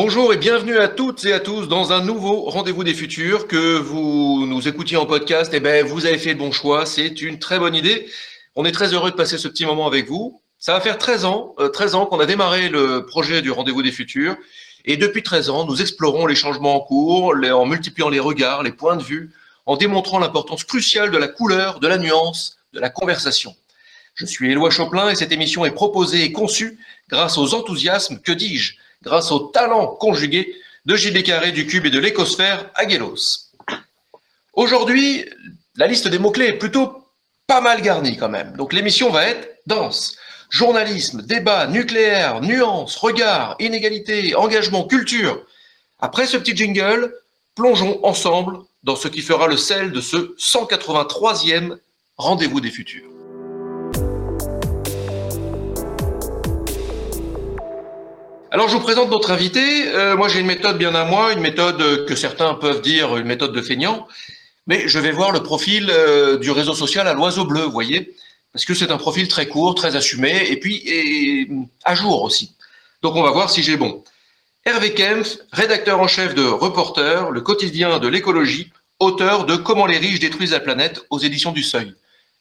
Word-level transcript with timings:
Bonjour 0.00 0.32
et 0.32 0.36
bienvenue 0.36 0.78
à 0.78 0.86
toutes 0.86 1.24
et 1.24 1.32
à 1.32 1.40
tous 1.40 1.66
dans 1.66 1.90
un 1.90 2.00
nouveau 2.00 2.42
rendez-vous 2.42 2.84
des 2.84 2.94
futurs. 2.94 3.48
Que 3.48 3.78
vous 3.78 4.46
nous 4.46 4.68
écoutiez 4.68 4.96
en 4.96 5.06
podcast, 5.06 5.50
eh 5.52 5.58
ben, 5.58 5.84
vous 5.84 6.06
avez 6.06 6.18
fait 6.18 6.34
le 6.34 6.38
bon 6.38 6.52
choix. 6.52 6.86
C'est 6.86 7.20
une 7.20 7.40
très 7.40 7.58
bonne 7.58 7.74
idée. 7.74 8.06
On 8.54 8.64
est 8.64 8.70
très 8.70 8.94
heureux 8.94 9.10
de 9.10 9.16
passer 9.16 9.38
ce 9.38 9.48
petit 9.48 9.66
moment 9.66 9.88
avec 9.88 10.06
vous. 10.06 10.40
Ça 10.60 10.72
va 10.72 10.80
faire 10.80 10.98
13 10.98 11.24
ans, 11.24 11.56
13 11.72 11.94
euh, 11.94 11.98
ans 11.98 12.06
qu'on 12.06 12.20
a 12.20 12.26
démarré 12.26 12.68
le 12.68 13.06
projet 13.06 13.42
du 13.42 13.50
rendez-vous 13.50 13.82
des 13.82 13.90
futurs. 13.90 14.36
Et 14.84 14.96
depuis 14.96 15.24
13 15.24 15.50
ans, 15.50 15.66
nous 15.66 15.82
explorons 15.82 16.26
les 16.26 16.36
changements 16.36 16.76
en 16.76 16.80
cours, 16.80 17.34
en 17.34 17.66
multipliant 17.66 18.08
les 18.08 18.20
regards, 18.20 18.62
les 18.62 18.70
points 18.70 18.94
de 18.94 19.02
vue, 19.02 19.32
en 19.66 19.76
démontrant 19.76 20.20
l'importance 20.20 20.62
cruciale 20.62 21.10
de 21.10 21.18
la 21.18 21.26
couleur, 21.26 21.80
de 21.80 21.88
la 21.88 21.98
nuance, 21.98 22.58
de 22.72 22.78
la 22.78 22.88
conversation. 22.88 23.56
Je 24.14 24.26
suis 24.26 24.48
Éloi 24.48 24.70
Choplin 24.70 25.10
et 25.10 25.16
cette 25.16 25.32
émission 25.32 25.64
est 25.64 25.72
proposée 25.72 26.22
et 26.22 26.30
conçue 26.30 26.78
grâce 27.08 27.36
aux 27.36 27.52
enthousiasmes, 27.52 28.20
que 28.20 28.30
dis-je, 28.30 28.74
grâce 29.02 29.30
au 29.30 29.40
talent 29.40 29.86
conjugué 29.86 30.54
de 30.86 30.96
Gilles 30.96 31.22
Carré 31.22 31.52
du 31.52 31.66
Cube 31.66 31.86
et 31.86 31.90
de 31.90 31.98
l'Écosphère 31.98 32.70
Aguelos. 32.74 33.50
Aujourd'hui, 34.54 35.24
la 35.76 35.86
liste 35.86 36.08
des 36.08 36.18
mots-clés 36.18 36.48
est 36.48 36.58
plutôt 36.58 37.04
pas 37.46 37.60
mal 37.60 37.80
garnie 37.82 38.16
quand 38.16 38.28
même. 38.28 38.56
Donc 38.56 38.72
l'émission 38.72 39.10
va 39.10 39.26
être 39.26 39.58
dense. 39.66 40.16
Journalisme, 40.50 41.22
débat, 41.22 41.66
nucléaire, 41.66 42.40
nuance, 42.40 42.96
regard, 42.96 43.54
inégalité, 43.58 44.34
engagement, 44.34 44.86
culture. 44.86 45.44
Après 45.98 46.26
ce 46.26 46.36
petit 46.36 46.56
jingle, 46.56 47.14
plongeons 47.54 48.00
ensemble 48.04 48.58
dans 48.82 48.96
ce 48.96 49.08
qui 49.08 49.20
fera 49.20 49.46
le 49.46 49.56
sel 49.56 49.92
de 49.92 50.00
ce 50.00 50.34
183e 50.36 51.76
rendez-vous 52.16 52.60
des 52.60 52.70
futurs. 52.70 53.17
Alors 58.50 58.70
je 58.70 58.76
vous 58.76 58.82
présente 58.82 59.10
notre 59.10 59.30
invité. 59.30 59.88
Euh, 59.88 60.16
moi 60.16 60.28
j'ai 60.28 60.40
une 60.40 60.46
méthode 60.46 60.78
bien 60.78 60.94
à 60.94 61.04
moi, 61.04 61.34
une 61.34 61.40
méthode 61.40 62.06
que 62.06 62.14
certains 62.14 62.54
peuvent 62.54 62.80
dire 62.80 63.18
une 63.18 63.26
méthode 63.26 63.52
de 63.52 63.60
feignant, 63.60 64.08
mais 64.66 64.88
je 64.88 64.98
vais 64.98 65.10
voir 65.10 65.32
le 65.32 65.42
profil 65.42 65.90
euh, 65.90 66.38
du 66.38 66.50
réseau 66.50 66.72
social 66.72 67.06
à 67.08 67.12
l'oiseau 67.12 67.44
bleu, 67.44 67.60
vous 67.60 67.70
voyez, 67.70 68.14
parce 68.54 68.64
que 68.64 68.72
c'est 68.72 68.90
un 68.90 68.96
profil 68.96 69.28
très 69.28 69.48
court, 69.48 69.74
très 69.74 69.96
assumé, 69.96 70.50
et 70.50 70.58
puis 70.58 70.76
et, 70.86 71.50
à 71.84 71.94
jour 71.94 72.22
aussi. 72.22 72.54
Donc 73.02 73.16
on 73.16 73.22
va 73.22 73.32
voir 73.32 73.50
si 73.50 73.62
j'ai 73.62 73.76
bon. 73.76 74.02
Hervé 74.64 74.94
Kempf, 74.94 75.36
rédacteur 75.52 76.00
en 76.00 76.08
chef 76.08 76.34
de 76.34 76.44
Reporter, 76.44 77.30
le 77.30 77.42
quotidien 77.42 77.98
de 77.98 78.08
l'écologie, 78.08 78.72
auteur 78.98 79.44
de 79.44 79.56
Comment 79.56 79.84
les 79.84 79.98
riches 79.98 80.20
détruisent 80.20 80.52
la 80.52 80.60
planète 80.60 81.02
aux 81.10 81.18
éditions 81.18 81.52
du 81.52 81.62
Seuil. 81.62 81.94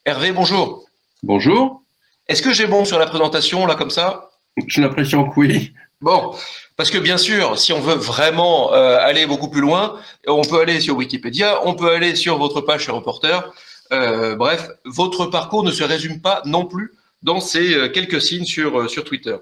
Hervé, 0.06 0.32
bonjour. 0.32 0.86
Bonjour. 1.22 1.82
Est-ce 2.30 2.42
que 2.42 2.54
j'ai 2.54 2.66
bon 2.66 2.86
sur 2.86 2.98
la 2.98 3.08
présentation 3.08 3.66
là 3.66 3.76
comme 3.76 3.92
ça? 3.92 4.30
J'ai 4.68 4.82
l'impression 4.82 5.26
que 5.26 5.38
oui. 5.38 5.74
Bon, 6.02 6.36
parce 6.76 6.92
que 6.92 7.00
bien 7.00 7.18
sûr, 7.18 7.58
si 7.58 7.74
on 7.74 7.80
veut 7.80 7.96
vraiment 7.96 8.72
euh, 8.74 9.00
aller 9.00 9.26
beaucoup 9.26 9.50
plus 9.50 9.62
loin, 9.62 10.00
on 10.28 10.44
peut 10.44 10.60
aller 10.62 10.80
sur 10.80 10.96
Wikipédia, 10.96 11.62
on 11.66 11.74
peut 11.74 11.90
aller 11.90 12.16
sur 12.16 12.38
votre 12.38 12.62
page 12.62 12.86
chez 12.86 12.92
Reporter. 12.92 13.52
Euh, 13.92 14.36
bref, 14.36 14.70
votre 14.86 15.26
parcours 15.26 15.64
ne 15.64 15.72
se 15.72 15.84
résume 15.84 16.22
pas 16.22 16.44
non 16.46 16.66
plus 16.66 16.94
dans 17.24 17.40
ces 17.40 17.74
euh, 17.74 17.90
quelques 17.90 18.22
signes 18.22 18.46
sur, 18.46 18.88
sur 18.90 19.06
Twitter. 19.06 19.38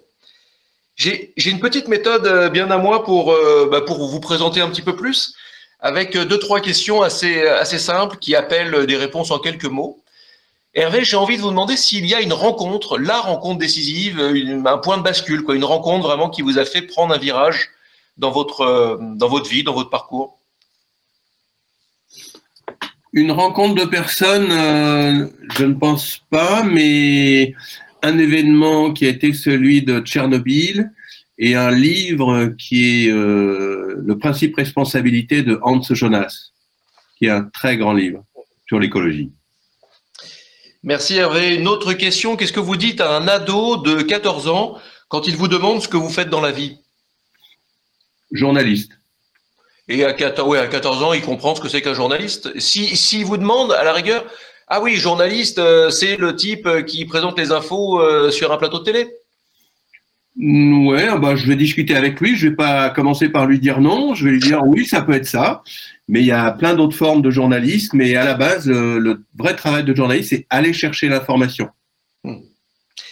J'ai 0.96 1.34
une 1.46 1.60
petite 1.60 1.90
méthode 1.90 2.50
bien 2.54 2.72
à 2.72 2.78
moi 2.78 3.04
pour, 3.04 3.36
bah, 3.70 3.82
pour 3.82 4.08
vous 4.08 4.22
présenter 4.22 4.62
un 4.62 4.70
petit 4.70 4.82
peu 4.82 4.96
plus, 4.96 5.34
avec 5.82 6.18
deux, 6.18 6.40
trois 6.40 6.62
questions 6.62 7.02
assez, 7.02 7.46
assez 7.46 7.80
simples 7.80 8.16
qui 8.16 8.34
appellent 8.34 8.86
des 8.86 8.96
réponses 8.96 9.30
en 9.30 9.40
quelques 9.40 9.66
mots. 9.66 10.05
Hervé, 10.78 11.06
j'ai 11.06 11.16
envie 11.16 11.38
de 11.38 11.42
vous 11.42 11.52
demander 11.52 11.78
s'il 11.78 12.06
y 12.06 12.14
a 12.14 12.20
une 12.20 12.34
rencontre, 12.34 12.98
la 12.98 13.22
rencontre 13.22 13.60
décisive, 13.60 14.20
un 14.20 14.78
point 14.78 14.98
de 14.98 15.04
bascule, 15.04 15.42
quoi, 15.44 15.56
une 15.56 15.64
rencontre 15.64 16.06
vraiment 16.06 16.30
qui 16.30 16.42
vous 16.42 16.60
a 16.60 16.66
fait 16.66 16.82
prendre 16.82 17.16
un 17.16 17.18
virage 17.18 17.70
dans 18.18 18.30
votre, 18.30 18.60
euh, 18.62 18.98
dans 19.00 19.30
votre 19.30 19.50
vie, 19.50 19.64
dans 19.64 19.74
votre 19.74 19.90
parcours. 19.90 20.38
Une 23.14 23.32
rencontre 23.32 23.76
de 23.76 23.86
personnes, 23.86 24.52
euh, 24.52 25.28
je 25.58 25.64
ne 25.64 25.76
pense 25.76 26.20
pas, 26.30 26.64
mais 26.64 27.54
un 28.02 28.18
événement 28.18 28.92
qui 28.92 29.06
a 29.06 29.10
été 29.10 29.32
celui 29.32 29.82
de 29.82 30.02
Tchernobyl 30.02 30.92
et 31.38 31.56
un 31.56 31.72
livre 31.72 32.54
qui 32.58 33.06
est 33.06 33.12
euh, 33.12 34.04
Le 34.06 34.18
principe 34.18 34.58
responsabilité 34.58 35.42
de 35.42 35.58
Hans 35.64 35.82
Jonas, 35.82 36.52
qui 37.18 37.28
est 37.28 37.30
un 37.30 37.44
très 37.44 37.78
grand 37.78 37.94
livre 37.94 38.26
sur 38.68 38.78
l'écologie. 38.78 39.32
Merci 40.86 41.18
Hervé. 41.18 41.56
Une 41.56 41.68
autre 41.68 41.94
question, 41.94 42.36
qu'est-ce 42.36 42.54
que 42.54 42.60
vous 42.60 42.76
dites 42.76 43.02
à 43.02 43.18
un 43.18 43.28
ado 43.28 43.78
de 43.78 44.04
14 44.04 44.48
ans 44.48 44.80
quand 45.08 45.28
il 45.28 45.36
vous 45.36 45.48
demande 45.48 45.82
ce 45.82 45.88
que 45.88 45.98
vous 45.98 46.12
faites 46.12 46.30
dans 46.30 46.42
la 46.42 46.52
vie? 46.52 46.78
Journaliste. 48.32 48.92
Et 49.88 50.06
à 50.06 50.14
14, 50.14 50.58
à 50.60 50.68
14 50.68 51.02
ans, 51.02 51.14
il 51.14 51.24
comprend 51.24 51.56
ce 51.56 51.62
que 51.62 51.70
c'est 51.70 51.82
qu'un 51.82 51.96
journaliste? 51.96 52.60
Si, 52.60 52.96
si 52.96 53.24
vous 53.24 53.38
demande, 53.38 53.72
à 53.72 53.84
la 53.84 53.94
rigueur, 53.94 54.26
ah 54.68 54.80
oui, 54.80 54.96
journaliste, 54.96 55.58
euh, 55.58 55.90
c'est 55.90 56.18
le 56.18 56.36
type 56.36 56.86
qui 56.86 57.06
présente 57.06 57.40
les 57.40 57.52
infos 57.52 58.00
euh, 58.00 58.30
sur 58.30 58.52
un 58.52 58.58
plateau 58.58 58.78
de 58.78 58.84
télé 58.84 59.12
Ouais, 60.38 61.18
bah, 61.20 61.36
je 61.36 61.48
vais 61.48 61.56
discuter 61.56 61.96
avec 61.96 62.20
lui. 62.20 62.36
Je 62.36 62.50
vais 62.50 62.56
pas 62.56 62.90
commencer 62.90 63.30
par 63.30 63.46
lui 63.46 63.60
dire 63.60 63.80
non. 63.80 64.14
Je 64.14 64.26
vais 64.26 64.32
lui 64.32 64.40
dire 64.40 64.62
oui, 64.66 64.86
ça 64.86 65.02
peut 65.02 65.14
être 65.14 65.28
ça. 65.28 65.64
Mais 66.08 66.20
il 66.20 66.26
y 66.26 66.32
a 66.32 66.52
plein 66.52 66.76
d'autres 66.76 66.96
formes 66.96 67.22
de 67.22 67.32
journalisme. 67.32 67.98
Mais 67.98 68.16
à 68.16 68.26
la 68.26 68.34
base, 68.34 68.68
le, 68.68 69.24
vrai 69.38 69.56
travail 69.56 69.84
de 69.84 69.96
journaliste, 69.96 70.30
c'est 70.30 70.46
aller 70.50 70.74
chercher 70.74 71.08
l'information. 71.08 71.70
Hmm. 72.24 72.40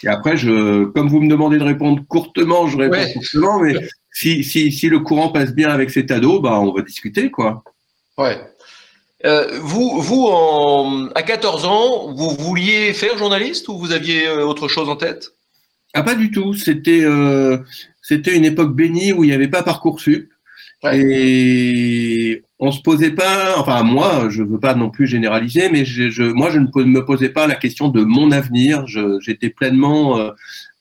Et 0.02 0.08
après, 0.08 0.36
je, 0.36 0.84
comme 0.84 1.08
vous 1.08 1.20
me 1.20 1.30
demandez 1.30 1.58
de 1.58 1.64
répondre 1.64 2.02
courtement, 2.06 2.66
je 2.68 2.76
réponds 2.76 3.12
courtement. 3.14 3.60
Mais 3.60 3.74
si, 4.12 4.44
si, 4.44 4.70
si 4.70 4.88
le 4.88 5.00
courant 5.00 5.30
passe 5.30 5.54
bien 5.54 5.70
avec 5.70 5.90
cet 5.90 6.10
ado, 6.10 6.40
bah, 6.40 6.60
on 6.60 6.72
va 6.72 6.82
discuter, 6.82 7.30
quoi. 7.30 7.64
Ouais. 8.18 8.38
Euh, 9.24 9.58
vous, 9.62 10.00
vous 10.02 10.26
en, 10.26 11.08
à 11.14 11.22
14 11.22 11.64
ans, 11.64 12.12
vous 12.12 12.30
vouliez 12.30 12.92
faire 12.92 13.16
journaliste 13.16 13.68
ou 13.68 13.78
vous 13.78 13.92
aviez 13.92 14.26
euh, 14.26 14.44
autre 14.44 14.68
chose 14.68 14.90
en 14.90 14.96
tête? 14.96 15.30
Ah, 15.94 16.02
pas 16.02 16.14
du 16.14 16.30
tout. 16.30 16.54
C'était 16.54 17.04
euh, 17.04 17.58
c'était 18.02 18.36
une 18.36 18.44
époque 18.44 18.74
bénie 18.74 19.12
où 19.12 19.24
il 19.24 19.28
n'y 19.28 19.32
avait 19.32 19.48
pas 19.48 19.62
Parcoursup. 19.62 20.30
Et 20.92 22.42
on 22.58 22.70
se 22.70 22.82
posait 22.82 23.12
pas, 23.12 23.58
enfin 23.58 23.82
moi, 23.82 24.28
je 24.28 24.42
veux 24.42 24.60
pas 24.60 24.74
non 24.74 24.90
plus 24.90 25.06
généraliser, 25.06 25.70
mais 25.70 25.86
je, 25.86 26.10
je, 26.10 26.24
moi 26.24 26.50
je 26.50 26.58
ne 26.58 26.84
me 26.84 27.04
posais 27.06 27.30
pas 27.30 27.46
la 27.46 27.54
question 27.54 27.88
de 27.88 28.02
mon 28.02 28.30
avenir. 28.32 28.86
J'étais 28.86 29.48
pleinement 29.48 30.18
euh, 30.18 30.30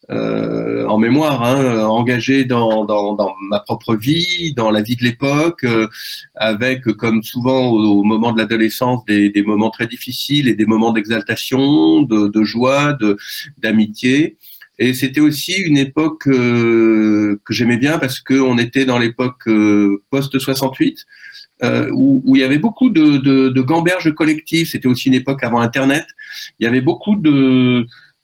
euh, 0.10 0.86
en 0.88 0.98
mémoire, 0.98 1.44
hein, 1.44 1.86
engagé 1.86 2.44
dans, 2.44 2.84
dans, 2.84 3.16
dans, 3.16 3.34
ma 3.50 3.62
propre 3.62 3.96
vie, 3.96 4.54
dans 4.54 4.70
la 4.70 4.82
vie 4.82 4.98
de 4.98 5.04
l'époque, 5.04 5.64
euh, 5.64 5.88
avec 6.36 6.84
comme 6.84 7.24
souvent 7.24 7.70
au, 7.70 8.04
moment 8.04 8.34
de 8.34 8.40
l'adolescence 8.40 9.06
des, 9.06 9.30
des, 9.30 9.44
moments 9.44 9.70
très 9.70 9.88
difficiles 9.88 10.50
et 10.50 10.56
des 10.56 10.66
moments 10.66 10.92
d'exaltation, 10.92 12.02
de, 12.02 12.28
de 12.28 12.44
joie, 12.44 12.98
d'amitié. 13.58 14.38
Et 14.80 14.94
c'était 14.94 15.22
aussi 15.22 15.54
une 15.54 15.78
époque 15.78 16.28
euh, 16.28 17.40
que 17.46 17.54
j'aimais 17.54 17.78
bien 17.78 18.00
parce 18.00 18.20
qu'on 18.20 18.58
était 18.58 18.86
dans 18.86 18.98
l'époque 18.98 19.48
euh, 19.48 20.02
post-68, 20.10 21.06
euh, 21.64 21.90
où, 21.94 22.36
il 22.36 22.42
y 22.42 22.44
avait 22.44 22.58
beaucoup 22.58 22.90
de, 22.90 23.18
de, 23.18 23.50
de 23.50 23.62
gamberges 23.62 24.14
collectives. 24.16 24.68
C'était 24.68 24.88
aussi 24.88 25.10
une 25.10 25.14
époque 25.14 25.44
avant 25.44 25.60
Internet. 25.60 26.06
Il 26.60 26.64
y 26.64 26.68
avait 26.68 26.82
beaucoup 26.82 27.16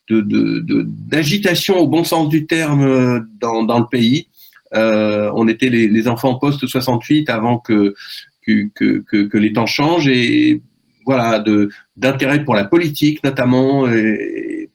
d'agitation 0.09 1.77
au 1.77 1.87
bon 1.87 2.03
sens 2.03 2.29
du 2.29 2.47
terme 2.47 3.27
dans, 3.39 3.79
le 3.79 3.87
pays. 3.89 4.27
on 4.73 5.47
était 5.47 5.69
les, 5.69 6.07
enfants 6.07 6.33
post-68 6.35 7.29
avant 7.29 7.59
que 7.59 7.93
les 8.47 9.53
temps 9.53 9.67
changent 9.67 10.07
et 10.07 10.63
voilà 11.05 11.43
d'intérêt 11.95 12.43
pour 12.43 12.55
la 12.55 12.65
politique 12.65 13.23
notamment 13.23 13.87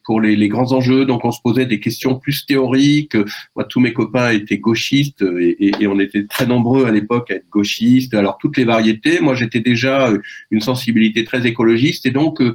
pour 0.05 0.21
les, 0.21 0.35
les, 0.35 0.47
grands 0.47 0.71
enjeux. 0.71 1.05
Donc, 1.05 1.25
on 1.25 1.31
se 1.31 1.41
posait 1.41 1.65
des 1.65 1.79
questions 1.79 2.15
plus 2.15 2.45
théoriques. 2.45 3.17
Moi, 3.55 3.65
tous 3.65 3.79
mes 3.79 3.93
copains 3.93 4.31
étaient 4.31 4.59
gauchistes 4.59 5.23
et, 5.39 5.81
et, 5.81 5.87
on 5.87 5.99
était 5.99 6.25
très 6.25 6.45
nombreux 6.45 6.85
à 6.85 6.91
l'époque 6.91 7.31
à 7.31 7.35
être 7.35 7.49
gauchistes. 7.49 8.13
Alors, 8.13 8.37
toutes 8.37 8.57
les 8.57 8.65
variétés. 8.65 9.19
Moi, 9.19 9.35
j'étais 9.35 9.59
déjà 9.59 10.09
une 10.51 10.61
sensibilité 10.61 11.23
très 11.23 11.45
écologiste 11.45 12.05
et 12.05 12.11
donc, 12.11 12.41
euh, 12.41 12.53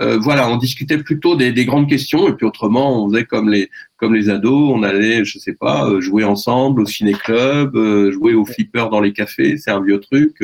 euh, 0.00 0.18
voilà, 0.18 0.48
on 0.50 0.56
discutait 0.56 0.98
plutôt 0.98 1.36
des, 1.36 1.52
des, 1.52 1.64
grandes 1.64 1.88
questions. 1.88 2.28
Et 2.28 2.34
puis, 2.34 2.46
autrement, 2.46 3.04
on 3.04 3.10
faisait 3.10 3.24
comme 3.24 3.48
les 3.48 3.68
comme 3.96 4.14
les 4.14 4.30
ados, 4.30 4.72
on 4.72 4.82
allait, 4.82 5.26
je 5.26 5.38
sais 5.38 5.52
pas, 5.52 5.86
euh, 5.86 6.00
jouer 6.00 6.24
ensemble 6.24 6.80
au 6.80 6.86
ciné-club, 6.86 7.76
jouer 8.10 8.32
au 8.32 8.46
flipper 8.46 8.88
dans 8.90 9.00
les 9.00 9.12
cafés. 9.12 9.58
C'est 9.58 9.70
un 9.70 9.82
vieux 9.82 10.00
truc. 10.00 10.42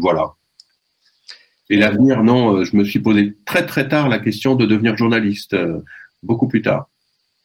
voilà. 0.00 0.37
Et 1.70 1.76
l'avenir, 1.76 2.22
non, 2.22 2.56
euh, 2.56 2.64
je 2.64 2.76
me 2.76 2.84
suis 2.84 3.00
posé 3.00 3.36
très 3.44 3.66
très 3.66 3.88
tard 3.88 4.08
la 4.08 4.18
question 4.18 4.54
de 4.54 4.66
devenir 4.66 4.96
journaliste, 4.96 5.54
euh, 5.54 5.84
beaucoup 6.22 6.48
plus 6.48 6.62
tard. 6.62 6.88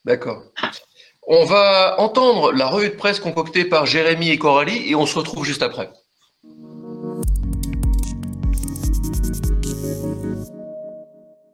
D'accord. 0.06 0.44
On 1.28 1.46
va 1.46 1.96
entendre 2.00 2.52
la 2.52 2.68
revue 2.68 2.90
de 2.90 2.96
presse 2.96 3.20
concoctée 3.20 3.66
par 3.66 3.86
Jérémy 3.86 4.30
et 4.30 4.38
Coralie 4.38 4.90
et 4.90 4.96
on 4.96 5.06
se 5.06 5.18
retrouve 5.18 5.46
juste 5.46 5.62
après. 5.62 5.90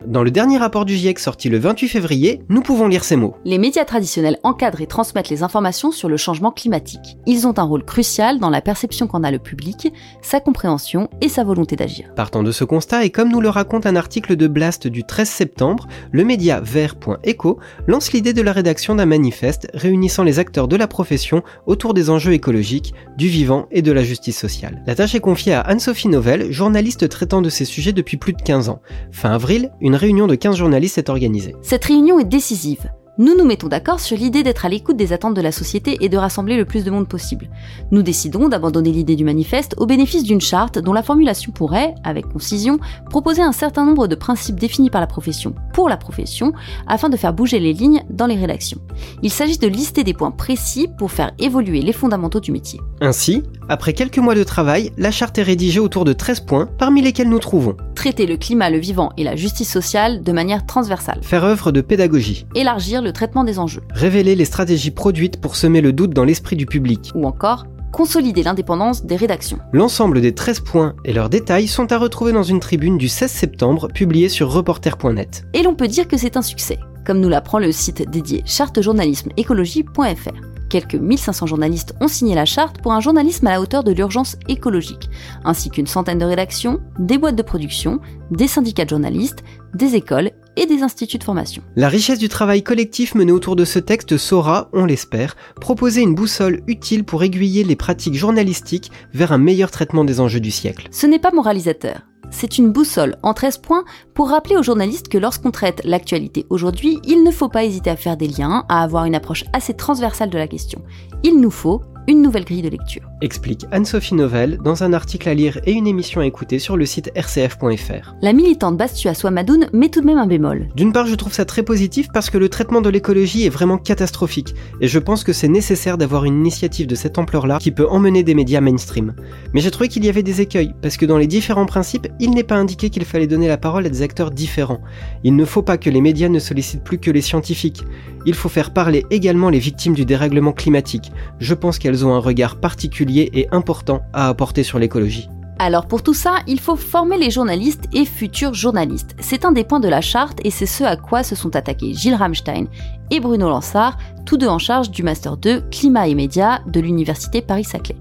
Dans 0.09 0.23
le 0.23 0.31
dernier 0.31 0.57
rapport 0.57 0.85
du 0.85 0.95
GIEC 0.95 1.19
sorti 1.19 1.49
le 1.49 1.59
28 1.59 1.87
février, 1.87 2.41
nous 2.49 2.63
pouvons 2.63 2.87
lire 2.87 3.03
ces 3.03 3.15
mots. 3.15 3.35
Les 3.45 3.59
médias 3.59 3.85
traditionnels 3.85 4.39
encadrent 4.41 4.81
et 4.81 4.87
transmettent 4.87 5.29
les 5.29 5.43
informations 5.43 5.91
sur 5.91 6.09
le 6.09 6.17
changement 6.17 6.51
climatique. 6.51 7.19
Ils 7.27 7.45
ont 7.45 7.59
un 7.59 7.63
rôle 7.63 7.85
crucial 7.85 8.39
dans 8.39 8.49
la 8.49 8.61
perception 8.61 9.05
qu'en 9.05 9.23
a 9.23 9.29
le 9.29 9.37
public, 9.37 9.93
sa 10.23 10.39
compréhension 10.39 11.11
et 11.21 11.29
sa 11.29 11.43
volonté 11.43 11.75
d'agir. 11.75 12.11
Partant 12.15 12.41
de 12.41 12.51
ce 12.51 12.63
constat, 12.63 13.05
et 13.05 13.11
comme 13.11 13.29
nous 13.29 13.39
le 13.39 13.49
raconte 13.49 13.85
un 13.85 13.95
article 13.95 14.35
de 14.35 14.47
Blast 14.47 14.87
du 14.87 15.03
13 15.03 15.29
septembre, 15.29 15.87
le 16.11 16.23
média 16.23 16.59
vert.eco 16.59 17.59
lance 17.85 18.11
l'idée 18.11 18.33
de 18.33 18.41
la 18.41 18.51
rédaction 18.51 18.95
d'un 18.95 19.05
manifeste 19.05 19.69
réunissant 19.75 20.23
les 20.23 20.39
acteurs 20.39 20.67
de 20.67 20.75
la 20.75 20.87
profession 20.87 21.43
autour 21.67 21.93
des 21.93 22.09
enjeux 22.09 22.33
écologiques, 22.33 22.95
du 23.15 23.27
vivant 23.27 23.67
et 23.69 23.83
de 23.83 23.91
la 23.91 24.03
justice 24.03 24.39
sociale. 24.39 24.81
La 24.87 24.95
tâche 24.95 25.13
est 25.13 25.19
confiée 25.19 25.53
à 25.53 25.61
Anne-Sophie 25.61 26.07
Novelle, 26.07 26.51
journaliste 26.51 27.07
traitant 27.09 27.43
de 27.43 27.49
ces 27.49 27.65
sujets 27.65 27.93
depuis 27.93 28.17
plus 28.17 28.33
de 28.33 28.41
15 28.41 28.69
ans. 28.69 28.81
Fin 29.11 29.33
avril, 29.33 29.69
une 29.81 29.98
réunion 29.99 30.25
de 30.25 30.35
15 30.35 30.55
journalistes 30.55 30.97
est 30.97 31.09
organisée. 31.09 31.55
Cette 31.61 31.85
réunion 31.85 32.19
est 32.19 32.25
décisive. 32.25 32.89
Nous 33.21 33.35
nous 33.35 33.43
mettons 33.43 33.67
d'accord 33.67 33.99
sur 33.99 34.15
l'idée 34.15 34.43
d'être 34.43 34.65
à 34.65 34.69
l'écoute 34.69 34.95
des 34.95 35.11
attentes 35.11 35.33
de 35.33 35.41
la 35.41 35.51
société 35.51 35.97
et 35.99 36.07
de 36.07 36.15
rassembler 36.15 36.55
le 36.55 36.63
plus 36.63 36.85
de 36.85 36.89
monde 36.89 37.09
possible. 37.09 37.49
Nous 37.91 38.01
décidons 38.01 38.47
d'abandonner 38.47 38.93
l'idée 38.93 39.17
du 39.17 39.25
manifeste 39.25 39.75
au 39.75 39.85
bénéfice 39.85 40.23
d'une 40.23 40.39
charte 40.39 40.79
dont 40.79 40.93
la 40.93 41.03
formulation 41.03 41.51
pourrait, 41.51 41.95
avec 42.05 42.29
concision, 42.29 42.79
proposer 43.09 43.41
un 43.41 43.51
certain 43.51 43.83
nombre 43.83 44.07
de 44.07 44.15
principes 44.15 44.57
définis 44.57 44.89
par 44.89 45.01
la 45.01 45.07
profession 45.07 45.53
pour 45.73 45.89
la 45.89 45.97
profession 45.97 46.53
afin 46.87 47.09
de 47.09 47.17
faire 47.17 47.33
bouger 47.33 47.59
les 47.59 47.73
lignes 47.73 48.05
dans 48.09 48.25
les 48.25 48.37
rédactions. 48.37 48.79
Il 49.21 49.31
s'agit 49.31 49.57
de 49.57 49.67
lister 49.67 50.05
des 50.05 50.13
points 50.13 50.31
précis 50.31 50.87
pour 50.97 51.11
faire 51.11 51.33
évoluer 51.39 51.81
les 51.81 51.91
fondamentaux 51.91 52.39
du 52.39 52.53
métier. 52.53 52.79
Ainsi, 53.01 53.43
après 53.67 53.91
quelques 53.91 54.19
mois 54.19 54.33
de 54.33 54.45
travail, 54.45 54.93
la 54.97 55.11
charte 55.11 55.37
est 55.39 55.43
rédigée 55.43 55.81
autour 55.81 56.05
de 56.05 56.13
13 56.13 56.39
points, 56.39 56.69
parmi 56.77 57.01
lesquels 57.01 57.27
nous 57.27 57.39
trouvons 57.39 57.75
traiter 57.99 58.27
le 58.27 58.37
climat, 58.37 58.69
le 58.69 58.77
vivant 58.77 59.11
et 59.17 59.25
la 59.25 59.35
justice 59.35 59.69
sociale 59.69 60.23
de 60.23 60.31
manière 60.31 60.65
transversale, 60.65 61.19
faire 61.21 61.43
œuvre 61.43 61.73
de 61.73 61.81
pédagogie, 61.81 62.45
élargir 62.55 63.01
le 63.01 63.08
traitement 63.11 63.43
des 63.43 63.59
enjeux, 63.59 63.81
révéler 63.91 64.35
les 64.35 64.45
stratégies 64.45 64.91
produites 64.91 65.41
pour 65.41 65.55
semer 65.55 65.81
le 65.81 65.93
doute 65.93 66.11
dans 66.11 66.25
l'esprit 66.25 66.55
du 66.55 66.65
public, 66.65 67.11
ou 67.15 67.25
encore 67.25 67.65
consolider 67.91 68.43
l'indépendance 68.43 69.05
des 69.05 69.15
rédactions. 69.15 69.59
L'ensemble 69.73 70.21
des 70.21 70.33
13 70.33 70.61
points 70.61 70.95
et 71.05 71.13
leurs 71.13 71.29
détails 71.29 71.67
sont 71.67 71.91
à 71.91 71.97
retrouver 71.97 72.31
dans 72.31 72.43
une 72.43 72.59
tribune 72.59 72.97
du 72.97 73.09
16 73.09 73.31
septembre 73.31 73.87
publiée 73.87 74.29
sur 74.29 74.51
reporter.net. 74.51 75.45
Et 75.53 75.63
l'on 75.63 75.75
peut 75.75 75.87
dire 75.87 76.07
que 76.07 76.17
c'est 76.17 76.37
un 76.37 76.41
succès, 76.41 76.79
comme 77.05 77.19
nous 77.19 77.29
l'apprend 77.29 77.59
le 77.59 77.71
site 77.71 78.09
dédié 78.09 78.43
chartejournalisme-écologie.fr. 78.45 80.48
Quelques 80.69 80.95
1500 80.95 81.47
journalistes 81.47 81.95
ont 81.99 82.07
signé 82.07 82.35
la 82.35 82.45
charte 82.45 82.81
pour 82.81 82.93
un 82.93 82.99
journalisme 82.99 83.47
à 83.47 83.51
la 83.51 83.61
hauteur 83.61 83.83
de 83.83 83.91
l'urgence 83.91 84.37
écologique, 84.47 85.09
ainsi 85.43 85.71
qu'une 85.71 85.87
centaine 85.87 86.19
de 86.19 86.25
rédactions, 86.25 86.79
des 86.99 87.17
boîtes 87.17 87.35
de 87.35 87.41
production, 87.41 87.99
des 88.29 88.47
syndicats 88.47 88.85
de 88.85 88.89
journalistes, 88.89 89.43
des 89.73 89.95
écoles 89.95 90.31
et 90.55 90.67
des 90.67 90.83
instituts 90.83 91.17
de 91.17 91.23
formation. 91.23 91.63
La 91.75 91.89
richesse 91.89 92.19
du 92.19 92.29
travail 92.29 92.61
collectif 92.61 93.15
mené 93.15 93.31
autour 93.31 93.55
de 93.55 93.65
ce 93.65 93.79
texte 93.79 94.17
saura, 94.17 94.69
on 94.73 94.85
l'espère, 94.85 95.35
proposer 95.59 96.01
une 96.01 96.15
boussole 96.15 96.61
utile 96.67 97.03
pour 97.03 97.23
aiguiller 97.23 97.63
les 97.63 97.75
pratiques 97.75 98.15
journalistiques 98.15 98.91
vers 99.13 99.31
un 99.31 99.37
meilleur 99.37 99.71
traitement 99.71 100.05
des 100.05 100.19
enjeux 100.19 100.39
du 100.39 100.51
siècle. 100.51 100.87
Ce 100.91 101.07
n'est 101.07 101.19
pas 101.19 101.31
moralisateur. 101.31 102.08
C'est 102.31 102.57
une 102.57 102.71
boussole 102.71 103.17
en 103.23 103.33
13 103.33 103.57
points 103.57 103.83
pour 104.13 104.29
rappeler 104.29 104.55
aux 104.55 104.63
journalistes 104.63 105.07
que 105.07 105.17
lorsqu'on 105.17 105.51
traite 105.51 105.81
l'actualité 105.83 106.45
aujourd'hui, 106.49 106.99
il 107.05 107.23
ne 107.23 107.31
faut 107.31 107.49
pas 107.49 107.63
hésiter 107.63 107.89
à 107.89 107.95
faire 107.95 108.17
des 108.17 108.27
liens, 108.27 108.65
à 108.69 108.83
avoir 108.83 109.05
une 109.05 109.15
approche 109.15 109.45
assez 109.53 109.73
transversale 109.73 110.29
de 110.29 110.37
la 110.37 110.47
question. 110.47 110.81
Il 111.23 111.39
nous 111.39 111.51
faut 111.51 111.81
une 112.09 112.23
nouvelle 112.23 112.43
grille 112.43 112.63
de 112.63 112.69
lecture. 112.69 113.03
Explique 113.21 113.67
Anne-Sophie 113.71 114.15
Novelle 114.15 114.57
dans 114.63 114.83
un 114.83 114.93
article 114.93 115.29
à 115.29 115.35
lire 115.35 115.59
et 115.67 115.73
une 115.73 115.85
émission 115.85 116.21
à 116.21 116.25
écouter 116.25 116.57
sur 116.57 116.75
le 116.75 116.87
site 116.87 117.11
rcf.fr. 117.15 118.15
La 118.23 118.33
militante 118.33 118.77
Bastua 118.77 119.13
Swamadoun 119.13 119.67
met 119.73 119.89
tout 119.89 120.01
de 120.01 120.07
même 120.07 120.17
un 120.17 120.25
bémol. 120.25 120.69
D'une 120.75 120.91
part, 120.91 121.05
je 121.05 121.13
trouve 121.13 121.33
ça 121.33 121.45
très 121.45 121.61
positif 121.61 122.07
parce 122.11 122.31
que 122.31 122.39
le 122.39 122.49
traitement 122.49 122.81
de 122.81 122.89
l'écologie 122.89 123.45
est 123.45 123.49
vraiment 123.49 123.77
catastrophique 123.77 124.55
et 124.81 124.87
je 124.87 124.97
pense 124.97 125.23
que 125.23 125.33
c'est 125.33 125.47
nécessaire 125.47 125.99
d'avoir 125.99 126.25
une 126.25 126.39
initiative 126.39 126.87
de 126.87 126.95
cette 126.95 127.19
ampleur-là 127.19 127.59
qui 127.59 127.69
peut 127.69 127.87
emmener 127.87 128.23
des 128.23 128.33
médias 128.33 128.59
mainstream. 128.59 129.13
Mais 129.53 129.61
j'ai 129.61 129.69
trouvé 129.69 129.87
qu'il 129.87 130.03
y 130.03 130.09
avait 130.09 130.23
des 130.23 130.41
écueils 130.41 130.73
parce 130.81 130.97
que 130.97 131.05
dans 131.05 131.19
les 131.19 131.27
différents 131.27 131.67
principes, 131.67 132.07
il 132.19 132.31
n'est 132.31 132.43
pas 132.43 132.55
indiqué 132.55 132.89
qu'il 132.89 133.05
fallait 133.05 133.27
donner 133.27 133.47
la 133.47 133.57
parole 133.57 133.85
à 133.85 133.89
des 133.89 134.01
acteurs 134.01 134.31
différents. 134.31 134.81
Il 135.23 135.35
ne 135.35 135.45
faut 135.45 135.61
pas 135.61 135.77
que 135.77 135.91
les 135.91 136.01
médias 136.01 136.29
ne 136.29 136.39
sollicitent 136.39 136.83
plus 136.83 136.97
que 136.97 137.11
les 137.11 137.21
scientifiques. 137.21 137.83
Il 138.25 138.33
faut 138.33 138.49
faire 138.49 138.71
parler 138.71 139.05
également 139.09 139.49
les 139.49 139.59
victimes 139.59 139.93
du 139.93 140.05
dérèglement 140.05 140.51
climatique. 140.51 141.11
Je 141.39 141.53
pense 141.53 141.79
qu'elles 141.79 142.05
ont 142.05 142.13
un 142.13 142.19
regard 142.19 142.59
particulier 142.59 143.29
et 143.33 143.47
important 143.51 144.01
à 144.13 144.27
apporter 144.27 144.63
sur 144.63 144.79
l'écologie. 144.79 145.29
Alors 145.61 145.87
pour 145.87 146.03
tout 146.03 146.13
ça, 146.13 146.37
il 146.47 146.59
faut 146.59 146.77
former 146.77 147.17
les 147.17 147.31
journalistes 147.31 147.83
et 147.93 148.05
futurs 148.05 148.53
journalistes. 148.53 149.13
C'est 149.19 149.43
un 149.43 149.51
des 149.51 149.65
points 149.65 149.81
de 149.81 149.89
la 149.89 149.99
charte 149.99 150.39
et 150.45 150.51
c'est 150.51 150.65
ce 150.65 150.85
à 150.85 150.95
quoi 150.95 151.21
se 151.21 151.35
sont 151.35 151.53
attaqués 151.55 151.93
Gilles 151.93 152.15
Ramstein 152.15 152.67
et 153.11 153.19
Bruno 153.19 153.49
Lansard, 153.49 153.97
tous 154.25 154.37
deux 154.37 154.47
en 154.47 154.57
charge 154.57 154.89
du 154.89 155.03
Master 155.03 155.35
2 155.35 155.63
Climat 155.69 156.07
et 156.07 156.15
Médias 156.15 156.59
de 156.65 156.79
l'Université 156.79 157.41
Paris-Saclay. 157.41 157.97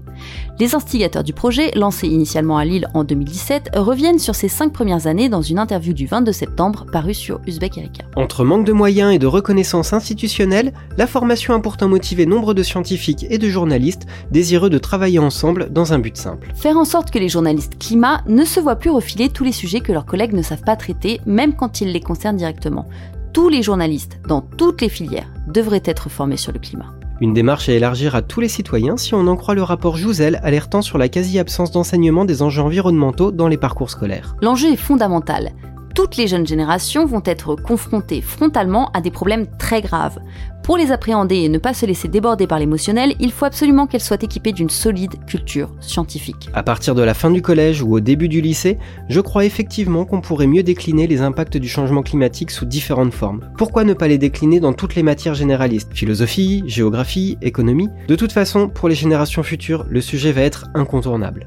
Les 0.59 0.75
instigateurs 0.75 1.23
du 1.23 1.33
projet, 1.33 1.71
lancé 1.75 2.07
initialement 2.07 2.57
à 2.57 2.65
Lille 2.65 2.87
en 2.93 3.03
2017, 3.03 3.71
reviennent 3.75 4.19
sur 4.19 4.35
ces 4.35 4.49
cinq 4.49 4.73
premières 4.73 5.07
années 5.07 5.29
dans 5.29 5.41
une 5.41 5.59
interview 5.59 5.93
du 5.93 6.05
22 6.05 6.31
septembre 6.31 6.85
parue 6.91 7.13
sur 7.13 7.39
Uzbek 7.47 7.77
Erika. 7.77 8.03
Entre 8.15 8.43
manque 8.43 8.65
de 8.65 8.73
moyens 8.73 9.13
et 9.13 9.19
de 9.19 9.27
reconnaissance 9.27 9.93
institutionnelle, 9.93 10.73
la 10.97 11.07
formation 11.07 11.53
a 11.53 11.59
pourtant 11.59 11.87
motivé 11.87 12.25
nombre 12.25 12.53
de 12.53 12.63
scientifiques 12.63 13.25
et 13.29 13.37
de 13.37 13.49
journalistes 13.49 14.05
désireux 14.31 14.69
de 14.69 14.77
travailler 14.77 15.19
ensemble 15.19 15.71
dans 15.71 15.93
un 15.93 15.99
but 15.99 16.17
simple. 16.17 16.51
Faire 16.55 16.77
en 16.77 16.85
sorte 16.85 17.11
que 17.11 17.19
les 17.19 17.29
journalistes 17.29 17.77
climat 17.79 18.21
ne 18.27 18.45
se 18.45 18.59
voient 18.59 18.75
plus 18.75 18.89
refiler 18.89 19.29
tous 19.29 19.43
les 19.43 19.51
sujets 19.51 19.81
que 19.81 19.91
leurs 19.91 20.05
collègues 20.05 20.33
ne 20.33 20.41
savent 20.41 20.63
pas 20.63 20.75
traiter, 20.75 21.21
même 21.25 21.55
quand 21.55 21.81
ils 21.81 21.91
les 21.91 22.01
concernent 22.01 22.37
directement. 22.37 22.87
Tous 23.33 23.49
les 23.49 23.61
journalistes, 23.61 24.19
dans 24.27 24.41
toutes 24.41 24.81
les 24.81 24.89
filières, 24.89 25.31
devraient 25.47 25.83
être 25.85 26.09
formés 26.09 26.37
sur 26.37 26.51
le 26.51 26.59
climat. 26.59 26.93
Une 27.21 27.33
démarche 27.33 27.67
à 27.67 27.73
élargir 27.73 28.15
à 28.15 28.21
tous 28.21 28.39
les 28.39 28.47
citoyens 28.47 28.95
si 28.95 29.13
on 29.13 29.27
en 29.27 29.35
croit 29.35 29.55
le 29.55 29.63
rapport 29.63 29.97
Jouzel 29.97 30.39
alertant 30.41 30.81
sur 30.81 30.97
la 30.97 31.09
quasi-absence 31.09 31.71
d'enseignement 31.71 32.23
des 32.23 32.41
enjeux 32.41 32.61
environnementaux 32.61 33.31
dans 33.31 33.49
les 33.49 33.57
parcours 33.57 33.89
scolaires. 33.89 34.37
L'enjeu 34.41 34.71
est 34.71 34.77
fondamental 34.77 35.51
toutes 35.99 36.15
les 36.15 36.27
jeunes 36.27 36.47
générations 36.47 37.05
vont 37.05 37.21
être 37.25 37.55
confrontées 37.55 38.21
frontalement 38.21 38.89
à 38.93 39.01
des 39.01 39.11
problèmes 39.11 39.47
très 39.57 39.81
graves. 39.81 40.19
Pour 40.63 40.77
les 40.77 40.91
appréhender 40.91 41.37
et 41.37 41.49
ne 41.49 41.57
pas 41.57 41.73
se 41.73 41.85
laisser 41.85 42.07
déborder 42.07 42.45
par 42.45 42.59
l'émotionnel, 42.59 43.15
il 43.19 43.31
faut 43.31 43.45
absolument 43.45 43.87
qu'elles 43.87 44.01
soient 44.01 44.21
équipées 44.21 44.51
d'une 44.51 44.69
solide 44.69 45.25
culture 45.25 45.73
scientifique. 45.79 46.49
À 46.53 46.61
partir 46.63 46.93
de 46.93 47.01
la 47.01 47.13
fin 47.13 47.31
du 47.31 47.41
collège 47.41 47.81
ou 47.81 47.95
au 47.95 47.99
début 47.99 48.29
du 48.29 48.39
lycée, 48.39 48.77
je 49.09 49.19
crois 49.19 49.45
effectivement 49.45 50.05
qu'on 50.05 50.21
pourrait 50.21 50.47
mieux 50.47 50.63
décliner 50.63 51.07
les 51.07 51.21
impacts 51.21 51.57
du 51.57 51.67
changement 51.67 52.03
climatique 52.03 52.51
sous 52.51 52.65
différentes 52.65 53.13
formes. 53.13 53.41
Pourquoi 53.57 53.83
ne 53.83 53.93
pas 53.93 54.07
les 54.07 54.17
décliner 54.17 54.59
dans 54.59 54.73
toutes 54.73 54.95
les 54.95 55.03
matières 55.03 55.33
généralistes? 55.33 55.91
Philosophie, 55.93 56.63
géographie, 56.67 57.37
économie? 57.41 57.89
De 58.07 58.15
toute 58.15 58.31
façon, 58.31 58.69
pour 58.69 58.89
les 58.89 58.95
générations 58.95 59.43
futures, 59.43 59.85
le 59.89 60.01
sujet 60.01 60.31
va 60.31 60.41
être 60.41 60.67
incontournable. 60.75 61.45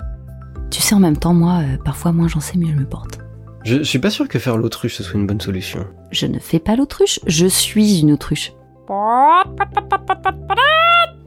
Tu 0.71 0.81
sais, 0.81 0.95
en 0.95 1.00
même 1.00 1.19
temps, 1.19 1.35
moi, 1.35 1.61
euh, 1.62 1.76
parfois 1.85 2.12
moins 2.12 2.28
j'en 2.28 2.40
sais, 2.40 2.59
mieux 2.59 2.73
je 2.75 2.81
me 2.81 2.87
porte. 2.87 3.19
Je, 3.64 3.83
suis 3.85 3.99
pas 4.00 4.11
sûr 4.11 4.26
que 4.26 4.38
faire 4.40 4.57
l'autruche 4.57 4.97
ce 4.97 5.04
soit 5.04 5.21
une 5.21 5.26
bonne 5.26 5.40
solution. 5.40 5.87
Je 6.11 6.26
ne 6.26 6.40
fais 6.40 6.59
pas 6.59 6.75
l'autruche, 6.75 7.21
je 7.26 7.47
suis 7.47 8.00
une 8.00 8.12
autruche. 8.12 8.52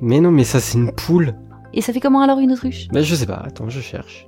Mais 0.01 0.19
non, 0.19 0.31
mais 0.31 0.43
ça 0.43 0.59
c'est 0.59 0.77
une 0.77 0.91
poule. 0.91 1.35
Et 1.73 1.81
ça 1.81 1.91
fait 1.91 1.99
comment 1.99 2.21
alors 2.21 2.39
une 2.39 2.51
autruche? 2.51 2.87
Bah 2.89 3.01
je 3.01 3.15
sais 3.15 3.25
pas, 3.25 3.41
attends, 3.45 3.69
je 3.69 3.81
cherche. 3.81 4.27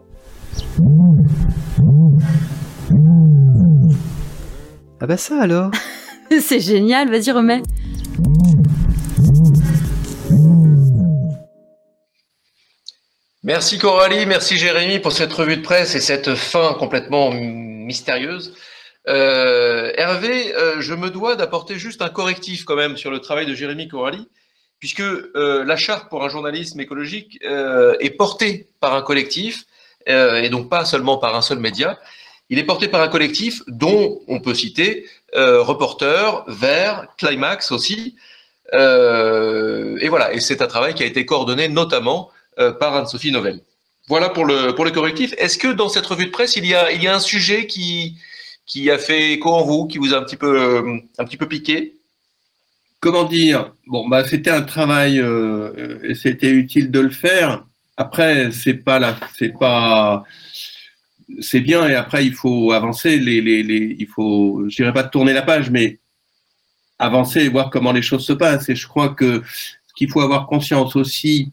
Ah 4.99 5.05
bah 5.05 5.17
ça 5.17 5.41
alors 5.41 5.71
C'est 6.41 6.59
génial, 6.59 7.09
vas-y 7.09 7.31
remets. 7.31 7.63
Merci 13.43 13.77
Coralie, 13.77 14.25
merci 14.25 14.57
Jérémy 14.57 14.99
pour 14.99 15.13
cette 15.13 15.31
revue 15.31 15.57
de 15.57 15.61
presse 15.61 15.95
et 15.95 16.01
cette 16.01 16.35
fin 16.35 16.73
complètement 16.73 17.31
mystérieuse. 17.31 18.53
Euh, 19.07 19.91
Hervé, 19.95 20.53
euh, 20.55 20.81
je 20.81 20.93
me 20.93 21.09
dois 21.09 21.35
d'apporter 21.35 21.79
juste 21.79 22.01
un 22.01 22.09
correctif 22.09 22.65
quand 22.65 22.75
même 22.75 22.97
sur 22.97 23.09
le 23.09 23.19
travail 23.19 23.45
de 23.45 23.53
Jérémy 23.53 23.87
Coralie, 23.87 24.27
puisque 24.79 25.01
euh, 25.01 25.63
la 25.63 25.77
charte 25.77 26.09
pour 26.09 26.23
un 26.25 26.29
journalisme 26.29 26.79
écologique 26.79 27.39
est 27.41 28.09
portée 28.17 28.67
par 28.79 28.95
un 28.95 29.01
collectif 29.01 29.65
et 30.07 30.49
donc 30.49 30.69
pas 30.69 30.85
seulement 30.85 31.17
par 31.17 31.35
un 31.35 31.41
seul 31.41 31.59
média. 31.59 31.99
Il 32.49 32.59
est 32.59 32.63
porté 32.63 32.87
par 32.87 33.01
un 33.01 33.09
collectif 33.09 33.61
dont 33.67 34.21
on 34.27 34.39
peut 34.39 34.53
citer 34.53 35.05
Reporter, 35.33 36.45
Vert, 36.47 37.07
Climax 37.17 37.71
aussi. 37.71 38.15
et 38.71 40.07
voilà, 40.07 40.33
et 40.33 40.39
c'est 40.39 40.61
un 40.61 40.67
travail 40.67 40.93
qui 40.93 41.03
a 41.03 41.05
été 41.05 41.25
coordonné 41.25 41.67
notamment 41.67 42.29
par 42.79 42.95
Anne-Sophie 42.95 43.33
Novelle. 43.33 43.59
Voilà 44.07 44.29
pour 44.29 44.45
le, 44.45 44.73
pour 44.75 44.85
le 44.85 44.91
correctif. 44.91 45.33
Est-ce 45.37 45.57
que 45.57 45.67
dans 45.67 45.89
cette 45.89 46.05
revue 46.05 46.27
de 46.27 46.31
presse, 46.31 46.55
il 46.55 46.65
y 46.65 46.73
a 46.73 47.13
un 47.13 47.19
sujet 47.19 47.67
qui, 47.67 48.17
qui 48.67 48.91
a 48.91 48.99
fait 48.99 49.33
écho 49.33 49.49
en 49.49 49.63
vous, 49.63 49.87
qui 49.87 49.97
vous 49.97 50.13
a 50.13 50.19
un 50.19 50.23
petit 50.23 50.35
peu, 50.35 50.99
un 51.17 51.25
petit 51.25 51.37
peu 51.37 51.47
piqué? 51.47 51.95
Comment 52.99 53.23
dire? 53.23 53.73
Bon, 53.87 54.07
bah, 54.07 54.25
c'était 54.25 54.49
un 54.51 54.63
travail 54.63 55.19
euh, 55.19 55.99
et 56.03 56.15
c'était 56.15 56.51
utile 56.51 56.91
de 56.91 56.99
le 56.99 57.09
faire. 57.09 57.65
Après, 57.95 58.51
c'est 58.51 58.73
pas 58.73 58.99
la, 58.99 59.17
c'est 59.37 59.57
pas, 59.57 60.23
c'est 61.39 61.61
bien 61.61 61.87
et 61.87 61.95
après 61.95 62.25
il 62.25 62.33
faut 62.33 62.71
avancer. 62.71 63.17
Les, 63.17 63.41
les, 63.41 63.63
les, 63.63 63.95
il 63.97 64.07
faut, 64.07 64.65
dirais 64.67 64.93
pas 64.93 65.03
tourner 65.03 65.33
la 65.33 65.43
page, 65.43 65.69
mais 65.69 65.99
avancer 66.99 67.41
et 67.41 67.49
voir 67.49 67.69
comment 67.69 67.91
les 67.91 68.01
choses 68.01 68.25
se 68.25 68.33
passent. 68.33 68.69
Et 68.69 68.75
je 68.75 68.87
crois 68.87 69.09
que 69.09 69.43
ce 69.45 69.93
qu'il 69.95 70.11
faut 70.11 70.21
avoir 70.21 70.47
conscience 70.47 70.95
aussi, 70.95 71.51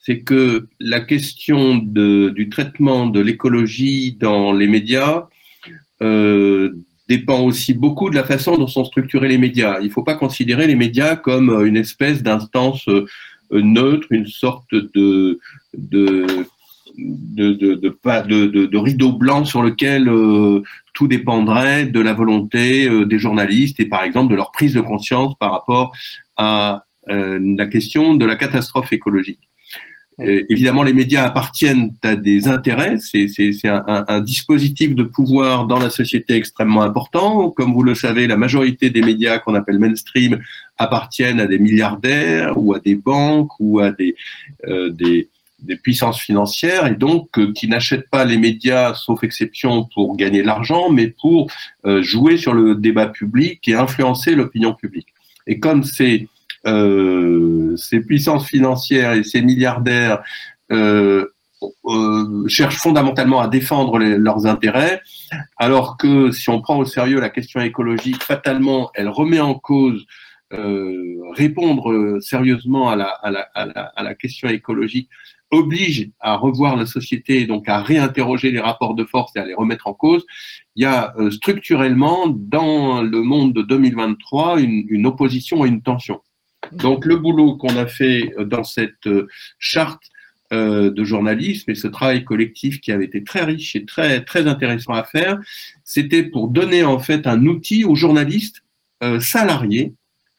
c'est 0.00 0.20
que 0.20 0.68
la 0.78 1.00
question 1.00 1.76
de, 1.76 2.30
du 2.30 2.48
traitement 2.48 3.06
de 3.06 3.20
l'écologie 3.20 4.12
dans 4.12 4.52
les 4.52 4.68
médias 4.68 5.16
euh, 5.18 5.35
dépend 7.08 7.40
aussi 7.40 7.72
beaucoup 7.74 8.10
de 8.10 8.16
la 8.16 8.24
façon 8.24 8.56
dont 8.56 8.66
sont 8.66 8.84
structurés 8.84 9.28
les 9.28 9.38
médias. 9.38 9.78
Il 9.80 9.86
ne 9.86 9.92
faut 9.92 10.02
pas 10.02 10.16
considérer 10.16 10.66
les 10.66 10.74
médias 10.74 11.16
comme 11.16 11.50
une 11.64 11.76
espèce 11.76 12.22
d'instance 12.22 12.88
euh, 12.88 13.06
neutre, 13.52 14.08
une 14.10 14.26
sorte 14.26 14.74
de, 14.74 15.38
de 15.74 16.46
de, 16.98 17.52
de, 17.52 17.74
de, 17.74 18.66
de, 18.66 18.78
rideau 18.78 19.12
blanc 19.12 19.44
sur 19.44 19.62
lequel 19.62 20.08
euh, 20.08 20.62
tout 20.94 21.08
dépendrait 21.08 21.86
de 21.86 22.00
la 22.00 22.14
volonté 22.14 22.88
euh, 22.88 23.04
des 23.04 23.18
journalistes 23.18 23.80
et 23.80 23.86
par 23.86 24.02
exemple 24.02 24.30
de 24.30 24.36
leur 24.36 24.50
prise 24.50 24.74
de 24.74 24.80
conscience 24.80 25.34
par 25.38 25.52
rapport 25.52 25.92
à 26.36 26.84
euh, 27.10 27.38
la 27.42 27.66
question 27.66 28.14
de 28.14 28.24
la 28.24 28.36
catastrophe 28.36 28.92
écologique. 28.92 29.40
Évidemment, 30.18 30.82
les 30.82 30.94
médias 30.94 31.24
appartiennent 31.24 31.92
à 32.02 32.16
des 32.16 32.48
intérêts. 32.48 32.96
C'est 32.98 33.28
un, 33.64 34.04
un, 34.08 34.20
dispositif 34.20 34.94
de 34.94 35.02
pouvoir 35.02 35.66
dans 35.66 35.78
la 35.78 35.90
société 35.90 36.34
extrêmement 36.34 36.82
important. 36.82 37.50
Comme 37.50 37.74
vous 37.74 37.82
le 37.82 37.94
savez, 37.94 38.26
la 38.26 38.36
majorité 38.36 38.90
des 38.90 39.02
médias 39.02 39.38
qu'on 39.38 39.54
appelle 39.54 39.78
mainstream 39.78 40.40
appartiennent 40.78 41.40
à 41.40 41.46
des 41.46 41.58
milliardaires 41.58 42.54
ou 42.56 42.74
à 42.74 42.80
des 42.80 42.94
banques 42.94 43.52
ou 43.60 43.80
à 43.80 43.90
des, 43.90 44.16
des, 44.66 45.28
des 45.60 45.76
puissances 45.76 46.20
financières 46.20 46.86
et 46.86 46.94
donc 46.94 47.38
euh, 47.38 47.52
qui 47.52 47.68
n'achètent 47.68 48.10
pas 48.10 48.24
les 48.24 48.38
médias, 48.38 48.94
sauf 48.94 49.22
exception, 49.24 49.88
pour 49.94 50.16
gagner 50.16 50.42
de 50.42 50.46
l'argent, 50.46 50.90
mais 50.90 51.08
pour 51.08 51.50
euh, 51.84 52.02
jouer 52.02 52.36
sur 52.36 52.52
le 52.52 52.74
débat 52.74 53.06
public 53.06 53.66
et 53.68 53.74
influencer 53.74 54.34
l'opinion 54.34 54.74
publique. 54.74 55.08
Et 55.46 55.58
comme 55.58 55.84
ces, 55.84 56.28
euh, 56.66 57.76
ces 57.76 58.00
puissances 58.00 58.46
financières 58.46 59.12
et 59.12 59.24
ces 59.24 59.42
milliardaires 59.42 60.22
euh, 60.72 61.26
euh, 61.86 62.48
cherchent 62.48 62.78
fondamentalement 62.78 63.40
à 63.40 63.48
défendre 63.48 63.98
leurs 63.98 64.46
intérêts, 64.46 65.00
alors 65.56 65.96
que 65.96 66.30
si 66.30 66.50
on 66.50 66.60
prend 66.60 66.78
au 66.78 66.84
sérieux 66.84 67.20
la 67.20 67.30
question 67.30 67.60
écologique, 67.60 68.22
fatalement, 68.22 68.90
elle 68.94 69.08
remet 69.08 69.40
en 69.40 69.54
cause 69.54 70.06
répondre 71.34 72.18
sérieusement 72.20 72.88
à 72.88 72.94
la, 72.94 73.06
à 73.06 73.32
la, 73.32 73.40
à 73.54 73.66
la, 73.66 73.92
à 73.96 74.02
la 74.04 74.14
question 74.14 74.48
écologique 74.48 75.10
oblige 75.50 76.10
à 76.20 76.36
revoir 76.36 76.76
la 76.76 76.86
société 76.86 77.40
et 77.40 77.46
donc 77.46 77.68
à 77.68 77.80
réinterroger 77.80 78.50
les 78.50 78.60
rapports 78.60 78.94
de 78.94 79.04
force 79.04 79.34
et 79.36 79.38
à 79.38 79.44
les 79.44 79.54
remettre 79.54 79.86
en 79.86 79.94
cause, 79.94 80.24
il 80.74 80.82
y 80.82 80.86
a 80.86 81.14
euh, 81.18 81.30
structurellement 81.30 82.26
dans 82.28 83.02
le 83.02 83.22
monde 83.22 83.52
de 83.52 83.62
2023 83.62 84.60
une, 84.60 84.84
une 84.88 85.06
opposition 85.06 85.64
et 85.64 85.68
une 85.68 85.82
tension. 85.82 86.20
Donc 86.72 87.04
le 87.04 87.16
boulot 87.16 87.56
qu'on 87.56 87.76
a 87.76 87.86
fait 87.86 88.32
euh, 88.38 88.44
dans 88.44 88.64
cette 88.64 89.06
euh, 89.06 89.28
charte 89.58 90.02
de 90.52 91.02
journalisme 91.02 91.72
et 91.72 91.74
ce 91.74 91.88
travail 91.88 92.22
collectif 92.22 92.80
qui 92.80 92.92
avait 92.92 93.06
été 93.06 93.24
très 93.24 93.42
riche 93.42 93.74
et 93.74 93.84
très 93.84 94.24
très 94.24 94.46
intéressant 94.46 94.92
à 94.92 95.02
faire, 95.02 95.40
c'était 95.82 96.22
pour 96.22 96.46
donner 96.46 96.84
en 96.84 97.00
fait 97.00 97.26
un 97.26 97.46
outil 97.46 97.82
aux 97.82 97.96
journalistes 97.96 98.62
salariés 99.18 99.94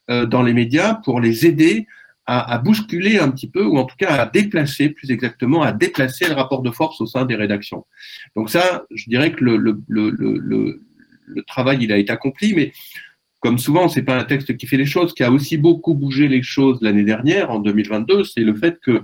dans 0.07 0.43
les 0.43 0.53
médias 0.53 0.93
pour 1.03 1.19
les 1.19 1.45
aider 1.45 1.87
à, 2.25 2.57
bousculer 2.57 3.19
un 3.19 3.29
petit 3.31 3.49
peu, 3.49 3.65
ou 3.65 3.77
en 3.77 3.83
tout 3.83 3.97
cas 3.97 4.15
à 4.15 4.25
déplacer, 4.25 4.87
plus 4.91 5.11
exactement, 5.11 5.61
à 5.61 5.73
déplacer 5.73 6.25
le 6.29 6.35
rapport 6.35 6.61
de 6.61 6.71
force 6.71 7.01
au 7.01 7.05
sein 7.05 7.25
des 7.25 7.35
rédactions. 7.35 7.85
Donc 8.37 8.49
ça, 8.49 8.85
je 8.91 9.09
dirais 9.09 9.33
que 9.33 9.43
le, 9.43 9.57
le 11.27 11.43
travail, 11.43 11.79
il 11.81 11.91
a 11.91 11.97
été 11.97 12.11
accompli, 12.11 12.53
mais 12.53 12.71
comme 13.39 13.57
souvent, 13.57 13.87
c'est 13.87 14.03
pas 14.03 14.17
un 14.17 14.23
texte 14.23 14.57
qui 14.57 14.67
fait 14.67 14.77
les 14.77 14.85
choses. 14.85 15.13
Qui 15.13 15.23
a 15.23 15.31
aussi 15.31 15.57
beaucoup 15.57 15.93
bougé 15.93 16.27
les 16.27 16.43
choses 16.43 16.79
l'année 16.81 17.03
dernière, 17.03 17.51
en 17.51 17.59
2022, 17.59 18.23
c'est 18.23 18.41
le 18.41 18.55
fait 18.55 18.79
que 18.79 19.01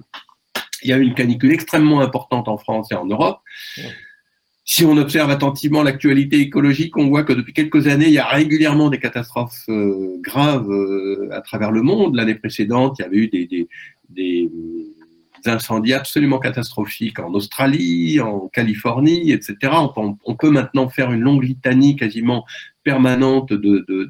il 0.82 0.90
y 0.90 0.94
a 0.94 0.98
eu 0.98 1.04
une 1.04 1.14
canicule 1.14 1.54
extrêmement 1.54 2.02
importante 2.02 2.50
en 2.50 2.58
France 2.58 2.92
et 2.92 2.96
en 2.96 3.06
Europe 3.06 3.40
si 4.66 4.86
on 4.86 4.96
observe 4.98 5.30
attentivement 5.30 5.84
l'actualité 5.84 6.40
écologique, 6.40 6.96
on 6.98 7.10
voit 7.10 7.24
que 7.24 7.34
depuis 7.34 7.54
quelques 7.54 7.88
années, 7.88 8.08
il 8.08 8.14
y 8.14 8.20
a 8.20 8.28
régulièrement 8.28 8.90
des 8.90 9.00
catastrophes 9.00 9.66
euh, 9.68 10.18
graves 10.22 10.70
euh, 10.70 11.30
à 11.32 11.42
travers 11.42 11.72
le 11.72 11.82
monde. 11.82 12.16
L'année 12.16 12.36
précédente, 12.36 12.98
il 13.00 13.02
y 13.02 13.06
avait 13.06 13.18
eu 13.18 13.28
des, 13.28 13.68
des, 14.10 14.50
incendies 15.46 15.94
absolument 15.94 16.40
catastrophiques 16.40 17.20
en 17.20 17.34
Australie, 17.34 18.22
en 18.22 18.48
Californie, 18.48 19.34
etc. 19.34 19.74
On, 19.98 20.36
peut 20.36 20.50
maintenant 20.50 20.88
faire 20.88 21.12
une 21.12 21.20
longue 21.20 21.44
litanie 21.44 21.98
quasiment 21.98 22.46
permanente 22.84 23.54
de, 23.54 24.10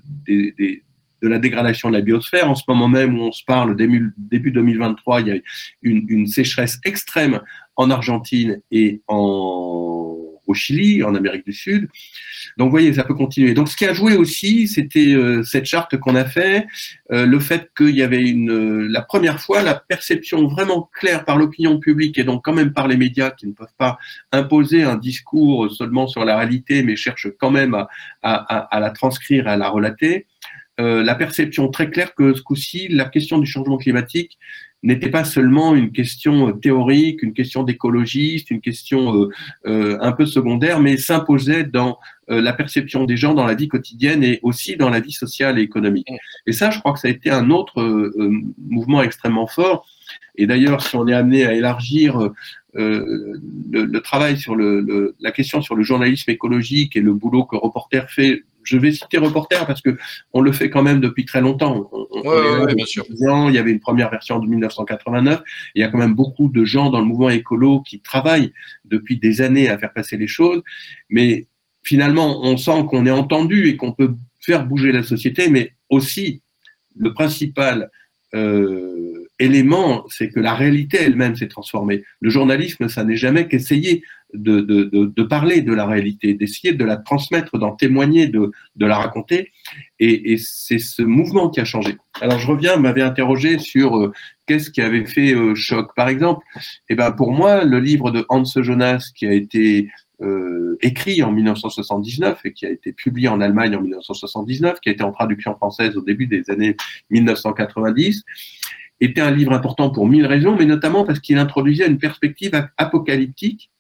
la 1.22 1.40
dégradation 1.40 1.90
de 1.90 1.94
la 1.96 2.02
biosphère. 2.02 2.50
En 2.50 2.56
ce 2.56 2.64
moment 2.68 2.88
même 2.88 3.18
où 3.18 3.24
on 3.24 3.32
se 3.32 3.44
parle, 3.46 3.76
début, 3.76 4.14
début 4.18 4.52
2023, 4.52 5.22
il 5.22 5.28
y 5.28 5.32
a 5.32 5.36
une, 5.82 6.06
une 6.10 6.28
sécheresse 6.28 6.80
extrême 6.84 7.42
en 7.76 7.90
Argentine 7.90 8.62
et 8.72 9.02
en 9.08 10.23
au 10.48 10.54
Chili, 10.54 11.04
en 11.04 11.16
Amérique 11.16 11.46
du 11.46 11.54
Sud. 11.54 11.88
Donc, 12.58 12.68
vous 12.68 12.72
voyez, 12.72 12.94
ça 12.94 13.04
peut 13.04 13.14
continuer. 13.14 13.54
Donc, 13.54 13.70
ce 13.70 13.76
qui 13.76 13.86
a 13.86 13.94
joué 13.94 14.16
aussi, 14.16 14.68
c'était 14.68 15.14
euh, 15.14 15.44
cette 15.44 15.66
charte 15.66 15.98
qu'on 15.98 16.16
a 16.16 16.26
fait, 16.26 16.68
euh, 17.12 17.26
le 17.26 17.40
fait 17.40 17.70
qu'il 17.76 17.96
y 17.96 18.04
avait 18.04 18.22
une, 18.22 18.52
euh, 18.52 18.88
la 18.90 19.02
première 19.02 19.40
fois, 19.40 19.62
la 19.62 19.76
perception 19.76 20.48
vraiment 20.48 20.90
claire 20.94 21.26
par 21.26 21.38
l'opinion 21.38 21.80
publique 21.80 22.18
et 22.18 22.24
donc 22.24 22.44
quand 22.44 22.54
même 22.54 22.74
par 22.74 22.88
les 22.88 22.98
médias 22.98 23.32
qui 23.32 23.48
ne 23.48 23.54
peuvent 23.54 23.68
pas 23.78 23.98
imposer 24.32 24.84
un 24.84 24.98
discours 24.98 25.72
seulement 25.72 26.08
sur 26.08 26.26
la 26.26 26.38
réalité, 26.38 26.84
mais 26.84 26.96
cherchent 26.96 27.30
quand 27.40 27.52
même 27.52 27.76
à, 28.22 28.80
la 28.80 28.90
transcrire, 28.92 29.48
à 29.48 29.58
la 29.58 29.70
relater. 29.70 30.28
la 30.78 31.16
perception 31.16 31.70
très 31.70 31.90
claire 31.90 32.14
que 32.16 32.34
ce 32.34 32.42
coup-ci, 32.42 32.88
la 32.90 33.06
question 33.06 33.38
du 33.38 33.46
changement 33.46 33.78
climatique 33.78 34.38
n'était 34.84 35.10
pas 35.10 35.24
seulement 35.24 35.76
une 35.76 35.92
question 35.92 36.50
euh, 36.50 36.52
théorique, 36.52 37.24
une 37.24 37.34
question 37.34 37.64
d'écologiste, 37.64 38.52
une 38.52 38.62
question 38.62 39.16
euh, 39.16 39.30
euh, 39.66 39.98
un 40.02 40.12
peu 40.12 40.26
secondaire, 40.26 40.80
mais 40.80 40.98
s'imposait 40.98 41.64
dans 41.64 41.98
la 42.30 42.54
perception 42.54 43.04
des 43.04 43.18
gens 43.18 43.34
dans 43.34 43.46
la 43.46 43.54
vie 43.54 43.68
quotidienne 43.68 44.24
et 44.24 44.40
aussi 44.44 44.78
dans 44.78 44.90
la 44.90 45.02
vie 45.02 45.12
sociale 45.12 45.60
et 45.60 45.62
économique. 45.62 46.08
Et 46.48 46.54
ça, 46.54 46.72
je 46.72 46.80
crois 46.80 46.94
que 46.94 47.00
ça 47.00 47.10
a 47.10 47.12
été 47.12 47.30
un 47.30 47.50
autre 47.50 48.14
mouvement 48.58 49.04
extrêmement 49.04 49.46
fort. 49.46 49.86
Et 50.38 50.48
d'ailleurs, 50.48 50.82
si 50.82 50.96
on 50.96 51.06
est 51.10 51.14
amené 51.14 51.46
à 51.46 51.54
élargir 51.54 52.32
euh, 52.76 53.40
le, 53.72 53.86
le, 53.86 54.02
travail 54.02 54.38
sur 54.38 54.56
le, 54.56 54.82
le, 54.82 55.16
la 55.20 55.32
question 55.32 55.62
sur 55.62 55.76
le 55.76 55.84
journalisme 55.84 56.32
écologique 56.32 56.96
et 56.96 57.02
le 57.02 57.14
boulot 57.14 57.44
que 57.44 57.56
Reporter 57.56 58.10
fait 58.10 58.44
je 58.64 58.78
vais 58.78 58.92
citer 58.92 59.18
Reporter 59.18 59.66
parce 59.66 59.82
que 59.82 59.98
on 60.34 60.42
le 60.42 60.52
fait 60.52 60.70
quand 60.70 60.84
même 60.84 61.00
depuis 61.00 61.26
très 61.26 61.42
longtemps. 61.42 61.90
On, 61.92 62.66
bien 62.66 62.86
sûr. 62.86 63.06
il 63.10 63.54
y 63.54 63.58
avait 63.58 63.72
une 63.72 63.80
première 63.80 64.10
version 64.10 64.40
de 64.40 64.48
1989. 64.48 65.42
Il 65.76 65.82
y 65.82 65.84
a 65.84 65.90
quand 65.90 65.98
même 65.98 66.16
beaucoup 66.16 66.50
de 66.50 66.66
gens 66.66 66.90
dans 66.90 67.00
le 67.00 67.06
mouvement 67.06 67.30
écolo 67.30 67.82
qui 67.82 68.00
travaillent 68.00 68.54
depuis 68.86 69.18
des 69.18 69.42
années 69.42 69.70
à 69.70 69.78
faire 69.78 69.94
passer 69.94 70.18
les 70.18 70.28
choses. 70.28 70.62
Mais 71.10 71.48
finalement, 71.84 72.42
on 72.44 72.58
sent 72.58 72.86
qu'on 72.90 73.06
est 73.06 73.12
entendu 73.12 73.68
et 73.68 73.78
qu'on 73.78 73.92
peut 73.92 74.16
faire 74.40 74.66
bouger 74.66 74.92
la 74.92 75.04
société, 75.04 75.50
mais 75.50 75.74
aussi 75.90 76.42
le 76.96 77.14
principal 77.14 77.90
euh, 78.34 79.28
élément, 79.44 80.06
c'est 80.10 80.30
que 80.30 80.40
la 80.40 80.54
réalité 80.54 80.98
elle-même 81.02 81.36
s'est 81.36 81.48
transformée. 81.48 82.04
Le 82.22 82.30
journalisme, 82.30 82.88
ça 82.88 83.04
n'est 83.04 83.16
jamais 83.16 83.48
qu'essayer 83.48 84.04
de, 84.34 84.62
de, 84.62 84.90
de, 85.06 85.24
parler 85.24 85.62
de 85.62 85.74
la 85.74 85.86
réalité, 85.86 86.34
d'essayer 86.34 86.74
de 86.74 86.84
la 86.84 86.98
transmettre, 86.98 87.60
d'en 87.60 87.72
témoigner, 87.72 88.28
de, 88.28 88.52
la 88.80 88.98
raconter. 88.98 89.52
Et, 90.00 90.34
et 90.34 90.38
c'est 90.38 90.80
ce 90.80 91.04
mouvement 91.04 91.50
qui 91.50 91.60
a 91.60 91.66
changé. 91.66 91.98
Alors 92.20 92.40
je 92.40 92.48
reviens, 92.48 92.78
m'avait 92.78 93.04
interrogé 93.04 93.60
sur 93.60 93.98
euh, 93.98 94.12
qu'est-ce 94.48 94.72
qui 94.72 94.82
avait 94.82 95.06
fait 95.06 95.36
euh, 95.36 95.54
choc. 95.56 95.94
Par 95.96 96.10
exemple, 96.10 96.44
eh 96.90 96.96
ben 96.96 97.12
pour 97.12 97.32
moi, 97.32 97.64
le 97.64 97.80
livre 97.80 98.12
de 98.12 98.26
Hans 98.30 98.44
Jonas 98.44 99.12
qui 99.16 99.28
a 99.28 99.34
été 99.34 99.90
euh, 100.22 100.78
écrit 100.82 101.22
en 101.24 101.32
1979 101.32 102.42
et 102.46 102.54
qui 102.54 102.66
a 102.66 102.70
été 102.70 102.94
publié 102.94 103.28
en 103.28 103.42
Allemagne 103.42 103.76
en 103.76 103.82
1979, 103.82 104.80
qui 104.80 104.90
a 104.90 104.92
été 104.92 105.04
en 105.04 105.12
traduction 105.12 105.56
française 105.56 105.98
au 105.98 106.02
début 106.02 106.28
des 106.28 106.50
années 106.50 106.76
1990, 107.10 108.24
était 109.06 109.22
un 109.22 109.32
livre 109.32 109.54
important 109.54 109.90
pour 109.90 110.08
mille 110.08 110.26
raisons, 110.26 110.56
mais 110.58 110.66
notamment 110.66 111.04
parce 111.04 111.20
qu'il 111.20 111.38
introduisait 111.38 111.88
une 111.88 111.98
perspective 111.98 112.52
apocalyptique 112.78 113.72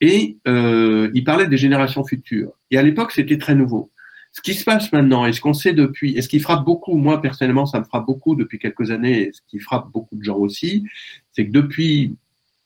et 0.00 0.38
euh, 0.48 1.10
il 1.14 1.24
parlait 1.24 1.46
des 1.46 1.56
générations 1.56 2.04
futures. 2.04 2.52
Et 2.70 2.76
à 2.76 2.82
l'époque, 2.82 3.12
c'était 3.12 3.38
très 3.38 3.54
nouveau. 3.54 3.90
Ce 4.32 4.40
qui 4.40 4.54
se 4.54 4.64
passe 4.64 4.92
maintenant, 4.92 5.26
et 5.26 5.32
ce 5.32 5.40
qu'on 5.40 5.52
sait 5.52 5.74
depuis, 5.74 6.16
et 6.16 6.22
ce 6.22 6.28
qui 6.28 6.40
frappe 6.40 6.64
beaucoup, 6.64 6.96
moi 6.96 7.20
personnellement, 7.22 7.66
ça 7.66 7.78
me 7.78 7.84
frappe 7.84 8.06
beaucoup 8.06 8.34
depuis 8.34 8.58
quelques 8.58 8.90
années, 8.90 9.28
et 9.28 9.32
ce 9.32 9.40
qui 9.46 9.58
frappe 9.58 9.92
beaucoup 9.92 10.16
de 10.16 10.24
gens 10.24 10.36
aussi, 10.36 10.86
c'est 11.32 11.46
que 11.46 11.52
depuis, 11.52 12.16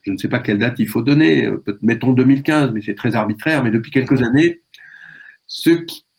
je 0.03 0.13
ne 0.13 0.17
sais 0.17 0.29
pas 0.29 0.39
quelle 0.39 0.59
date 0.59 0.79
il 0.79 0.89
faut 0.89 1.03
donner, 1.03 1.51
mettons 1.83 2.13
2015, 2.13 2.71
mais 2.73 2.83
c'est 2.83 2.95
très 2.95 3.17
arbitraire, 3.17 3.65
mais 3.65 3.73
depuis 3.73 3.91
quelques 3.91 4.23
années, 4.23 4.61
ce 5.47 5.71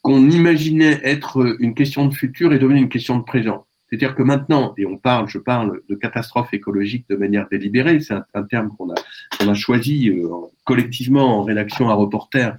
qu'on 0.01 0.29
imaginait 0.29 0.99
être 1.03 1.55
une 1.59 1.73
question 1.73 2.05
de 2.05 2.13
futur 2.13 2.53
est 2.53 2.59
devenu 2.59 2.79
une 2.79 2.89
question 2.89 3.17
de 3.17 3.23
présent. 3.23 3.65
C'est-à-dire 3.89 4.15
que 4.15 4.23
maintenant, 4.23 4.73
et 4.77 4.85
on 4.85 4.97
parle, 4.97 5.27
je 5.29 5.37
parle 5.37 5.81
de 5.89 5.95
catastrophe 5.95 6.53
écologique 6.53 7.05
de 7.09 7.15
manière 7.15 7.47
délibérée, 7.49 7.99
c'est 7.99 8.15
un, 8.33 8.43
terme 8.43 8.69
qu'on 8.77 8.91
a, 8.91 8.95
qu'on 9.37 9.47
a 9.47 9.53
choisi 9.53 10.09
euh, 10.09 10.27
collectivement 10.65 11.39
en 11.39 11.43
rédaction 11.43 11.89
à 11.89 11.93
reporter 11.93 12.57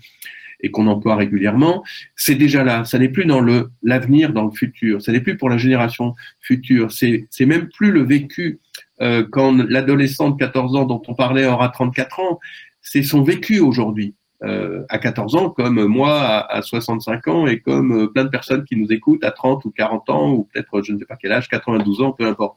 et 0.60 0.70
qu'on 0.70 0.86
emploie 0.86 1.16
régulièrement, 1.16 1.84
c'est 2.16 2.34
déjà 2.34 2.64
là. 2.64 2.84
Ça 2.84 2.98
n'est 2.98 3.08
plus 3.08 3.24
dans 3.24 3.44
l'avenir, 3.82 4.32
dans 4.32 4.44
le 4.44 4.50
futur. 4.50 5.00
Ça 5.00 5.12
n'est 5.12 5.20
plus 5.20 5.36
pour 5.36 5.48
la 5.48 5.58
génération 5.58 6.14
future. 6.40 6.90
C'est 6.90 7.26
c'est 7.30 7.46
même 7.46 7.68
plus 7.68 7.92
le 7.92 8.02
vécu 8.02 8.58
euh, 9.00 9.24
quand 9.30 9.52
l'adolescent 9.68 10.30
de 10.30 10.36
14 10.36 10.76
ans 10.76 10.84
dont 10.84 11.02
on 11.06 11.14
parlait 11.14 11.46
aura 11.46 11.68
34 11.68 12.20
ans. 12.20 12.40
C'est 12.80 13.02
son 13.02 13.22
vécu 13.22 13.60
aujourd'hui. 13.60 14.14
Euh, 14.44 14.84
à 14.88 14.98
14 14.98 15.34
ans, 15.34 15.50
comme 15.50 15.84
moi 15.86 16.46
à, 16.48 16.62
65 16.62 17.26
ans 17.26 17.48
et 17.48 17.58
comme 17.58 18.04
euh, 18.04 18.06
plein 18.06 18.22
de 18.22 18.28
personnes 18.28 18.64
qui 18.64 18.76
nous 18.76 18.92
écoutent 18.92 19.24
à 19.24 19.32
30 19.32 19.64
ou 19.64 19.72
40 19.72 20.10
ans 20.10 20.30
ou 20.30 20.44
peut-être 20.44 20.80
je 20.80 20.92
ne 20.92 20.98
sais 21.00 21.06
pas 21.06 21.16
quel 21.16 21.32
âge, 21.32 21.48
92 21.48 22.02
ans, 22.02 22.12
peu 22.12 22.24
importe. 22.24 22.56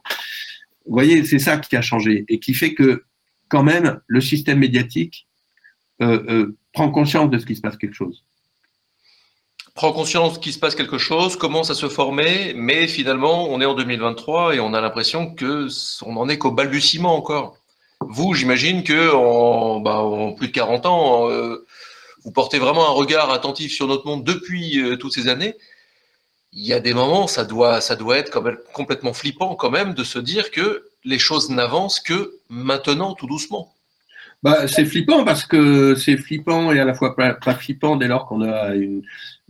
Vous 0.86 0.92
voyez, 0.92 1.24
c'est 1.24 1.40
ça 1.40 1.56
qui 1.58 1.74
a 1.74 1.82
changé 1.82 2.24
et 2.28 2.38
qui 2.38 2.54
fait 2.54 2.74
que 2.74 3.02
quand 3.48 3.64
même 3.64 4.00
le 4.06 4.20
système 4.20 4.60
médiatique 4.60 5.26
euh, 6.00 6.22
euh 6.28 6.56
prend 6.72 6.88
conscience 6.88 7.28
de 7.30 7.38
ce 7.38 7.44
qui 7.44 7.56
se 7.56 7.60
passe 7.60 7.76
quelque 7.76 7.96
chose. 7.96 8.24
Prend 9.74 9.92
conscience 9.92 10.38
qu'il 10.38 10.52
se 10.52 10.60
passe 10.60 10.76
quelque 10.76 10.98
chose, 10.98 11.36
commence 11.36 11.70
à 11.70 11.74
se 11.74 11.88
former, 11.88 12.54
mais 12.54 12.86
finalement, 12.86 13.50
on 13.50 13.60
est 13.60 13.66
en 13.66 13.74
2023 13.74 14.54
et 14.54 14.60
on 14.60 14.72
a 14.72 14.80
l'impression 14.80 15.34
que 15.34 15.66
on 16.06 16.16
en 16.16 16.28
est 16.28 16.38
qu'au 16.38 16.52
balbutiement 16.52 17.16
encore. 17.16 17.61
Vous, 18.08 18.34
j'imagine 18.34 18.82
que 18.84 19.14
en, 19.14 19.80
bah, 19.80 20.04
plus 20.36 20.48
de 20.48 20.52
40 20.52 20.86
ans, 20.86 21.30
euh, 21.30 21.66
vous 22.24 22.30
portez 22.30 22.58
vraiment 22.58 22.86
un 22.88 22.92
regard 22.92 23.32
attentif 23.32 23.72
sur 23.72 23.86
notre 23.86 24.06
monde 24.06 24.24
depuis 24.24 24.80
euh, 24.80 24.96
toutes 24.96 25.12
ces 25.12 25.28
années. 25.28 25.54
Il 26.52 26.66
y 26.66 26.72
a 26.72 26.80
des 26.80 26.94
moments, 26.94 27.26
ça 27.26 27.44
doit, 27.44 27.80
ça 27.80 27.96
doit 27.96 28.18
être 28.18 28.42
complètement 28.72 29.12
flippant 29.12 29.54
quand 29.54 29.70
même 29.70 29.94
de 29.94 30.04
se 30.04 30.18
dire 30.18 30.50
que 30.50 30.84
les 31.04 31.18
choses 31.18 31.50
n'avancent 31.50 32.00
que 32.00 32.34
maintenant, 32.48 33.14
tout 33.14 33.26
doucement. 33.26 33.74
Bah, 34.42 34.66
c'est 34.66 34.84
flippant 34.84 35.24
parce 35.24 35.44
que 35.44 35.94
c'est 35.94 36.16
flippant 36.16 36.72
et 36.72 36.80
à 36.80 36.84
la 36.84 36.94
fois 36.94 37.14
pas, 37.14 37.54
flippant 37.54 37.96
dès 37.96 38.08
lors 38.08 38.26
qu'on 38.26 38.42
a 38.42 38.74
une, 38.74 39.02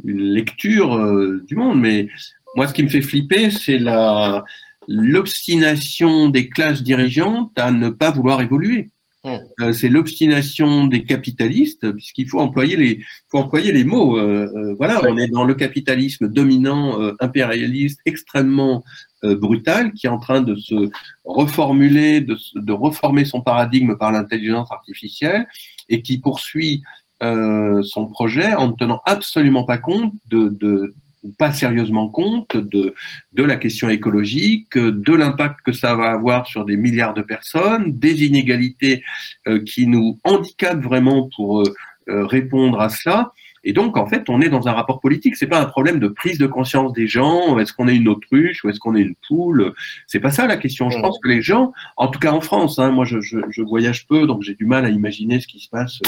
lecture 0.04 0.96
euh, 0.96 1.42
du 1.46 1.56
monde. 1.56 1.80
Mais 1.80 2.08
moi, 2.56 2.68
ce 2.68 2.74
qui 2.74 2.82
me 2.82 2.88
fait 2.88 3.00
flipper, 3.00 3.50
c'est 3.50 3.78
la 3.78 4.44
l'obstination 4.88 6.28
des 6.28 6.48
classes 6.48 6.82
dirigeantes 6.82 7.52
à 7.56 7.70
ne 7.70 7.88
pas 7.88 8.10
vouloir 8.10 8.40
évoluer. 8.42 8.90
Hmm. 9.24 9.36
Euh, 9.60 9.72
c'est 9.72 9.88
l'obstination 9.88 10.86
des 10.88 11.04
capitalistes, 11.04 11.92
puisqu'il 11.92 12.28
faut 12.28 12.40
employer 12.40 12.76
les, 12.76 13.00
faut 13.30 13.38
employer 13.38 13.70
les 13.70 13.84
mots. 13.84 14.18
Euh, 14.18 14.50
euh, 14.56 14.74
voilà, 14.78 15.00
on 15.08 15.16
est 15.16 15.28
dans 15.28 15.44
le 15.44 15.54
capitalisme 15.54 16.28
dominant, 16.28 16.98
impérialiste, 17.20 18.00
extrêmement 18.04 18.82
brutal, 19.22 19.92
qui 19.92 20.06
est 20.06 20.10
en 20.10 20.18
train 20.18 20.40
de 20.40 20.56
se 20.56 20.90
reformuler, 21.24 22.20
de, 22.20 22.36
de 22.56 22.72
reformer 22.72 23.24
son 23.24 23.40
paradigme 23.40 23.96
par 23.96 24.10
l'intelligence 24.10 24.72
artificielle, 24.72 25.46
et 25.88 26.02
qui 26.02 26.18
poursuit 26.18 26.82
son 27.20 28.08
projet 28.10 28.52
en 28.54 28.66
ne 28.66 28.72
tenant 28.72 29.00
absolument 29.06 29.62
pas 29.62 29.78
compte 29.78 30.12
de, 30.28 30.48
de, 30.48 30.96
pas 31.38 31.52
sérieusement 31.52 32.08
compte 32.08 32.56
de, 32.56 32.94
de 33.32 33.42
la 33.42 33.56
question 33.56 33.88
écologique, 33.88 34.76
de 34.76 35.12
l'impact 35.14 35.60
que 35.64 35.72
ça 35.72 35.94
va 35.94 36.10
avoir 36.10 36.46
sur 36.46 36.64
des 36.64 36.76
milliards 36.76 37.14
de 37.14 37.22
personnes, 37.22 37.98
des 37.98 38.24
inégalités 38.24 39.02
euh, 39.46 39.62
qui 39.62 39.86
nous 39.86 40.18
handicapent 40.24 40.82
vraiment 40.82 41.28
pour 41.34 41.60
euh, 41.60 41.74
euh, 42.08 42.26
répondre 42.26 42.80
à 42.80 42.88
cela. 42.88 43.32
Et 43.64 43.72
donc, 43.72 43.96
en 43.96 44.06
fait, 44.06 44.28
on 44.28 44.40
est 44.40 44.48
dans 44.48 44.68
un 44.68 44.72
rapport 44.72 45.00
politique. 45.00 45.36
C'est 45.36 45.46
pas 45.46 45.60
un 45.60 45.66
problème 45.66 45.98
de 45.98 46.08
prise 46.08 46.38
de 46.38 46.46
conscience 46.46 46.92
des 46.92 47.06
gens. 47.06 47.58
Est-ce 47.58 47.72
qu'on 47.72 47.88
est 47.88 47.96
une 47.96 48.08
autruche 48.08 48.64
ou 48.64 48.70
est-ce 48.70 48.80
qu'on 48.80 48.94
est 48.94 49.02
une 49.02 49.14
poule? 49.28 49.74
C'est 50.06 50.20
pas 50.20 50.30
ça 50.30 50.46
la 50.46 50.56
question. 50.56 50.90
Je 50.90 50.98
pense 51.00 51.18
que 51.20 51.28
les 51.28 51.42
gens, 51.42 51.72
en 51.96 52.08
tout 52.08 52.18
cas 52.18 52.32
en 52.32 52.40
France, 52.40 52.78
hein, 52.78 52.90
moi 52.90 53.04
je, 53.04 53.20
je, 53.20 53.38
je, 53.50 53.62
voyage 53.62 54.06
peu, 54.06 54.26
donc 54.26 54.42
j'ai 54.42 54.54
du 54.54 54.66
mal 54.66 54.84
à 54.84 54.90
imaginer 54.90 55.40
ce 55.40 55.46
qui 55.46 55.60
se 55.60 55.68
passe 55.68 56.00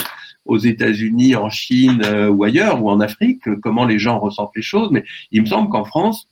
aux 0.44 0.58
États-Unis, 0.58 1.37
en 1.37 1.49
Chine 1.50 2.02
euh, 2.04 2.28
ou 2.28 2.44
ailleurs 2.44 2.82
ou 2.82 2.90
en 2.90 3.00
Afrique, 3.00 3.42
comment 3.62 3.84
les 3.84 3.99
gens 3.99 4.18
ressentent 4.18 4.56
les 4.56 4.62
choses. 4.62 4.90
Mais 4.90 5.04
il 5.30 5.42
me 5.42 5.46
semble 5.46 5.68
qu'en 5.70 5.84
France, 5.84 6.28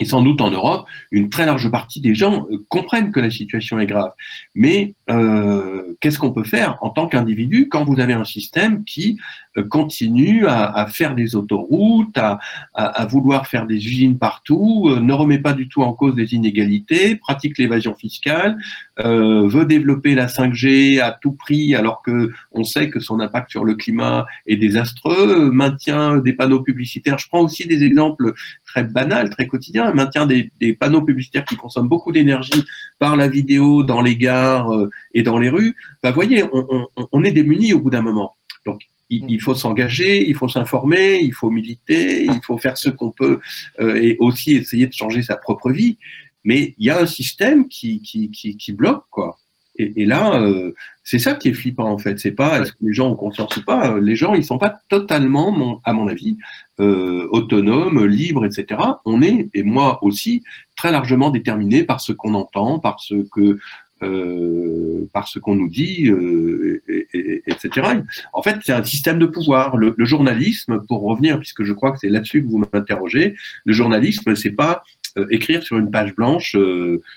et 0.00 0.04
sans 0.04 0.22
doute 0.22 0.40
en 0.40 0.50
Europe, 0.50 0.86
une 1.10 1.30
très 1.30 1.46
large 1.46 1.70
partie 1.70 2.00
des 2.00 2.14
gens 2.14 2.46
euh, 2.50 2.58
comprennent 2.68 3.12
que 3.12 3.20
la 3.20 3.30
situation 3.30 3.78
est 3.80 3.86
grave. 3.86 4.12
Mais 4.54 4.94
euh, 5.10 5.96
qu'est-ce 6.00 6.18
qu'on 6.18 6.32
peut 6.32 6.44
faire 6.44 6.78
en 6.82 6.90
tant 6.90 7.06
qu'individu 7.06 7.68
quand 7.68 7.84
vous 7.84 7.98
avez 8.00 8.12
un 8.12 8.24
système 8.24 8.84
qui 8.84 9.18
euh, 9.56 9.64
continue 9.64 10.46
à, 10.46 10.86
faire 10.88 11.14
des 11.14 11.34
autoroutes, 11.34 12.18
à, 12.18 13.06
vouloir 13.06 13.46
faire 13.46 13.66
des 13.66 13.76
usines 13.76 14.18
partout, 14.18 14.90
ne 15.00 15.12
remet 15.12 15.38
pas 15.38 15.54
du 15.54 15.68
tout 15.68 15.82
en 15.82 15.92
cause 15.92 16.14
les 16.16 16.34
inégalités, 16.34 17.16
pratique 17.16 17.58
l'évasion 17.58 17.94
fiscale, 17.94 18.58
veut 18.98 19.64
développer 19.64 20.14
la 20.14 20.26
5G 20.26 21.00
à 21.00 21.12
tout 21.12 21.32
prix 21.32 21.74
alors 21.74 22.02
que 22.02 22.32
on 22.52 22.64
sait 22.64 22.90
que 22.90 23.00
son 23.00 23.20
impact 23.20 23.50
sur 23.50 23.64
le 23.64 23.74
climat 23.74 24.26
est 24.46 24.56
désastreux, 24.56 25.50
maintient 25.50 26.18
des 26.18 26.32
panneaux 26.32 26.60
publicitaires. 26.60 27.18
Je 27.18 27.28
prends 27.28 27.40
aussi 27.40 27.66
des 27.66 27.82
exemples 27.82 28.34
très 28.76 28.84
banals, 28.84 29.30
très 29.30 29.46
quotidiens, 29.46 29.92
maintient 29.92 30.26
des, 30.26 30.50
des 30.60 30.74
panneaux 30.74 31.02
publicitaires 31.02 31.44
qui 31.44 31.56
consomment 31.56 31.88
beaucoup 31.88 32.12
d'énergie 32.12 32.62
par 32.98 33.16
la 33.16 33.26
vidéo 33.26 33.82
dans 33.82 34.02
les 34.02 34.16
gares 34.16 34.70
et 35.14 35.22
dans 35.22 35.38
les 35.38 35.48
rues. 35.48 35.74
Bah, 36.02 36.10
voyez, 36.10 36.44
on, 36.52 37.24
est 37.24 37.32
démunis 37.32 37.72
au 37.72 37.80
bout 37.80 37.90
d'un 37.90 38.02
moment. 38.02 38.36
Donc, 38.66 38.82
il, 39.08 39.40
faut 39.40 39.54
s'engager, 39.54 40.28
il 40.28 40.34
faut 40.34 40.48
s'informer, 40.48 41.20
il 41.22 41.32
faut 41.32 41.50
militer, 41.50 42.24
il 42.24 42.40
faut 42.42 42.58
faire 42.58 42.76
ce 42.76 42.90
qu'on 42.90 43.12
peut 43.12 43.40
euh, 43.80 43.94
et 43.94 44.16
aussi 44.18 44.56
essayer 44.56 44.86
de 44.86 44.92
changer 44.92 45.22
sa 45.22 45.36
propre 45.36 45.70
vie. 45.70 45.96
Mais 46.44 46.74
il 46.78 46.86
y 46.86 46.90
a 46.90 47.00
un 47.00 47.06
système 47.06 47.68
qui, 47.68 48.02
qui 48.02 48.72
bloque, 48.72 49.04
quoi. 49.10 49.38
Et, 49.78 50.04
là, 50.04 50.40
euh, 50.40 50.72
c'est 51.04 51.18
ça 51.18 51.34
qui 51.34 51.48
est 51.48 51.52
flippant 51.52 51.90
en 51.90 51.98
fait. 51.98 52.18
C'est 52.18 52.32
pas 52.32 52.60
est-ce 52.60 52.72
que 52.72 52.78
les 52.82 52.92
gens 52.92 53.10
ont 53.10 53.16
conscience 53.16 53.56
ou 53.56 53.64
pas. 53.64 53.98
Les 54.00 54.16
gens, 54.16 54.34
ils 54.34 54.44
sont 54.44 54.58
pas 54.58 54.78
totalement, 54.88 55.80
à 55.84 55.92
mon 55.92 56.08
avis, 56.08 56.38
euh, 56.80 57.28
autonomes, 57.30 58.04
libres, 58.06 58.44
etc. 58.44 58.80
On 59.04 59.22
est, 59.22 59.48
et 59.54 59.62
moi 59.62 59.98
aussi, 60.02 60.42
très 60.76 60.92
largement 60.92 61.30
déterminé 61.30 61.84
par 61.84 62.00
ce 62.00 62.12
qu'on 62.12 62.34
entend, 62.34 62.78
par 62.78 63.00
ce 63.00 63.14
que 63.32 63.58
euh, 64.02 65.08
par 65.14 65.26
ce 65.26 65.38
qu'on 65.38 65.54
nous 65.54 65.70
dit, 65.70 66.10
euh, 66.10 66.82
et, 66.86 67.42
etc. 67.46 68.02
En 68.34 68.42
fait, 68.42 68.56
c'est 68.62 68.74
un 68.74 68.84
système 68.84 69.18
de 69.18 69.24
pouvoir. 69.24 69.78
Le, 69.78 69.94
journalisme, 70.00 70.82
pour 70.86 71.00
revenir, 71.00 71.38
puisque 71.38 71.62
je 71.62 71.72
crois 71.72 71.92
que 71.92 71.98
c'est 72.00 72.10
là-dessus 72.10 72.42
que 72.42 72.48
vous 72.48 72.58
m'interrogez, 72.58 73.36
le 73.64 73.72
journalisme, 73.72 74.36
c'est 74.36 74.50
pas 74.50 74.82
euh, 75.16 75.26
écrire 75.30 75.62
sur 75.62 75.78
une 75.78 75.90
page 75.90 76.14
blanche 76.14 76.54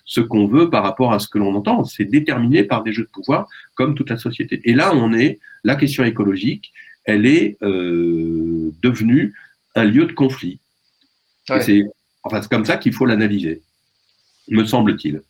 ce 0.05 0.21
qu'on 0.21 0.47
veut 0.47 0.69
par 0.69 0.83
rapport 0.83 1.11
à 1.11 1.19
ce 1.19 1.27
que 1.27 1.37
l'on 1.37 1.53
entend. 1.53 1.83
C'est 1.83 2.05
déterminé 2.05 2.63
par 2.63 2.81
des 2.81 2.93
jeux 2.93 3.03
de 3.03 3.09
pouvoir, 3.09 3.49
comme 3.75 3.93
toute 3.93 4.09
la 4.09 4.17
société. 4.17 4.61
Et 4.63 4.73
là, 4.73 4.95
on 4.95 5.11
est 5.11 5.39
la 5.65 5.75
question 5.75 6.05
écologique, 6.05 6.71
elle 7.03 7.25
est 7.25 7.57
devenue 7.61 9.33
un 9.75 9.83
lieu 9.83 10.05
de 10.05 10.13
conflit. 10.13 10.59
C'est 11.59 11.83
enfin, 12.23 12.39
comme 12.49 12.63
ça 12.63 12.77
qu'il 12.77 12.93
faut 12.93 13.05
l'analyser, 13.05 13.61
me 14.47 14.63
semble-t-il 14.63 15.21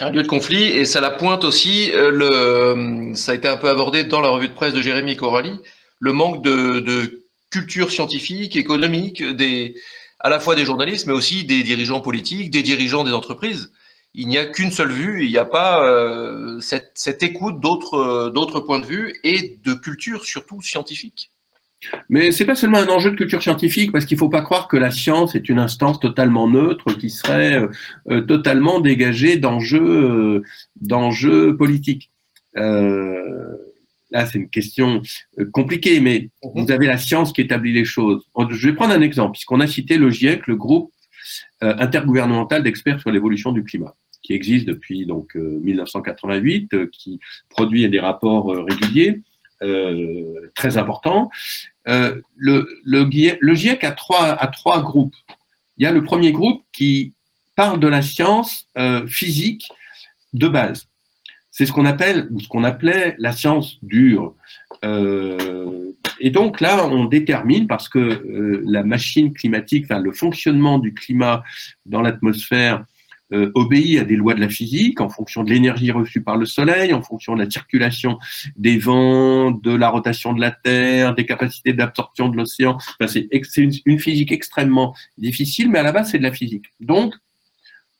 un 0.00 0.10
lieu 0.10 0.22
de 0.22 0.28
conflit 0.28 0.64
et 0.64 0.84
ça 0.84 1.00
la 1.00 1.10
pointe 1.10 1.44
aussi 1.44 1.90
euh, 1.92 3.14
ça 3.14 3.32
a 3.32 3.34
été 3.34 3.48
un 3.48 3.56
peu 3.56 3.68
abordé 3.68 4.04
dans 4.04 4.20
la 4.20 4.28
revue 4.28 4.48
de 4.48 4.54
presse 4.54 4.72
de 4.72 4.80
Jérémy 4.80 5.16
Corali 5.16 5.58
le 5.98 6.12
manque 6.12 6.42
de, 6.42 7.16
culture 7.50 7.90
scientifique 7.90 8.54
économique 8.54 9.24
à 10.20 10.30
la 10.30 10.38
fois 10.38 10.54
des 10.54 10.64
journalistes 10.64 11.06
mais 11.06 11.12
aussi 11.12 11.44
des 11.44 11.62
dirigeants 11.62 12.00
politiques 12.00 12.50
des 12.50 12.62
dirigeants 12.62 13.02
des 13.04 13.12
entreprises. 13.12 13.72
Il 14.14 14.28
n'y 14.28 14.38
a 14.38 14.46
qu'une 14.46 14.70
seule 14.70 14.92
vue 14.92 15.24
il 15.24 15.30
n'y 15.30 15.38
a 15.38 15.44
pas 15.44 15.84
euh, 15.84 16.60
cette, 16.60 17.22
écoute 17.22 17.60
d'autres 17.60 18.60
points 18.60 18.78
de 18.78 18.86
vue 18.86 19.18
et 19.24 19.58
de 19.64 19.74
culture 19.74 20.24
surtout 20.24 20.62
scientifique 20.62 21.32
mais 22.08 22.30
c'est 22.30 22.44
pas 22.44 22.54
seulement 22.54 22.78
un 22.78 22.88
enjeu 22.88 23.10
de 23.10 23.16
culture 23.16 23.42
scientifique, 23.42 23.92
parce 23.92 24.04
qu'il 24.04 24.18
faut 24.18 24.28
pas 24.28 24.42
croire 24.42 24.68
que 24.68 24.76
la 24.76 24.90
science 24.90 25.34
est 25.34 25.48
une 25.48 25.58
instance 25.58 25.98
totalement 25.98 26.48
neutre 26.48 26.92
qui 26.92 27.10
serait 27.10 27.62
euh, 27.62 27.68
euh, 28.10 28.20
totalement 28.20 28.80
dégagée 28.80 29.36
d'enjeux 29.36 29.80
euh, 29.80 30.42
d'enjeux 30.80 31.56
politiques. 31.56 32.10
là, 32.54 34.26
c'est 34.26 34.38
une 34.38 34.50
question 34.50 35.02
compliquée, 35.52 36.00
mais 36.00 36.30
mhm. 36.42 36.64
vous 36.64 36.72
avez 36.72 36.86
la 36.86 36.98
science 36.98 37.32
qui 37.32 37.40
établit 37.40 37.72
les 37.72 37.84
choses. 37.84 38.24
Je 38.50 38.68
vais 38.68 38.74
prendre 38.74 38.92
un 38.92 39.00
exemple, 39.00 39.32
puisqu'on 39.32 39.60
a 39.60 39.66
cité 39.66 39.96
le 39.96 40.10
GIEC, 40.10 40.46
le 40.46 40.56
groupe 40.56 40.92
intergouvernemental 41.60 42.62
d'experts 42.62 43.00
sur 43.00 43.10
l'évolution 43.10 43.52
du 43.52 43.62
climat 43.62 43.94
qui 44.22 44.34
existe 44.34 44.66
depuis 44.66 45.06
donc 45.06 45.34
1988, 45.34 46.90
qui 46.90 47.20
produit 47.48 47.88
des 47.88 48.00
rapports 48.00 48.48
réguliers. 48.68 49.22
Euh, 49.62 50.50
très 50.54 50.78
important. 50.78 51.30
Euh, 51.86 52.20
le, 52.36 52.66
GIEC 53.10 53.84
a 53.84 53.92
trois, 53.92 54.28
a 54.28 54.46
trois 54.46 54.82
groupes. 54.82 55.14
Il 55.76 55.84
y 55.84 55.86
a 55.86 55.92
le 55.92 56.02
premier 56.02 56.32
groupe 56.32 56.64
qui 56.72 57.12
parle 57.56 57.78
de 57.78 57.86
la 57.86 58.00
science 58.00 58.66
euh, 58.78 59.06
physique 59.06 59.68
de 60.32 60.48
base. 60.48 60.88
C'est 61.50 61.66
ce 61.66 61.72
qu'on 61.72 61.84
appelle, 61.84 62.30
ce 62.40 62.48
qu'on 62.48 62.64
appelait 62.64 63.16
la 63.18 63.32
science 63.32 63.78
dure. 63.82 64.34
Et 64.82 66.30
donc 66.30 66.60
là, 66.60 66.86
on 66.86 67.04
détermine 67.04 67.66
parce 67.66 67.88
que 67.88 68.62
la 68.64 68.82
machine 68.82 69.34
climatique, 69.34 69.86
le 69.90 70.12
fonctionnement 70.12 70.78
du 70.78 70.94
climat 70.94 71.42
dans 71.84 72.00
l'atmosphère 72.00 72.84
euh, 73.32 73.50
obéit 73.54 73.98
à 73.98 74.04
des 74.04 74.16
lois 74.16 74.34
de 74.34 74.40
la 74.40 74.48
physique 74.48 75.00
en 75.00 75.08
fonction 75.08 75.44
de 75.44 75.50
l'énergie 75.50 75.90
reçue 75.90 76.22
par 76.22 76.36
le 76.36 76.46
Soleil, 76.46 76.92
en 76.92 77.02
fonction 77.02 77.34
de 77.34 77.42
la 77.42 77.50
circulation 77.50 78.18
des 78.56 78.78
vents, 78.78 79.50
de 79.50 79.72
la 79.72 79.88
rotation 79.88 80.32
de 80.32 80.40
la 80.40 80.50
Terre, 80.50 81.14
des 81.14 81.26
capacités 81.26 81.72
d'absorption 81.72 82.28
de 82.28 82.36
l'océan. 82.36 82.76
Enfin, 83.00 83.06
c'est 83.06 83.28
une, 83.62 83.72
une 83.86 83.98
physique 83.98 84.32
extrêmement 84.32 84.94
difficile, 85.18 85.70
mais 85.70 85.78
à 85.78 85.82
la 85.82 85.92
base, 85.92 86.10
c'est 86.10 86.18
de 86.18 86.22
la 86.24 86.32
physique. 86.32 86.66
Donc, 86.80 87.14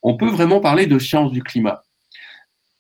on 0.02 0.16
peut 0.16 0.30
vraiment 0.30 0.60
parler 0.60 0.86
de 0.86 0.98
science 0.98 1.32
du 1.32 1.42
climat. 1.42 1.82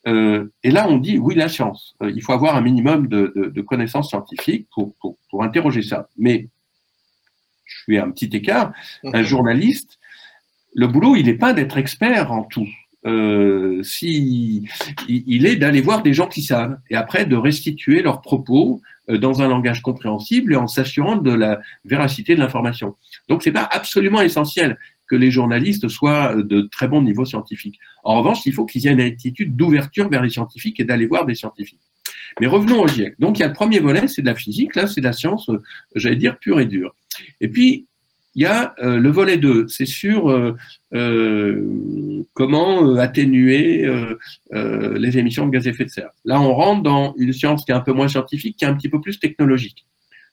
Euh, 0.06 0.50
et 0.62 0.70
là, 0.70 0.88
on 0.88 0.98
dit 0.98 1.18
oui, 1.18 1.34
la 1.34 1.48
science. 1.48 1.94
Euh, 2.02 2.10
il 2.14 2.22
faut 2.22 2.32
avoir 2.32 2.56
un 2.56 2.62
minimum 2.62 3.06
de, 3.06 3.32
de, 3.36 3.46
de 3.46 3.60
connaissances 3.60 4.08
scientifiques 4.08 4.66
pour, 4.72 4.94
pour, 4.96 5.18
pour, 5.28 5.44
interroger 5.44 5.82
ça. 5.82 6.08
Mais 6.16 6.48
je 7.64 7.82
fais 7.84 7.98
un 7.98 8.10
petit 8.10 8.30
écart. 8.32 8.72
Un 9.04 9.20
mhm. 9.20 9.24
journaliste, 9.24 9.99
le 10.74 10.86
boulot, 10.86 11.16
il 11.16 11.26
n'est 11.26 11.34
pas 11.34 11.52
d'être 11.52 11.78
expert 11.78 12.32
en 12.32 12.44
tout. 12.44 12.68
Euh, 13.06 13.82
si 13.82 14.68
il 15.08 15.46
est 15.46 15.56
d'aller 15.56 15.80
voir 15.80 16.02
des 16.02 16.12
gens 16.12 16.26
qui 16.26 16.42
savent 16.42 16.78
et 16.90 16.96
après 16.96 17.24
de 17.24 17.34
restituer 17.34 18.02
leurs 18.02 18.20
propos 18.20 18.82
euh, 19.08 19.16
dans 19.16 19.40
un 19.40 19.48
langage 19.48 19.80
compréhensible 19.80 20.52
et 20.52 20.56
en 20.56 20.66
s'assurant 20.66 21.16
de 21.16 21.32
la 21.32 21.60
véracité 21.86 22.34
de 22.34 22.40
l'information. 22.40 22.96
Donc 23.28 23.42
c'est 23.42 23.52
pas 23.52 23.66
absolument 23.72 24.20
essentiel 24.20 24.78
que 25.06 25.16
les 25.16 25.30
journalistes 25.30 25.88
soient 25.88 26.34
de 26.34 26.60
très 26.62 26.88
bon 26.88 27.00
niveau 27.00 27.24
scientifique. 27.24 27.80
En 28.04 28.18
revanche, 28.18 28.44
il 28.44 28.52
faut 28.52 28.66
qu'ils 28.66 28.86
aient 28.86 28.92
une 28.92 29.00
attitude 29.00 29.56
d'ouverture 29.56 30.10
vers 30.10 30.22
les 30.22 30.30
scientifiques 30.30 30.78
et 30.78 30.84
d'aller 30.84 31.06
voir 31.06 31.24
des 31.24 31.34
scientifiques. 31.34 31.80
Mais 32.38 32.46
revenons 32.46 32.82
au 32.82 32.86
GIEC. 32.86 33.18
Donc 33.18 33.38
il 33.38 33.42
y 33.42 33.44
a 33.44 33.48
le 33.48 33.54
premier 33.54 33.80
volet, 33.80 34.06
c'est 34.08 34.22
de 34.22 34.26
la 34.26 34.34
physique, 34.34 34.76
là 34.76 34.86
c'est 34.86 35.00
de 35.00 35.06
la 35.06 35.12
science, 35.12 35.48
euh, 35.48 35.58
j'allais 35.94 36.16
dire, 36.16 36.38
pure 36.38 36.60
et 36.60 36.66
dure. 36.66 36.94
Et 37.40 37.48
puis, 37.48 37.86
il 38.34 38.42
y 38.42 38.46
a 38.46 38.74
euh, 38.82 38.98
le 38.98 39.10
volet 39.10 39.36
2, 39.36 39.66
c'est 39.68 39.86
sur 39.86 40.30
euh, 40.30 40.56
euh, 40.94 42.24
comment 42.32 42.96
atténuer 42.96 43.88
les 44.52 45.18
émissions 45.18 45.46
de 45.46 45.50
gaz 45.50 45.66
à 45.66 45.70
effet 45.70 45.84
de 45.84 45.90
serre. 45.90 46.10
Là, 46.24 46.40
on 46.40 46.54
rentre 46.54 46.82
dans 46.82 47.14
une 47.18 47.32
science 47.32 47.64
qui 47.64 47.72
est 47.72 47.74
un 47.74 47.80
peu 47.80 47.92
moins 47.92 48.08
scientifique, 48.08 48.56
qui 48.56 48.64
est 48.64 48.68
un 48.68 48.74
petit 48.74 48.88
peu 48.88 49.00
plus 49.00 49.18
technologique. 49.18 49.86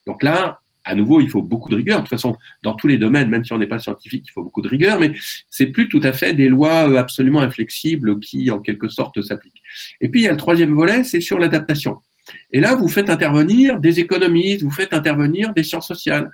Donc 0.06 0.24
là, 0.24 0.60
à 0.86 0.96
nouveau, 0.96 1.20
il 1.20 1.30
faut 1.30 1.42
beaucoup 1.42 1.70
de 1.70 1.76
rigueur. 1.76 1.98
De 1.98 2.04
toute 2.04 2.10
façon, 2.10 2.38
dans 2.64 2.74
tous 2.74 2.88
les 2.88 2.98
domaines, 2.98 3.30
même 3.30 3.44
si 3.44 3.52
on 3.52 3.58
n'est 3.58 3.68
pas 3.68 3.80
scientifique, 3.80 4.26
il 4.28 4.32
faut 4.32 4.44
beaucoup 4.44 4.62
de 4.62 4.70
rigueur, 4.70 5.00
mais 5.00 5.12
c'est 5.50 5.68
plus 5.68 5.90
tout 5.90 6.00
à 6.04 6.14
fait 6.14 6.34
des 6.34 6.48
lois 6.48 6.98
absolument 6.98 7.42
inflexibles 7.42 8.20
qui, 8.20 8.50
en 8.52 8.60
quelque 8.60 8.88
sorte, 8.88 9.22
s'appliquent. 9.22 9.62
Et 10.00 10.08
puis, 10.08 10.22
il 10.22 10.24
y 10.24 10.28
a 10.28 10.32
le 10.32 10.38
troisième 10.38 10.74
volet, 10.74 11.04
c'est 11.04 11.20
sur 11.20 11.40
l'adaptation. 11.40 11.98
Et 12.52 12.60
là, 12.60 12.76
vous 12.76 12.88
faites 12.88 13.10
intervenir 13.10 13.80
des 13.80 14.00
économistes, 14.00 14.64
vous 14.64 14.72
faites 14.72 14.94
intervenir 14.94 15.54
des 15.54 15.64
sciences 15.64 15.88
sociales. 15.88 16.32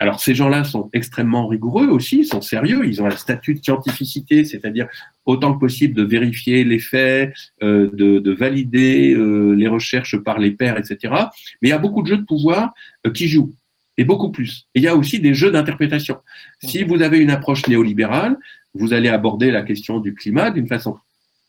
Alors 0.00 0.20
ces 0.20 0.34
gens-là 0.34 0.64
sont 0.64 0.90
extrêmement 0.92 1.46
rigoureux 1.46 1.86
aussi, 1.86 2.18
ils 2.20 2.26
sont 2.26 2.40
sérieux, 2.40 2.84
ils 2.84 3.00
ont 3.00 3.06
un 3.06 3.16
statut 3.16 3.54
de 3.54 3.64
scientificité, 3.64 4.44
c'est-à-dire 4.44 4.88
autant 5.24 5.54
que 5.54 5.60
possible 5.60 5.94
de 5.94 6.02
vérifier 6.02 6.64
les 6.64 6.80
faits, 6.80 7.32
euh, 7.62 7.90
de, 7.92 8.32
valider 8.32 9.14
euh, 9.14 9.52
les 9.52 9.68
recherches 9.68 10.16
par 10.16 10.38
les 10.38 10.50
pairs, 10.50 10.78
etc. 10.78 11.14
Mais 11.62 11.68
il 11.68 11.70
y 11.70 11.72
a 11.72 11.78
beaucoup 11.78 12.02
de 12.02 12.08
jeux 12.08 12.18
de 12.18 12.24
pouvoir 12.24 12.74
euh, 13.06 13.10
qui 13.10 13.28
jouent, 13.28 13.54
et 13.96 14.04
beaucoup 14.04 14.32
plus. 14.32 14.66
Et 14.74 14.80
il 14.80 14.82
y 14.82 14.88
a 14.88 14.96
aussi 14.96 15.20
des 15.20 15.32
jeux 15.32 15.52
d'interprétation. 15.52 16.18
Si 16.60 16.82
vous 16.82 17.00
avez 17.00 17.18
une 17.18 17.30
approche 17.30 17.66
néolibérale, 17.68 18.36
vous 18.74 18.92
allez 18.92 19.08
aborder 19.08 19.52
la 19.52 19.62
question 19.62 20.00
du 20.00 20.14
climat 20.14 20.50
d'une 20.50 20.66
façon 20.66 20.98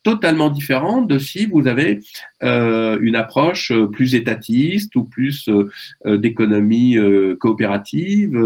totalement 0.05 0.51
différent 0.51 1.01
de 1.01 1.17
si 1.17 1.47
vous 1.47 1.67
avez 1.67 1.99
euh, 2.43 2.99
une 3.01 3.15
approche 3.15 3.71
euh, 3.71 3.87
plus 3.87 4.13
étatiste 4.13 4.95
ou 4.95 5.03
plus 5.03 5.49
euh, 5.49 6.17
d'économie 6.17 6.95
coopérative 7.39 8.39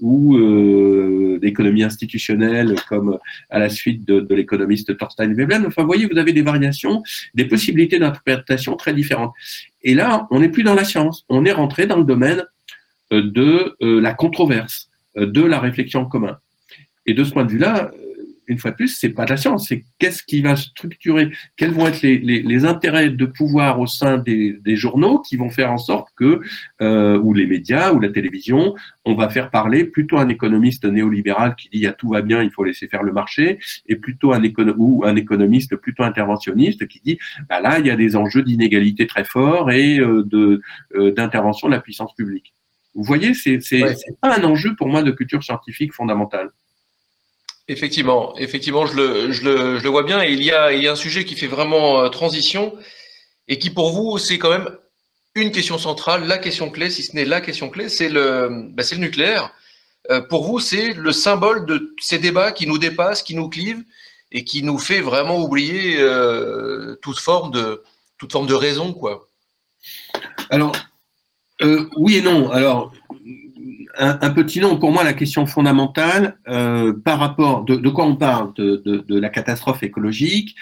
ou 0.00 1.38
d'économie 1.38 1.82
institutionnelle 1.82 2.74
comme 2.88 3.18
à 3.48 3.58
la 3.58 3.70
suite 3.70 4.06
de, 4.06 4.34
l'économiste 4.34 4.96
Thorstein 4.98 5.32
Veblen. 5.32 5.64
Enfin, 5.66 5.82
vous 5.82 5.88
voyez, 5.88 6.06
vous 6.06 6.18
avez 6.18 6.34
des 6.34 6.42
variations, 6.42 7.02
des 7.34 7.46
possibilités 7.46 7.98
d'interprétation 7.98 8.76
très 8.76 8.92
différentes. 8.92 9.32
Et 9.82 9.94
là, 9.94 10.26
on 10.30 10.40
n'est 10.40 10.50
plus 10.50 10.62
dans 10.62 10.74
la 10.74 10.84
science, 10.84 11.24
on 11.30 11.46
est 11.46 11.52
rentré 11.52 11.86
dans 11.86 11.96
le 11.96 12.04
domaine 12.04 12.44
de 13.10 13.76
la 13.80 14.12
controverse, 14.12 14.90
de 15.16 15.42
la 15.42 15.58
réflexion 15.58 16.00
en 16.00 16.06
commun. 16.06 16.38
Et 17.06 17.14
de 17.14 17.24
ce 17.24 17.32
point 17.32 17.44
de 17.44 17.50
vue-là, 17.50 17.90
une 18.48 18.58
fois 18.58 18.70
de 18.70 18.76
plus, 18.76 18.88
c'est 18.88 19.10
pas 19.10 19.26
de 19.26 19.30
la 19.30 19.36
science, 19.36 19.68
c'est 19.68 19.84
qu'est-ce 19.98 20.22
qui 20.22 20.40
va 20.40 20.56
structurer, 20.56 21.30
quels 21.56 21.70
vont 21.70 21.86
être 21.86 22.02
les, 22.02 22.18
les, 22.18 22.42
les 22.42 22.64
intérêts 22.64 23.10
de 23.10 23.26
pouvoir 23.26 23.78
au 23.78 23.86
sein 23.86 24.16
des, 24.18 24.54
des, 24.64 24.76
journaux 24.76 25.20
qui 25.20 25.36
vont 25.36 25.50
faire 25.50 25.70
en 25.70 25.78
sorte 25.78 26.08
que, 26.16 26.40
euh, 26.80 27.18
ou 27.18 27.34
les 27.34 27.46
médias, 27.46 27.92
ou 27.92 28.00
la 28.00 28.08
télévision, 28.08 28.74
on 29.04 29.14
va 29.14 29.28
faire 29.28 29.50
parler 29.50 29.84
plutôt 29.84 30.16
un 30.18 30.28
économiste 30.28 30.84
néolibéral 30.84 31.56
qui 31.56 31.68
dit 31.68 31.86
à 31.86 31.92
tout 31.92 32.08
va 32.08 32.22
bien, 32.22 32.42
il 32.42 32.50
faut 32.50 32.64
laisser 32.64 32.88
faire 32.88 33.02
le 33.02 33.12
marché, 33.12 33.58
et 33.86 33.96
plutôt 33.96 34.32
un 34.32 34.42
ou 34.78 35.04
un 35.04 35.16
économiste 35.16 35.76
plutôt 35.76 36.02
interventionniste 36.02 36.86
qui 36.88 37.00
dit 37.00 37.18
bah 37.48 37.60
là 37.60 37.78
il 37.78 37.86
y 37.86 37.90
a 37.90 37.96
des 37.96 38.16
enjeux 38.16 38.42
d'inégalité 38.42 39.06
très 39.06 39.24
forts 39.24 39.70
et 39.70 39.98
euh, 39.98 40.22
de 40.24 40.62
euh, 40.94 41.12
d'intervention 41.12 41.68
de 41.68 41.74
la 41.74 41.80
puissance 41.80 42.14
publique. 42.14 42.54
Vous 42.94 43.04
voyez, 43.04 43.34
c'est 43.34 43.60
c'est 43.60 43.82
pas 44.20 44.38
un 44.38 44.44
enjeu 44.44 44.74
pour 44.74 44.88
moi 44.88 45.02
de 45.02 45.10
culture 45.10 45.42
scientifique 45.42 45.92
fondamentale. 45.92 46.50
Effectivement, 47.70 48.34
effectivement, 48.38 48.86
je 48.86 48.96
le, 48.96 49.88
vois 49.88 50.02
bien. 50.02 50.24
Il 50.24 50.42
y, 50.42 50.50
a, 50.52 50.68
un 50.68 50.96
sujet 50.96 51.26
qui 51.26 51.36
fait 51.36 51.46
vraiment 51.46 52.00
euh, 52.00 52.08
transition 52.08 52.74
et 53.46 53.58
qui, 53.58 53.68
pour 53.68 53.90
vous, 53.90 54.16
c'est 54.16 54.38
quand 54.38 54.48
même 54.48 54.70
une 55.34 55.52
question 55.52 55.76
centrale, 55.76 56.26
la 56.26 56.38
question 56.38 56.70
clé, 56.70 56.88
si 56.88 57.02
ce 57.02 57.14
n'est 57.14 57.26
la 57.26 57.42
question 57.42 57.68
clé, 57.68 57.90
c'est 57.90 58.08
le, 58.08 58.70
bah, 58.70 58.82
nucléaire. 58.96 59.52
Euh, 60.10 60.22
pour 60.22 60.44
vous, 60.44 60.60
c'est 60.60 60.94
le 60.94 61.12
symbole 61.12 61.66
de 61.66 61.94
ces 62.00 62.18
débats 62.18 62.52
qui 62.52 62.66
nous 62.66 62.78
dépassent, 62.78 63.22
qui 63.22 63.34
nous 63.34 63.50
clivent 63.50 63.84
et 64.32 64.44
qui 64.44 64.62
nous 64.62 64.78
fait 64.78 65.02
vraiment 65.02 65.38
oublier 65.38 66.00
euh, 66.00 66.96
toute 67.02 67.18
forme 67.18 67.50
de 67.50 67.82
toute 68.16 68.34
raison, 68.34 68.94
quoi. 68.94 69.28
Alors, 70.48 70.72
oui 71.96 72.16
et 72.16 72.22
non. 72.22 72.50
Alors, 72.50 72.92
un, 73.96 74.30
petit 74.30 74.60
nom. 74.60 74.78
Pour 74.78 74.92
moi, 74.92 75.04
la 75.04 75.12
question 75.12 75.46
fondamentale 75.46 76.38
euh, 76.48 76.92
par 76.92 77.18
rapport 77.18 77.64
de, 77.64 77.76
de, 77.76 77.88
quoi 77.88 78.06
on 78.06 78.16
parle 78.16 78.52
de, 78.54 78.76
de, 78.84 79.18
la 79.18 79.28
catastrophe 79.28 79.82
écologique, 79.82 80.54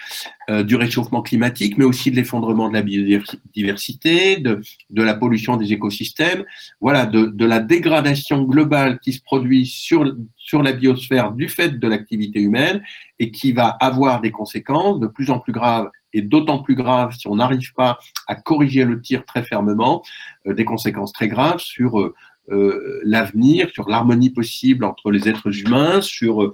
euh, 0.49 0.63
du 0.63 0.75
réchauffement 0.75 1.21
climatique, 1.21 1.77
mais 1.77 1.85
aussi 1.85 2.11
de 2.11 2.15
l'effondrement 2.15 2.69
de 2.69 2.73
la 2.73 2.81
biodiversité, 2.81 4.37
de, 4.37 4.61
de 4.89 5.03
la 5.03 5.13
pollution 5.13 5.57
des 5.57 5.73
écosystèmes, 5.73 6.45
voilà, 6.81 7.05
de, 7.05 7.45
la 7.45 7.59
dégradation 7.59 8.43
globale 8.43 8.99
qui 8.99 9.13
se 9.13 9.21
produit 9.21 9.65
sur 9.65 10.15
sur 10.37 10.63
la 10.63 10.71
biosphère 10.71 11.33
du 11.33 11.49
fait 11.49 11.77
de 11.77 11.87
l'activité 11.89 12.39
humaine 12.39 12.81
et 13.19 13.31
qui 13.31 13.51
va 13.51 13.67
avoir 13.67 14.21
des 14.21 14.31
conséquences 14.31 14.97
de 14.99 15.07
plus 15.07 15.29
en 15.29 15.39
plus 15.39 15.51
graves 15.51 15.89
et 16.13 16.21
d'autant 16.21 16.59
plus 16.59 16.75
graves 16.75 17.13
si 17.17 17.27
on 17.27 17.35
n'arrive 17.35 17.73
pas 17.73 17.99
à 18.27 18.35
corriger 18.35 18.85
le 18.85 19.01
tir 19.01 19.25
très 19.25 19.43
fermement, 19.43 20.03
euh, 20.47 20.53
des 20.53 20.63
conséquences 20.65 21.11
très 21.11 21.27
graves 21.27 21.59
sur 21.59 22.13
euh, 22.49 22.99
l'avenir, 23.03 23.69
sur 23.71 23.89
l'harmonie 23.89 24.29
possible 24.29 24.85
entre 24.85 25.11
les 25.11 25.27
êtres 25.27 25.51
humains, 25.61 26.01
sur 26.01 26.41
euh, 26.41 26.51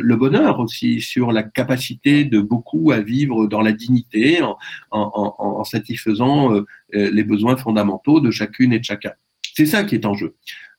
le 0.00 0.16
bonheur 0.16 0.60
aussi, 0.60 1.00
sur 1.00 1.32
la 1.32 1.42
capacité 1.42 2.24
de 2.24 2.40
beaucoup 2.40 2.92
à 2.92 3.00
vivre 3.00 3.46
dans 3.46 3.60
la 3.60 3.72
dignité 3.72 4.42
en, 4.42 4.56
en, 4.90 5.34
en 5.38 5.64
satisfaisant 5.64 6.54
euh, 6.54 6.64
les 6.92 7.24
besoins 7.24 7.56
fondamentaux 7.56 8.20
de 8.20 8.30
chacune 8.30 8.72
et 8.72 8.78
de 8.78 8.84
chacun. 8.84 9.12
C'est 9.54 9.66
ça 9.66 9.84
qui 9.84 9.94
est 9.96 10.06
en 10.06 10.14
jeu. 10.14 10.34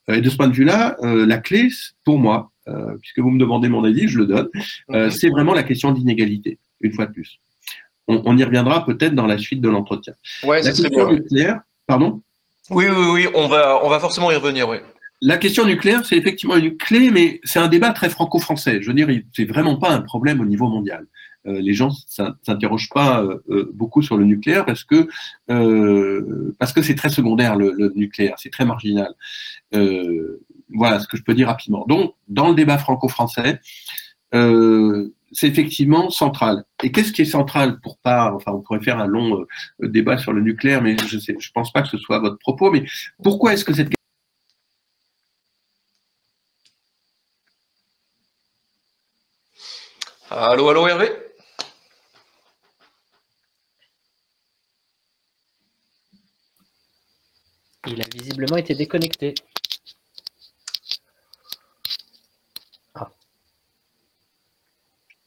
Et 0.08 0.22
de 0.22 0.30
ce 0.30 0.36
point 0.36 0.48
de 0.48 0.54
vue-là, 0.54 0.98
la 1.02 1.38
clé, 1.38 1.70
pour 2.04 2.20
moi, 2.20 2.52
puisque 3.02 3.20
vous 3.20 3.30
me 3.30 3.40
demandez 3.40 3.70
mon 3.70 3.84
avis, 3.84 4.08
je 4.08 4.20
le 4.20 4.26
donne, 4.26 4.50
c'est 5.10 5.30
vraiment 5.30 5.54
la 5.54 5.64
question 5.64 5.92
d'inégalité, 5.92 6.60
une 6.82 6.92
fois 6.92 7.06
de 7.06 7.14
plus. 7.14 7.40
On, 8.10 8.22
on 8.26 8.38
y 8.38 8.44
reviendra 8.44 8.86
peut-être 8.86 9.16
dans 9.16 9.28
la 9.28 9.38
suite 9.38 9.62
de 9.62 9.70
l'entretien. 9.70 10.14
Ouais, 10.44 10.62
la 10.62 10.72
question 10.72 11.10
nucléaire, 11.10 11.62
pardon? 11.88 12.22
Oui, 12.70 12.86
oui, 12.90 13.06
oui, 13.12 13.28
on 13.34 13.48
va, 13.48 13.84
on 13.84 13.90
va 13.90 14.00
forcément 14.00 14.32
y 14.32 14.36
revenir, 14.36 14.68
oui. 14.70 14.78
La 15.22 15.38
question 15.38 15.66
nucléaire, 15.66 16.06
c'est 16.06 16.18
effectivement 16.18 16.58
une 16.58 16.76
clé, 16.76 17.10
mais 17.10 17.40
c'est 17.46 17.60
un 17.60 17.70
débat 17.70 17.92
très 17.92 18.10
franco-français. 18.10 18.82
Je 18.82 18.88
veux 18.88 18.94
dire, 18.94 19.08
c'est 19.34 19.46
vraiment 19.46 19.78
pas 19.78 19.90
un 19.90 20.02
problème 20.02 20.42
au 20.42 20.46
niveau 20.46 20.68
mondial. 20.68 21.08
Euh, 21.46 21.60
les 21.60 21.74
gens 21.74 21.92
s'interrogent 22.08 22.90
pas 22.90 23.22
euh, 23.22 23.44
euh, 23.50 23.72
beaucoup 23.74 24.02
sur 24.02 24.18
le 24.18 24.24
nucléaire 24.26 24.66
parce 24.66 24.84
que 24.84 25.08
c'est 25.48 26.96
très 26.96 27.10
secondaire 27.10 27.56
le, 27.56 27.92
nucléaire, 27.96 28.36
c'est 28.38 28.50
très 28.50 28.66
marginal. 28.66 29.14
Voilà 29.72 31.00
ce 31.00 31.08
que 31.08 31.18
je 31.18 31.24
peux 31.24 31.34
dire 31.34 31.48
rapidement. 31.48 31.86
Donc, 31.88 32.16
dans 32.28 32.50
le 32.50 32.56
débat 32.56 32.78
franco-français, 32.78 33.62
c'est 35.34 35.48
effectivement 35.48 36.10
central. 36.10 36.64
Et 36.84 36.92
qu'est-ce 36.92 37.12
qui 37.12 37.24
est 37.24 37.26
central 37.26 37.80
pour 37.82 37.98
pas, 38.00 38.32
enfin, 38.34 38.52
on 38.54 38.62
pourrait 38.62 38.82
faire 38.82 39.00
un 39.00 39.08
long 39.08 39.46
euh, 39.82 39.88
débat 39.88 40.18
sur 40.18 40.34
le 40.34 40.42
nucléaire, 40.42 40.82
mais 40.82 40.96
je 41.08 41.18
ne 41.18 41.40
je 41.40 41.52
pense 41.54 41.72
pas 41.72 41.82
que 41.82 41.90
ce 41.90 41.98
soit 41.98 42.20
votre 42.20 42.38
propos, 42.40 42.72
mais 42.72 42.86
pourquoi 43.22 43.54
est-ce 43.54 43.66
que 43.66 43.74
cette 43.74 43.90
Allô, 50.30 50.68
allô, 50.70 50.88
Hervé? 50.88 51.12
Il 57.86 58.02
a 58.02 58.06
visiblement 58.12 58.58
été 58.58 58.74
déconnecté. 58.74 59.36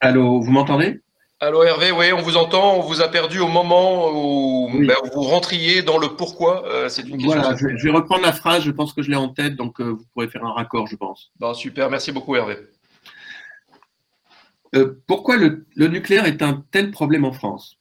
Allô, 0.06 0.40
vous 0.40 0.52
m'entendez? 0.52 1.00
Allô 1.40 1.64
Hervé, 1.64 1.90
oui, 1.90 2.12
on 2.12 2.22
vous 2.22 2.36
entend. 2.36 2.76
On 2.76 2.80
vous 2.80 3.00
a 3.02 3.08
perdu 3.08 3.40
au 3.40 3.48
moment 3.48 4.08
où, 4.12 4.70
Oui. 4.72 4.86
ben, 4.86 4.94
vous 5.12 5.22
rentriez 5.22 5.82
dans 5.82 5.98
le 5.98 6.14
pourquoi. 6.14 6.64
Euh, 6.68 6.88
c'est 6.88 7.02
une 7.02 7.16
question. 7.18 7.40
Voilà, 7.40 7.56
je, 7.56 7.76
je 7.76 7.84
vais 7.84 7.90
reprendre 7.90 8.22
la 8.22 8.32
phrase, 8.32 8.62
je 8.62 8.70
pense 8.70 8.92
que 8.92 9.02
je 9.02 9.10
l'ai 9.10 9.16
en 9.16 9.30
tête, 9.30 9.56
donc 9.56 9.80
euh, 9.80 9.90
vous 9.90 10.04
pourrez 10.14 10.28
faire 10.28 10.44
un 10.44 10.52
raccord, 10.52 10.86
je 10.86 10.94
pense. 10.94 11.32
Bon, 11.40 11.54
super, 11.54 11.90
merci 11.90 12.12
beaucoup 12.12 12.36
Hervé. 12.36 12.56
Euh, 14.76 15.02
pourquoi 15.08 15.36
le, 15.36 15.66
le 15.74 15.88
nucléaire 15.88 16.26
est 16.26 16.40
un 16.40 16.64
tel 16.70 16.92
problème 16.92 17.24
en 17.24 17.32
France? 17.32 17.76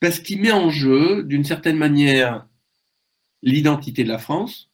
Parce 0.00 0.20
qu'il 0.20 0.40
met 0.40 0.52
en 0.52 0.70
jeu, 0.70 1.24
d'une 1.24 1.44
certaine 1.44 1.76
manière, 1.76 2.46
l'identité 3.42 4.04
de 4.04 4.08
la 4.08 4.18
France, 4.18 4.70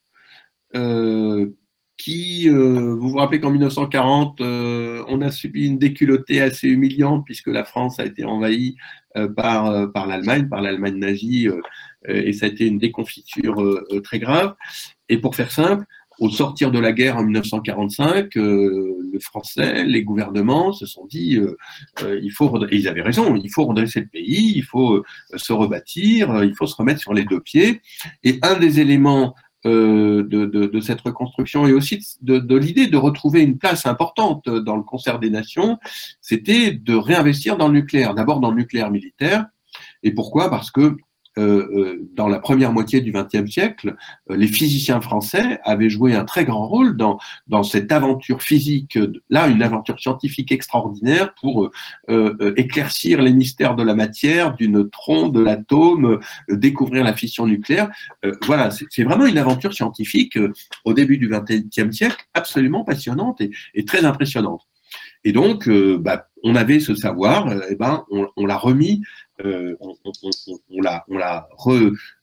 qui, 2.02 2.48
euh, 2.48 2.96
vous 2.98 3.10
vous 3.10 3.16
rappelez 3.16 3.38
qu'en 3.38 3.50
1940, 3.50 4.40
euh, 4.40 5.04
on 5.08 5.20
a 5.20 5.30
subi 5.30 5.66
une 5.66 5.78
déculottée 5.78 6.40
assez 6.40 6.68
humiliante 6.68 7.24
puisque 7.24 7.46
la 7.46 7.64
France 7.64 8.00
a 8.00 8.04
été 8.04 8.24
envahie 8.24 8.76
euh, 9.16 9.28
par, 9.28 9.66
euh, 9.66 9.86
par 9.86 10.08
l'Allemagne, 10.08 10.48
par 10.48 10.62
l'Allemagne 10.62 10.96
nazie, 10.96 11.48
euh, 11.48 11.60
euh, 12.08 12.22
et 12.24 12.32
ça 12.32 12.46
a 12.46 12.48
été 12.48 12.66
une 12.66 12.78
déconfiture 12.78 13.62
euh, 13.62 13.86
euh, 13.92 14.00
très 14.00 14.18
grave. 14.18 14.56
Et 15.08 15.18
pour 15.18 15.36
faire 15.36 15.52
simple, 15.52 15.84
au 16.18 16.28
sortir 16.28 16.70
de 16.70 16.78
la 16.78 16.92
guerre 16.92 17.16
en 17.18 17.22
1945, 17.22 18.36
euh, 18.36 18.94
le 19.12 19.18
Français, 19.20 19.84
les 19.84 20.02
gouvernements 20.02 20.72
se 20.72 20.86
sont 20.86 21.06
dit, 21.06 21.36
euh, 21.36 21.56
euh, 22.02 22.18
il 22.22 22.32
faut, 22.32 22.64
ils 22.70 22.88
avaient 22.88 23.02
raison, 23.02 23.36
il 23.36 23.50
faut 23.50 23.64
redresser 23.64 24.00
le 24.00 24.08
pays, 24.08 24.52
il 24.56 24.64
faut 24.64 24.94
euh, 24.94 25.04
se 25.36 25.52
rebâtir, 25.52 26.30
euh, 26.30 26.44
il 26.44 26.54
faut 26.56 26.66
se 26.66 26.76
remettre 26.76 27.00
sur 27.00 27.14
les 27.14 27.24
deux 27.24 27.40
pieds. 27.40 27.80
Et 28.24 28.38
un 28.42 28.58
des 28.58 28.80
éléments 28.80 29.34
euh, 29.34 29.51
de, 29.64 30.22
de, 30.22 30.80
cette 30.80 31.00
reconstruction 31.02 31.66
et 31.66 31.72
aussi 31.72 32.00
de, 32.20 32.56
l'idée 32.56 32.88
de 32.88 32.96
retrouver 32.96 33.42
une 33.42 33.58
place 33.58 33.86
importante 33.86 34.48
dans 34.48 34.76
le 34.76 34.82
concert 34.82 35.18
des 35.18 35.30
nations, 35.30 35.78
c'était 36.20 36.72
de 36.72 36.94
réinvestir 36.94 37.56
dans 37.56 37.68
le 37.68 37.74
nucléaire, 37.74 38.14
d'abord 38.14 38.40
dans 38.40 38.50
le 38.50 38.56
nucléaire 38.56 38.90
militaire. 38.90 39.46
Et 40.02 40.12
pourquoi? 40.12 40.50
Parce 40.50 40.70
que 40.70 40.80
euh, 40.80 40.96
euh, 40.96 41.11
dans 41.36 42.28
la 42.28 42.38
première 42.38 42.72
moitié 42.72 43.00
du 43.00 43.12
XXe 43.12 43.50
siècle, 43.50 43.96
euh, 44.30 44.36
les 44.36 44.46
physiciens 44.46 45.00
français 45.00 45.60
avaient 45.64 45.88
joué 45.88 46.14
un 46.14 46.24
très 46.24 46.44
grand 46.44 46.66
rôle 46.66 46.96
dans, 46.96 47.18
cette 47.62 47.92
aventure 47.92 48.42
physique, 48.42 48.96
euh, 48.96 49.12
là 49.30 49.48
une 49.48 49.62
aventure 49.62 49.98
scientifique 50.00 50.52
extraordinaire 50.52 51.34
pour 51.40 51.64
euh, 51.64 51.70
euh, 52.10 52.52
éclaircir 52.56 53.22
les 53.22 53.32
mystères 53.32 53.76
de 53.76 53.82
la 53.82 53.94
matière, 53.94 54.54
du 54.54 54.68
neutron, 54.68 55.28
de 55.28 55.40
l'atome, 55.40 56.20
euh, 56.50 56.56
découvrir 56.56 57.04
la 57.04 57.14
fission 57.14 57.46
nucléaire. 57.46 57.90
Euh, 58.24 58.32
voilà, 58.46 58.70
c'est 58.70 59.04
vraiment 59.04 59.26
une 59.26 59.38
aventure 59.38 59.72
scientifique 59.72 60.36
euh, 60.36 60.52
au 60.84 60.92
début 60.92 61.18
du 61.18 61.28
XXe 61.28 61.94
siècle 61.94 62.24
absolument 62.34 62.84
passionnante 62.84 63.40
et, 63.40 63.50
et 63.74 63.84
très 63.84 64.04
impressionnante. 64.04 64.62
Et 65.24 65.32
donc, 65.32 65.68
euh, 65.68 65.98
bah, 65.98 66.28
on 66.42 66.54
avait 66.56 66.80
ce 66.80 66.94
savoir, 66.94 67.52
et 67.70 67.76
ben, 67.76 68.04
on, 68.10 68.46
l'a 68.46 68.56
remis, 68.56 69.02
euh, 69.44 69.76
on, 69.80 70.80
l'a, 70.80 71.48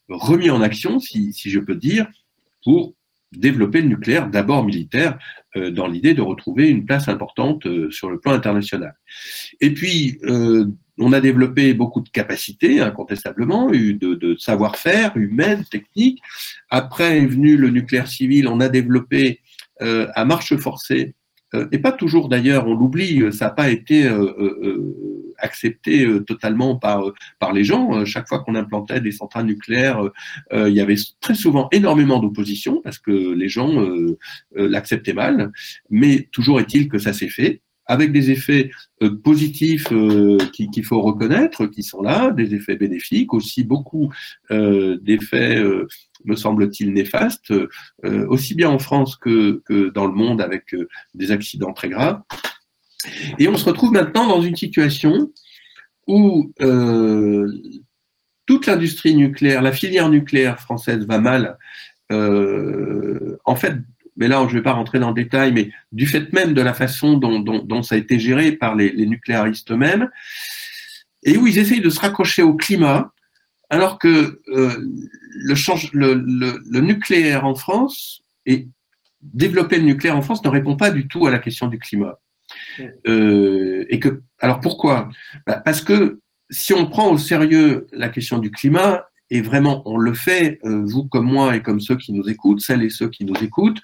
remis 0.10 0.50
en 0.50 0.62
action, 0.62 1.00
si, 1.00 1.34
je 1.34 1.60
peux 1.60 1.76
dire, 1.76 2.08
pour 2.64 2.94
développer 3.32 3.82
le 3.82 3.90
nucléaire, 3.90 4.30
d'abord 4.30 4.66
militaire, 4.66 5.18
euh, 5.56 5.72
dans 5.72 5.88
l'idée 5.88 6.14
de 6.14 6.22
retrouver 6.22 6.68
une 6.68 6.86
place 6.86 7.08
importante 7.08 7.66
euh, 7.66 7.90
sur 7.92 8.10
le 8.10 8.20
plan 8.20 8.34
international. 8.34 8.96
Et 9.62 9.74
puis, 9.74 10.20
on 11.02 11.14
a 11.14 11.22
développé 11.22 11.74
beaucoup 11.74 12.02
de 12.02 12.10
capacités, 12.10 12.82
incontestablement, 12.82 13.70
de, 13.70 13.94
de 13.94 14.36
savoir-faire 14.38 15.16
humaine, 15.16 15.64
technique. 15.64 16.20
Après 16.70 17.20
est 17.20 17.26
venu 17.26 17.56
le 17.56 17.70
nucléaire 17.70 18.08
civil, 18.08 18.48
on 18.48 18.60
a 18.60 18.68
développé 18.68 19.40
à 19.80 20.26
marche 20.26 20.58
forcée, 20.58 21.16
et 21.72 21.80
pas 21.80 21.92
toujours 21.92 22.30
d'ailleurs, 22.30 22.68
on 22.68 22.76
l'oublie, 22.76 23.22
euh, 23.22 23.32
ça 23.32 23.46
n'a 23.46 23.52
pas 23.52 23.70
été 23.70 24.06
euh, 24.08 24.34
euh, 24.38 24.60
euh, 24.64 25.34
accepté 25.38 26.06
euh, 26.06 26.20
totalement 26.20 26.76
par, 26.76 27.08
euh, 27.08 27.14
par 27.40 27.54
les 27.54 27.64
gens. 27.64 27.94
Euh, 27.94 28.06
chaque 28.06 28.28
fois 28.28 28.40
qu'on 28.40 28.56
implantait 28.56 29.02
des 29.02 29.12
centrales 29.12 29.46
nucléaires, 29.46 30.04
euh, 30.04 30.14
euh, 30.54 30.70
il 30.70 30.76
y 30.76 30.82
avait 30.82 30.96
très 31.22 31.36
souvent 31.36 31.68
énormément 31.72 32.20
d'opposition 32.20 32.82
parce 32.84 33.00
que 33.00 33.12
les 33.12 33.50
gens 33.50 33.82
euh, 33.82 34.18
euh, 34.58 34.68
l'acceptaient 34.70 35.14
mal, 35.14 35.52
mais 35.90 36.28
toujours 36.32 36.60
est-il 36.60 36.88
que 36.88 37.00
ça 37.00 37.14
s'est 37.14 37.30
fait 37.30 37.62
avec 37.90 38.12
des 38.12 38.30
effets 38.30 38.70
euh, 39.02 39.16
positifs 39.16 39.88
euh, 39.92 40.38
qui- 40.54 40.70
qu'il 40.70 40.86
faut 40.86 41.02
reconnaître, 41.02 41.66
qui 41.66 41.82
sont 41.84 42.02
là, 42.02 42.30
des 42.32 42.54
effets 42.54 42.78
bénéfiques, 42.78 43.34
aussi 43.34 43.64
beaucoup 43.64 44.14
euh, 44.52 44.98
d'effets, 45.02 45.62
me 46.26 46.36
semble-t-il, 46.36 46.94
néfastes, 46.94 47.54
aussi 48.04 48.54
bien 48.54 48.70
en 48.70 48.80
France 48.80 49.16
que, 49.16 49.62
que 49.66 49.90
dans 49.90 50.06
le 50.06 50.14
monde 50.14 50.42
avec 50.42 50.76
des 51.16 51.32
accidents 51.32 51.74
très 51.74 51.90
graves. 51.90 52.22
Et 53.40 53.48
on 53.48 53.56
se 53.56 53.66
retrouve 53.66 53.94
maintenant 53.94 54.28
dans 54.28 54.42
une 54.42 54.56
situation 54.56 55.32
où 56.08 56.54
toute 58.46 58.66
l'industrie 58.68 59.16
nucléaire, 59.16 59.62
la 59.62 59.72
filière 59.72 60.10
nucléaire 60.10 60.60
française 60.60 61.06
va 61.08 61.20
mal. 61.20 61.58
En 62.12 63.56
fait, 63.56 63.76
mais 64.20 64.28
là, 64.28 64.42
je 64.48 64.54
ne 64.54 64.60
vais 64.60 64.62
pas 64.62 64.74
rentrer 64.74 65.00
dans 65.00 65.08
le 65.10 65.16
détail, 65.16 65.52
mais 65.54 65.72
du 65.92 66.06
fait 66.06 66.32
même 66.34 66.54
de 66.54 66.62
la 66.62 66.74
façon 66.76 67.18
dont, 67.18 67.40
dont- 67.40 67.64
dont 67.64 67.82
ça 67.82 67.96
a 67.96 67.98
été 67.98 68.20
géré 68.20 68.52
par 68.52 68.76
les, 68.76 68.92
les 68.92 69.08
nucléaristes 69.08 69.72
eux-mêmes, 69.72 70.10
et 71.24 71.38
où 71.38 71.48
ils 71.48 71.58
essayent 71.58 71.82
de 71.82 71.90
se 71.90 72.00
raccrocher 72.00 72.44
au 72.44 72.54
climat, 72.54 73.12
alors 73.70 73.98
que 73.98 74.42
euh, 74.50 74.76
le, 75.32 75.56
change, 75.56 75.92
le, 75.94 76.14
le- 76.14 76.60
le 76.70 76.80
nucléaire 76.82 77.46
en 77.46 77.56
France 77.56 78.22
et 78.46 78.68
développer 79.22 79.78
le 79.78 79.84
nucléaire 79.84 80.18
en 80.18 80.22
France 80.22 80.44
ne 80.44 80.50
répond 80.50 80.76
pas 80.76 80.92
du 80.92 81.08
tout 81.08 81.26
à 81.28 81.32
la 81.32 81.40
question 81.40 81.68
du 81.68 81.80
climat. 81.80 82.20
Euh, 83.08 83.86
et 83.90 84.00
que, 84.00 84.22
alors 84.40 84.60
pourquoi? 84.60 85.10
Bah, 85.46 85.62
Parce 85.64 85.82
que 85.82 86.20
si 86.50 86.74
on 86.74 86.88
prend 86.88 87.12
au 87.12 87.18
sérieux 87.18 87.86
la 87.92 88.10
question 88.10 88.40
du 88.40 88.50
climat, 88.50 89.06
et 89.32 89.42
vraiment 89.42 89.82
on 89.86 89.98
le 89.98 90.14
fait, 90.14 90.60
euh, 90.66 90.84
vous 90.86 91.06
comme 91.06 91.26
moi 91.26 91.56
et 91.56 91.62
comme 91.62 91.80
ceux 91.80 91.98
qui 91.98 92.14
nous 92.14 92.28
écoutent, 92.30 92.62
celles 92.62 92.84
et 92.84 92.90
ceux 92.90 93.10
qui 93.10 93.26
nous 93.26 93.36
écoutent, 93.42 93.82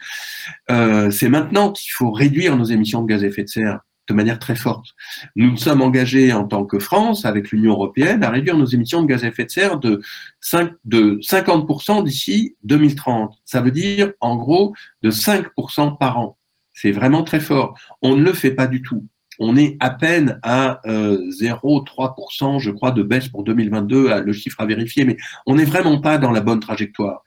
euh, 0.72 1.12
c'est 1.12 1.30
maintenant 1.30 1.72
qu'il 1.72 1.92
faut 1.92 2.12
réduire 2.12 2.56
nos 2.58 2.66
émissions 2.66 3.02
de 3.02 3.08
gaz 3.08 3.24
à 3.24 3.28
effet 3.28 3.44
de 3.44 3.50
serre 3.50 3.80
de 4.08 4.14
manière 4.14 4.40
très 4.40 4.56
forte. 4.56 4.90
Nous 5.36 5.52
nous 5.52 5.58
sommes 5.58 5.82
engagés 5.82 6.32
en 6.32 6.46
tant 6.46 6.66
que 6.66 6.80
France, 6.80 7.26
avec 7.26 7.52
l'Union 7.52 7.72
européenne, 7.72 8.24
à 8.24 8.30
réduire 8.30 8.58
nos 8.58 8.66
émissions 8.66 9.02
de 9.02 9.08
gaz 9.08 9.24
à 9.24 9.28
effet 9.28 9.46
de 9.46 9.50
serre 9.50 9.80
de, 9.80 10.02
5, 10.42 10.72
de 10.84 11.20
50% 11.22 12.04
d'ici 12.04 12.56
2030. 12.64 13.36
Ça 13.46 13.62
veut 13.62 13.72
dire, 13.72 14.12
en 14.20 14.36
gros, 14.36 14.76
de 15.02 15.10
5% 15.10 15.98
par 15.98 16.20
an. 16.20 16.38
C'est 16.74 16.92
vraiment 16.92 17.24
très 17.24 17.40
fort. 17.40 17.80
On 18.02 18.16
ne 18.16 18.24
le 18.24 18.34
fait 18.34 18.52
pas 18.52 18.68
du 18.68 18.82
tout. 18.82 19.08
On 19.40 19.56
est 19.58 19.78
à 19.80 19.90
peine 19.90 20.40
à 20.44 20.82
euh, 20.88 21.18
0,3%, 21.42 22.60
je 22.60 22.72
crois, 22.72 22.92
de 22.92 23.04
baisse 23.04 23.28
pour 23.28 23.44
2022, 23.44 24.10
à- 24.12 24.22
le 24.22 24.34
chiffre 24.34 24.60
à 24.62 24.66
vérifier, 24.66 25.06
mais 25.06 25.18
on 25.46 25.56
n'est 25.56 25.66
vraiment 25.66 26.00
pas 26.00 26.18
dans 26.18 26.32
la 26.32 26.42
bonne 26.42 26.60
trajectoire. 26.60 27.24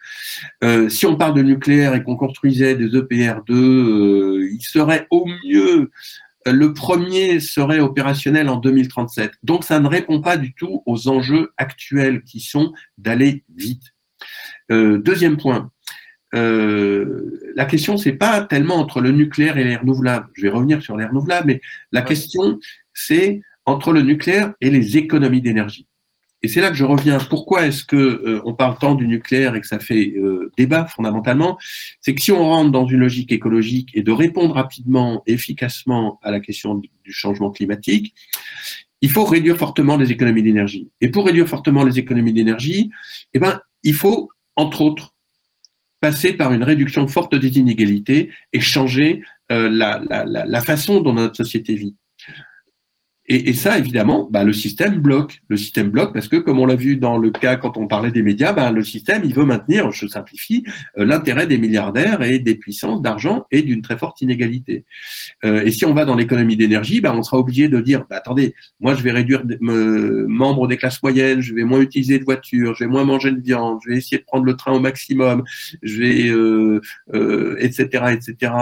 Euh, 0.65 0.89
si 0.89 1.07
on 1.07 1.17
parle 1.17 1.35
de 1.35 1.43
nucléaire 1.43 1.95
et 1.95 2.03
qu'on 2.03 2.17
construisait 2.17 2.75
des 2.75 2.87
E 2.95 3.03
EPR2, 3.03 3.53
euh, 3.53 4.49
il 4.53 4.63
serait 4.63 5.07
au 5.11 5.27
mieux 5.45 5.91
euh, 6.47 6.53
le 6.53 6.73
premier 6.73 7.41
serait 7.41 7.81
opérationnel 7.81 8.49
en 8.49 8.57
2037. 8.57 9.33
Donc 9.43 9.65
ça 9.65 9.81
ne 9.81 9.89
répond 9.89 10.21
pas 10.21 10.37
du 10.37 10.55
tout 10.55 10.83
aux 10.87 11.09
enjeux 11.09 11.51
actuels 11.57 12.23
qui 12.23 12.41
sont 12.41 12.73
d'aller 12.97 13.45
vite. 13.55 13.83
Euh, 14.71 14.99
deuxième 14.99 15.37
point, 15.37 15.71
euh, 16.35 17.53
la 17.55 17.65
question 17.65 17.97
c'est 17.97 18.13
pas 18.13 18.43
tellement 18.43 18.77
entre 18.77 19.01
le 19.01 19.11
nucléaire 19.13 19.57
et 19.59 19.65
les 19.65 19.77
renouvelables. 19.77 20.29
Je 20.35 20.43
vais 20.43 20.51
revenir 20.51 20.83
sur 20.83 20.97
les 20.97 21.07
renouvelables, 21.07 21.47
mais 21.47 21.61
la 21.93 22.01
Ouais. 22.01 22.07
question 22.07 22.59
c'est 22.95 23.41
entre 23.65 23.93
le 23.93 24.03
nucléaire 24.03 24.55
et 24.61 24.71
les 24.71 24.97
économies 24.97 25.41
d'énergie. 25.43 25.87
Et 26.43 26.47
c'est 26.49 26.61
là 26.61 26.71
que 26.71 26.77
je 26.77 26.85
reviens. 26.85 27.19
Pourquoi 27.19 27.67
est-ce 27.67 27.83
que 27.85 27.97
euh, 27.97 28.41
on 28.45 28.55
parle 28.55 28.79
tant 28.79 28.95
du 28.95 29.09
nucléaire 29.09 29.57
et 29.57 29.61
que 29.61 29.67
ça 29.67 29.81
fait 29.81 30.15
euh, 30.17 30.53
débat 30.57 30.87
fondamentalement? 30.87 31.59
C'est 32.01 32.15
que 32.15 32.23
si 32.23 32.31
on 32.31 32.45
rentre 32.45 32.71
dans 32.71 32.87
une 32.87 33.01
logique 33.01 33.33
écologique 33.33 33.91
et 33.95 34.03
de 34.03 34.13
répondre 34.13 34.55
rapidement, 34.55 35.23
efficacement 35.27 36.21
à 36.23 36.31
la 36.31 36.41
question 36.41 36.75
du 36.77 36.91
du 37.05 37.13
changement 37.15 37.51
climatique, 37.51 38.15
il 39.01 39.11
faut 39.11 39.25
réduire 39.25 39.57
fortement 39.57 39.97
les 39.97 40.13
économies 40.13 40.43
d'énergie. 40.43 40.91
Et 41.01 41.09
pour 41.09 41.25
réduire 41.25 41.49
fortement 41.49 41.83
les 41.83 41.99
économies 41.99 42.35
d'énergie, 42.35 42.91
eh 43.33 43.39
ben, 43.39 43.61
il 43.83 43.95
faut, 43.95 44.29
entre 44.57 44.83
autres, 44.83 45.15
passer 46.01 46.33
par 46.33 46.53
une 46.53 46.63
réduction 46.63 47.07
forte 47.09 47.35
des 47.35 47.59
inégalités 47.59 48.31
et 48.53 48.61
changer 48.61 49.23
euh, 49.51 49.69
la, 49.71 50.61
façon 50.61 51.01
dont 51.01 51.15
notre 51.15 51.37
société 51.37 51.75
vit. 51.75 51.97
Et, 53.31 53.53
ça, 53.53 53.79
évidemment, 53.79 54.27
bah, 54.31 54.43
le 54.43 54.55
système 54.55 55.01
bloque. 55.01 55.43
Le 55.49 55.57
système 55.57 55.91
bloque 55.91 56.15
parce 56.15 56.29
que, 56.29 56.37
comme 56.37 56.59
on 56.59 56.67
l'a 56.67 56.77
vu 56.77 56.97
dans 56.97 57.19
le 57.19 57.31
cas 57.31 57.57
quand 57.57 57.77
on 57.77 57.87
parlait 57.87 58.11
des 58.11 58.23
médias, 58.23 58.53
bah, 58.53 58.71
le 58.71 58.83
système, 58.83 59.23
il 59.25 59.35
veut 59.35 59.45
maintenir, 59.45 59.91
je 59.91 60.07
simplifie, 60.07 60.65
euh, 60.97 61.05
l'intérêt 61.05 61.47
des 61.47 61.59
milliardaires 61.59 62.23
et 62.23 62.39
des 62.39 62.55
puissances 62.55 63.03
d'argent 63.03 63.45
et 63.51 63.63
d'une 63.63 63.83
très 63.83 63.99
forte 63.99 64.23
inégalité. 64.23 64.85
Euh, 65.45 65.63
et 65.63 65.71
si 65.71 65.85
on 65.85 65.93
va 65.93 66.07
dans 66.07 66.15
l'économie 66.15 66.57
d'énergie, 66.57 67.01
bah, 67.03 67.15
on 67.15 67.23
sera 67.23 67.39
obligé 67.39 67.69
de 67.69 67.81
dire, 67.81 68.05
attendez, 68.11 68.55
moi 68.81 68.95
je 68.95 69.03
vais 69.03 69.13
réduire 69.13 69.43
me, 69.61 70.27
membres 70.27 70.67
des 70.67 70.77
classes 70.77 71.03
moyennes, 71.03 71.41
je 71.41 71.55
vais 71.55 71.65
moins 71.65 71.81
utiliser 71.81 72.19
de 72.19 72.25
voitures, 72.25 72.75
je 72.75 72.85
vais 72.85 72.91
moins 72.91 73.05
manger 73.05 73.33
de 73.33 73.41
viande, 73.41 73.79
je 73.85 73.91
vais 73.91 73.99
essayer 73.99 74.19
de 74.19 74.25
prendre 74.25 74.45
le 74.45 74.57
train 74.57 74.73
au 74.73 74.81
maximum, 74.81 75.45
je 75.83 75.99
vais, 75.99 76.29
euh, 76.29 76.81
euh, 77.15 77.57
etc., 77.59 78.05
etc. 78.13 78.53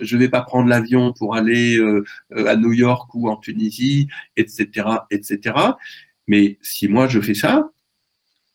Je 0.00 0.16
vais 0.16 0.28
pas 0.28 0.42
prendre 0.42 0.68
l'avion 0.68 1.12
pour 1.12 1.34
aller 1.34 1.78
euh, 1.78 2.04
à 2.46 2.56
New 2.56 2.72
York 2.72 3.14
ou 3.14 3.28
en 3.28 3.36
Tunisie 3.36 4.08
etc., 4.36 4.86
etc. 5.10 5.56
Mais 6.26 6.58
si 6.62 6.88
moi 6.88 7.08
je 7.08 7.20
fais 7.20 7.34
ça, 7.34 7.70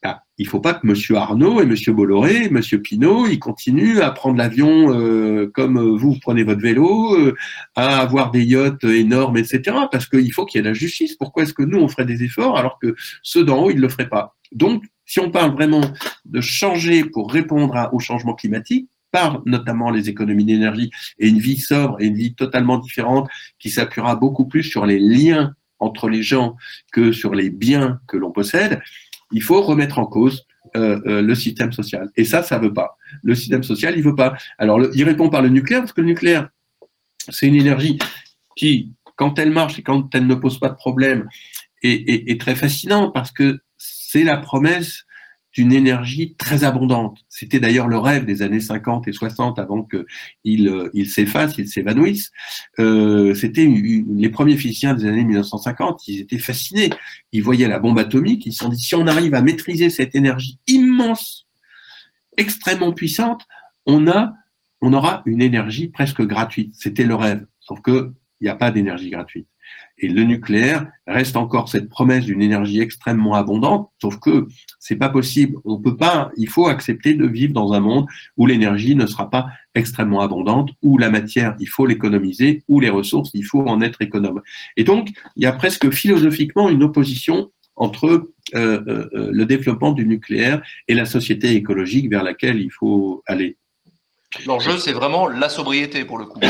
bah, 0.02 0.24
il 0.38 0.48
faut 0.48 0.62
pas 0.62 0.74
que 0.74 0.88
Monsieur 0.88 1.18
Arnaud 1.18 1.62
et 1.62 1.66
Monsieur 1.66 1.92
Bolloré, 1.92 2.50
Monsieur 2.50 2.82
Pinault, 2.82 3.28
ils 3.28 3.40
continuent 3.40 4.00
à 4.00 4.12
prendre 4.12 4.38
l'avion 4.38 4.98
euh, 4.98 5.52
comme 5.54 5.78
vous 5.98 6.18
prenez 6.22 6.44
votre 6.44 6.62
vélo, 6.62 7.16
euh, 7.18 7.36
à 7.76 8.00
avoir 8.00 8.32
des 8.32 8.44
yachts 8.44 8.86
énormes, 8.86 9.36
etc. 9.36 9.62
Parce 9.92 10.08
qu'il 10.08 10.32
faut 10.32 10.46
qu'il 10.46 10.60
y 10.60 10.64
ait 10.64 10.68
la 10.68 10.74
justice. 10.74 11.16
Pourquoi 11.16 11.44
est-ce 11.44 11.54
que 11.54 11.64
nous 11.64 11.80
on 11.80 11.90
ferait 11.90 12.06
des 12.06 12.24
efforts 12.24 12.58
alors 12.58 12.80
que 12.80 12.96
ceux 13.24 13.44
d'en 13.44 13.64
haut 13.64 13.72
ils 13.72 13.80
le 13.80 13.90
feraient 13.90 14.10
pas? 14.10 14.38
Donc, 14.54 14.84
si 15.06 15.20
on 15.20 15.32
parle 15.32 15.52
vraiment 15.52 15.82
de 16.26 16.40
changer 16.40 17.04
pour 17.04 17.32
répondre 17.32 17.90
au 17.92 18.00
changement 18.00 18.36
climatique, 18.36 18.90
par 19.12 19.42
notamment 19.46 19.90
les 19.90 20.10
économies 20.10 20.46
d'énergie 20.46 20.92
et 21.18 21.28
une 21.28 21.40
vie 21.40 21.58
sobre 21.58 22.00
et 22.00 22.06
une 22.06 22.16
vie 22.16 22.34
totalement 22.36 22.78
différente 22.78 23.30
qui 23.58 23.70
s'appuiera 23.70 24.16
beaucoup 24.16 24.46
plus 24.46 24.64
sur 24.64 24.86
les 24.86 25.00
liens 25.00 25.54
entre 25.80 26.10
les 26.10 26.24
gens 26.24 26.56
que 26.92 27.12
sur 27.12 27.34
les 27.34 27.50
biens 27.50 28.00
que 28.08 28.18
l'on 28.18 28.32
possède, 28.32 28.82
il 29.32 29.42
faut 29.42 29.62
remettre 29.62 30.00
en 30.00 30.06
cause 30.06 30.46
euh, 30.76 31.00
euh, 31.06 31.22
le 31.22 31.36
système 31.36 31.72
social. 31.72 32.10
Et 32.16 32.26
ça, 32.26 32.44
ça 32.44 32.60
veut 32.60 32.74
pas. 32.74 32.98
Le 33.24 33.34
système 33.36 33.64
social, 33.64 33.98
il 33.98 34.04
veut 34.04 34.16
pas. 34.16 34.36
Alors, 34.58 34.80
il 34.94 35.04
répond 35.04 35.30
par 35.30 35.42
le 35.42 35.50
nucléaire, 35.50 35.82
parce 35.82 35.94
que 35.94 36.02
le 36.02 36.08
nucléaire, 36.08 36.50
c'est 37.30 37.48
une 37.48 37.56
énergie 37.56 37.98
qui, 38.56 38.94
quand 39.16 39.40
elle 39.40 39.52
marche 39.52 39.80
et 39.80 39.84
quand 39.84 40.14
elle 40.14 40.28
ne 40.28 40.36
pose 40.36 40.60
pas 40.60 40.70
de 40.70 40.76
problème, 40.76 41.28
est, 41.82 42.30
est 42.30 42.40
très 42.42 42.56
fascinant 42.56 43.10
parce 43.10 43.32
que 43.32 43.60
c'est 43.78 44.24
la 44.24 44.38
promesse 44.38 45.06
d'une 45.54 45.74
énergie 45.74 46.36
très 46.38 46.64
abondante. 46.64 47.20
C'était 47.28 47.60
d'ailleurs 47.60 47.88
le 47.88 47.98
rêve 47.98 48.26
des 48.26 48.42
années 48.42 48.60
50 48.60 49.08
et 49.08 49.14
60 49.14 49.58
avant 49.58 49.84
qu'il 49.84 50.68
euh, 50.68 51.06
s'efface, 51.06 51.58
il 51.58 51.68
s'évanouisse. 51.68 52.32
Euh, 52.80 53.34
C'était 53.34 53.66
les 53.66 54.30
premiers 54.30 54.58
physiciens 54.58 54.94
des 54.94 55.06
années 55.06 55.24
1950, 55.24 56.08
ils 56.08 56.22
étaient 56.22 56.38
fascinés. 56.38 56.90
Ils 57.32 57.44
voyaient 57.44 57.68
la 57.68 57.80
bombe 57.80 58.00
atomique, 58.00 58.46
ils 58.46 58.54
se 58.54 58.60
sont 58.60 58.70
dit 58.70 58.80
si 58.80 58.96
on 58.96 59.08
arrive 59.08 59.34
à 59.34 59.42
maîtriser 59.42 59.90
cette 59.90 60.16
énergie 60.16 60.60
immense, 60.68 61.48
extrêmement 62.38 62.94
puissante, 62.94 63.46
on 63.86 64.08
a, 64.08 64.34
on 64.82 64.94
aura 64.94 65.24
une 65.26 65.42
énergie 65.42 65.88
presque 65.88 66.22
gratuite. 66.22 66.74
C'était 66.78 67.06
le 67.06 67.16
rêve. 67.16 67.46
Sauf 67.60 67.82
que 67.82 68.14
il 68.40 68.46
n'y 68.46 68.50
a 68.50 68.56
pas 68.56 68.72
d'énergie 68.72 69.10
gratuite. 69.10 69.48
Et 70.02 70.08
le 70.08 70.24
nucléaire 70.24 70.88
reste 71.08 71.36
encore 71.36 71.68
cette 71.68 71.90
promesse 71.90 72.26
d'une 72.26 72.42
énergie 72.42 72.80
extrêmement 72.80 73.34
abondante, 73.34 73.90
sauf 74.02 74.18
que 74.20 74.48
c'est 74.80 74.96
pas 74.96 75.10
possible. 75.10 75.58
On 75.66 75.78
peut 75.78 75.98
pas, 75.98 76.32
il 76.38 76.48
faut 76.48 76.68
accepter 76.68 77.14
de 77.16 77.26
vivre 77.26 77.54
dans 77.54 77.74
un 77.74 77.82
monde 77.82 78.06
où 78.38 78.46
l'énergie 78.46 78.96
ne 78.96 79.06
sera 79.06 79.30
pas 79.30 79.48
extrêmement 79.76 80.22
abondante, 80.22 80.72
où 80.82 80.98
la 80.98 81.10
matière, 81.10 81.56
il 81.60 81.68
faut 81.68 81.86
l'économiser, 81.86 82.64
où 82.68 82.80
les 82.80 82.90
ressources, 82.90 83.32
il 83.34 83.44
faut 83.44 83.68
en 83.68 83.82
être 83.82 84.02
économe. 84.02 84.42
Et 84.78 84.84
donc, 84.84 85.10
il 85.36 85.44
y 85.44 85.46
a 85.46 85.52
presque 85.52 85.90
philosophiquement 85.92 86.70
une 86.70 86.84
opposition 86.84 87.52
entre 87.76 88.08
euh, 88.08 88.32
euh, 88.56 89.10
euh 89.14 89.30
le 89.32 89.46
développement 89.46 89.92
du 89.92 90.06
nucléaire 90.06 90.62
et 90.88 90.94
la 90.94 91.06
société 91.06 91.56
écologique 91.56 92.10
vers 92.10 92.24
laquelle 92.24 92.60
il 92.60 92.72
faut 92.72 93.24
aller. 93.26 93.58
L'enjeu, 94.46 94.78
c'est 94.78 94.94
vraiment 94.94 95.28
la 95.28 95.50
sobriété 95.50 96.06
pour 96.06 96.18
le 96.18 96.26
coup. 96.26 96.40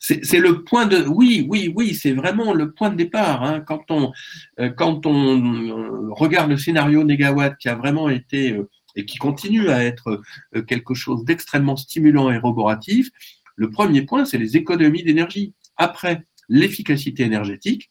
C'est 0.00 0.38
le 0.38 0.62
point 0.62 0.86
de. 0.86 1.04
Oui, 1.08 1.44
oui, 1.50 1.72
oui, 1.74 1.92
c'est 1.92 2.12
vraiment 2.12 2.54
le 2.54 2.70
point 2.70 2.88
de 2.88 2.94
départ. 2.94 3.42
Hein. 3.42 3.60
Quand 3.66 3.90
on 3.90 4.12
euh, 4.60 4.70
quand 4.70 5.06
on 5.06 5.42
euh, 5.42 6.08
regarde 6.12 6.48
le 6.50 6.56
scénario 6.56 7.02
Négawatt 7.02 7.58
qui 7.58 7.68
a 7.68 7.74
vraiment 7.74 8.08
été 8.08 8.52
euh, 8.52 8.70
et 8.94 9.04
qui 9.04 9.18
continue 9.18 9.70
à 9.70 9.84
être 9.84 10.20
quelque 10.66 10.94
chose 10.94 11.24
d'extrêmement 11.24 11.76
stimulant 11.76 12.30
et 12.30 12.38
roboratif, 12.38 13.10
le 13.56 13.70
premier 13.70 14.02
point, 14.02 14.24
c'est 14.24 14.38
les 14.38 14.56
économies 14.56 15.02
d'énergie. 15.02 15.52
Après, 15.76 16.22
l'efficacité 16.48 17.24
énergétique 17.24 17.90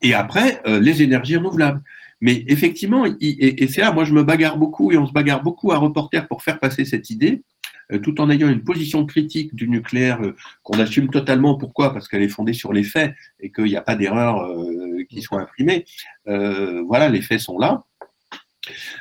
et 0.00 0.14
après, 0.14 0.60
les 0.66 1.02
énergies 1.02 1.36
renouvelables. 1.36 1.82
Mais 2.22 2.44
effectivement, 2.46 3.04
et, 3.20 3.66
c'est 3.66 3.80
là, 3.80 3.90
moi 3.90 4.04
je 4.04 4.14
me 4.14 4.22
bagarre 4.22 4.56
beaucoup 4.56 4.92
et 4.92 4.96
on 4.96 5.06
se 5.06 5.12
bagarre 5.12 5.42
beaucoup 5.42 5.72
à 5.72 5.76
reporter 5.76 6.28
pour 6.28 6.44
faire 6.44 6.60
passer 6.60 6.84
cette 6.84 7.10
idée, 7.10 7.42
euh, 7.90 7.98
tout 7.98 8.20
en 8.20 8.30
ayant 8.30 8.48
une 8.48 8.62
position 8.62 9.04
critique 9.04 9.56
du 9.56 9.68
nucléaire 9.68 10.22
euh, 10.22 10.36
qu'on 10.62 10.78
assume 10.78 11.10
totalement. 11.10 11.56
Pourquoi? 11.56 11.92
Parce 11.92 12.06
qu'elle 12.06 12.22
est 12.22 12.28
fondée 12.28 12.52
sur 12.52 12.72
les 12.72 12.84
faits 12.84 13.12
et 13.40 13.50
qu'il 13.50 13.64
n'y 13.64 13.76
a 13.76 13.82
pas 13.82 13.96
d'erreur 13.96 14.40
euh, 14.40 15.02
qui 15.10 15.20
soit 15.20 15.40
imprimée. 15.40 15.84
voilà, 16.24 17.08
les 17.08 17.22
faits 17.22 17.40
sont 17.40 17.58
là. 17.58 17.82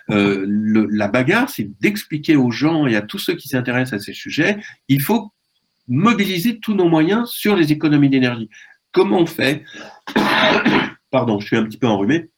la 0.08 1.08
bagarre, 1.08 1.52
c'est 1.52 1.70
d'expliquer 1.80 2.36
aux 2.36 2.50
gens 2.50 2.88
et 2.88 2.96
à 2.96 3.04
tous 3.04 3.20
ceux 3.20 3.36
qui 3.36 3.48
s'intéressent 3.50 4.02
à 4.02 4.04
ces 4.04 4.14
sujets, 4.14 4.58
il 4.88 5.00
faut 5.00 5.32
mobiliser 5.88 6.60
tous 6.60 6.74
nos 6.74 6.90
moyens 6.90 7.30
sur 7.30 7.56
les 7.56 7.72
économies 7.72 8.10
d'énergie. 8.10 8.50
Comment 8.92 9.20
on 9.20 9.26
fait 9.26 9.64
Pardon, 11.12 11.40
je 11.40 11.48
suis 11.48 11.58
un 11.58 11.64
petit 11.64 11.78
peu 11.78 11.88
enrhumé. 11.88 12.30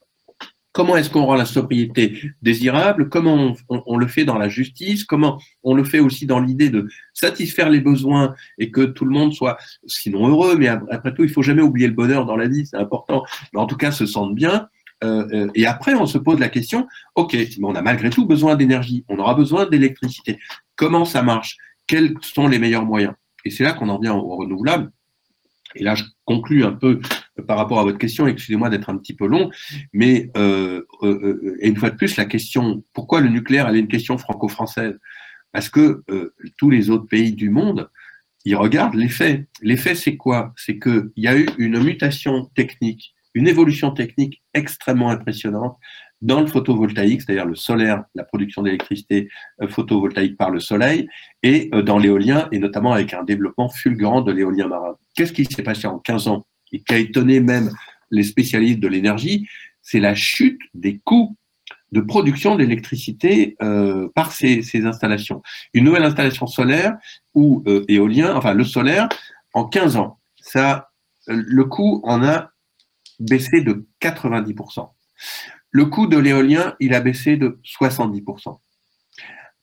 Comment 0.74 0.98
est-ce 0.98 1.12
qu'on 1.12 1.26
rend 1.26 1.36
la 1.36 1.46
sobriété 1.46 2.20
désirable? 2.42 3.08
Comment 3.08 3.54
on, 3.70 3.98
le 3.98 4.08
fait 4.08 4.26
dans 4.26 4.40
la 4.40 4.50
justice? 4.50 5.04
Comment 5.04 5.40
on 5.62 5.76
le 5.76 5.84
fait 5.84 6.00
aussi 6.00 6.26
dans 6.26 6.40
l'idée 6.40 6.72
de 6.72 6.88
satisfaire 7.14 7.70
les 7.70 7.80
besoins 7.80 8.34
et 8.58 8.72
que 8.72 8.82
tout 8.82 9.06
le 9.06 9.12
monde 9.12 9.34
soit, 9.34 9.58
sinon 9.86 10.28
heureux, 10.28 10.58
mais 10.58 10.68
après 10.68 11.14
tout, 11.14 11.24
il 11.24 11.30
faut 11.30 11.44
jamais 11.44 11.62
oublier 11.62 11.88
le 11.88 11.94
bonheur 11.94 12.26
dans 12.26 12.36
la 12.36 12.48
vie, 12.48 12.66
c'est 12.66 12.78
important, 12.78 13.24
mais 13.54 13.60
en 13.60 13.68
tout 13.68 13.78
cas 13.78 13.92
se 13.92 14.08
sente 14.08 14.34
bien. 14.34 14.68
Euh, 15.04 15.28
euh, 15.34 15.52
et 15.54 15.68
après, 15.68 15.94
on 15.94 16.08
se 16.08 16.18
pose 16.18 16.40
la 16.40 16.50
question, 16.50 16.88
ok, 17.14 17.34
mais 17.34 17.68
on 17.68 17.76
a 17.76 17.84
malgré 17.84 18.10
tout 18.10 18.26
besoin 18.26 18.56
d'énergie, 18.56 19.06
on 19.10 19.20
aura 19.20 19.36
besoin 19.36 19.68
d'électricité. 19.68 20.40
Comment 20.76 21.06
ça 21.06 21.22
marche? 21.22 21.58
Quels 21.86 22.16
sont 22.22 22.48
les 22.48 22.58
meilleurs 22.58 22.86
moyens? 22.86 23.14
Et 23.46 23.52
c'est 23.52 23.64
là 23.64 23.74
qu'on 23.74 23.90
en 23.90 24.00
vient 24.00 24.16
au 24.16 24.38
renouvelable. 24.38 24.92
Et 25.76 25.84
là, 25.84 25.96
je 25.96 26.04
conclus 26.26 26.64
un 26.64 26.74
peu 26.74 27.00
par 27.48 27.58
rapport 27.58 27.80
à 27.80 27.84
votre 27.84 27.98
question, 27.98 28.28
excusez-moi 28.28 28.70
d'être 28.70 28.90
un 28.90 28.98
petit 28.98 29.16
peu 29.16 29.28
long, 29.28 29.50
mais 29.92 30.30
euh, 30.38 30.84
euh, 31.02 31.40
euh, 31.44 31.58
une 31.62 31.76
fois 31.76 31.90
de 31.90 31.96
plus, 31.96 32.16
la 32.18 32.26
question, 32.26 32.84
pourquoi 32.94 33.22
le 33.22 33.30
nucléaire, 33.30 33.68
elle 33.68 33.76
est 33.76 33.80
une 33.80 33.88
question 33.88 34.18
franco-française? 34.18 34.98
Parce 35.52 35.70
que 35.70 36.04
tous 36.58 36.72
les 36.72 36.90
autres 36.90 37.06
pays 37.06 37.32
du 37.32 37.52
monde, 37.52 37.88
ils 38.44 38.56
regardent. 38.56 38.96
Les 38.96 39.08
faits, 39.08 39.48
c'est 39.96 40.18
quoi? 40.18 40.52
C'est 40.58 40.80
qu'il 40.80 41.12
y 41.16 41.28
a 41.28 41.38
eu 41.38 41.48
une 41.60 41.80
mutation 41.80 42.46
technique, 42.56 43.14
une 43.36 43.48
évolution 43.48 43.92
technique 43.92 44.42
extrêmement 44.56 45.12
impressionnante 45.12 45.78
dans 46.24 46.42
le 46.42 46.48
photovoltaïque, 46.48 47.22
c'est-à-dire 47.22 47.46
le 47.46 47.56
solaire, 47.56 48.04
la 48.16 48.24
production 48.24 48.64
d'électricité 48.64 49.30
photovoltaïque 49.70 50.38
par 50.38 50.50
le 50.50 50.60
soleil, 50.60 51.08
et 51.44 51.70
dans 51.84 52.00
l'éolien, 52.00 52.48
et 52.52 52.60
notamment 52.60 52.94
avec 52.94 53.14
un 53.14 53.24
développement 53.24 53.70
fulgurant 53.70 54.22
de 54.22 54.32
l'éolien 54.32 54.68
marin. 54.68 54.96
Qu'est-ce 55.16 55.34
qui 55.34 55.46
s'est 55.46 55.64
passé 55.64 55.86
en 55.86 56.00
15 56.00 56.30
ans 56.30 56.46
et 56.72 56.80
qui 56.82 56.94
a 56.94 56.98
étonné 56.98 57.40
même 57.40 57.70
les 58.12 58.24
spécialistes 58.24 58.80
de 58.80 58.88
l'énergie, 58.88 59.48
c'est 59.82 60.00
la 60.00 60.16
chute 60.16 60.60
des 60.74 61.00
coûts 61.00 61.36
de 61.92 62.02
production 62.02 62.56
d'électricité 62.56 63.56
euh, 63.62 64.10
par 64.16 64.32
ces, 64.32 64.86
installations. 64.86 65.42
Une 65.74 65.84
nouvelle 65.86 66.04
installation 66.04 66.48
solaire 66.48 66.96
ou 67.36 67.64
euh, 67.68 67.86
éolien, 67.88 68.36
enfin 68.36 68.54
le 68.54 68.64
solaire, 68.64 69.10
en 69.54 69.66
15 69.66 69.98
ans, 69.98 70.20
ça, 70.38 70.90
le 71.28 71.64
coût 71.66 72.02
en 72.04 72.24
a 72.24 72.50
baissé 73.20 73.62
de 73.62 73.86
90%. 74.02 74.90
Le 75.74 75.86
coût 75.86 76.06
de 76.06 76.18
l'éolien, 76.18 76.76
il 76.80 76.94
a 76.94 77.02
baissé 77.02 77.36
de 77.36 77.60
70%. 77.64 78.60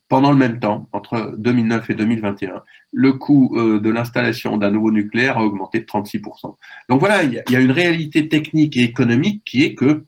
Pendant 0.09 0.31
le 0.31 0.37
même 0.37 0.59
temps, 0.59 0.89
entre 0.91 1.35
2009 1.37 1.89
et 1.89 1.93
2021, 1.95 2.63
le 2.91 3.13
coût 3.13 3.55
euh, 3.55 3.79
de 3.79 3.89
l'installation 3.89 4.57
d'un 4.57 4.71
nouveau 4.71 4.91
nucléaire 4.91 5.37
a 5.37 5.45
augmenté 5.45 5.79
de 5.79 5.85
36%. 5.85 6.57
Donc 6.89 6.99
voilà, 6.99 7.23
il 7.23 7.41
y, 7.49 7.55
a 7.55 7.59
une 7.61 7.71
réalité 7.71 8.27
technique 8.27 8.75
et 8.75 8.81
économique 8.81 9.41
qui 9.45 9.63
est 9.63 9.73
que, 9.73 10.03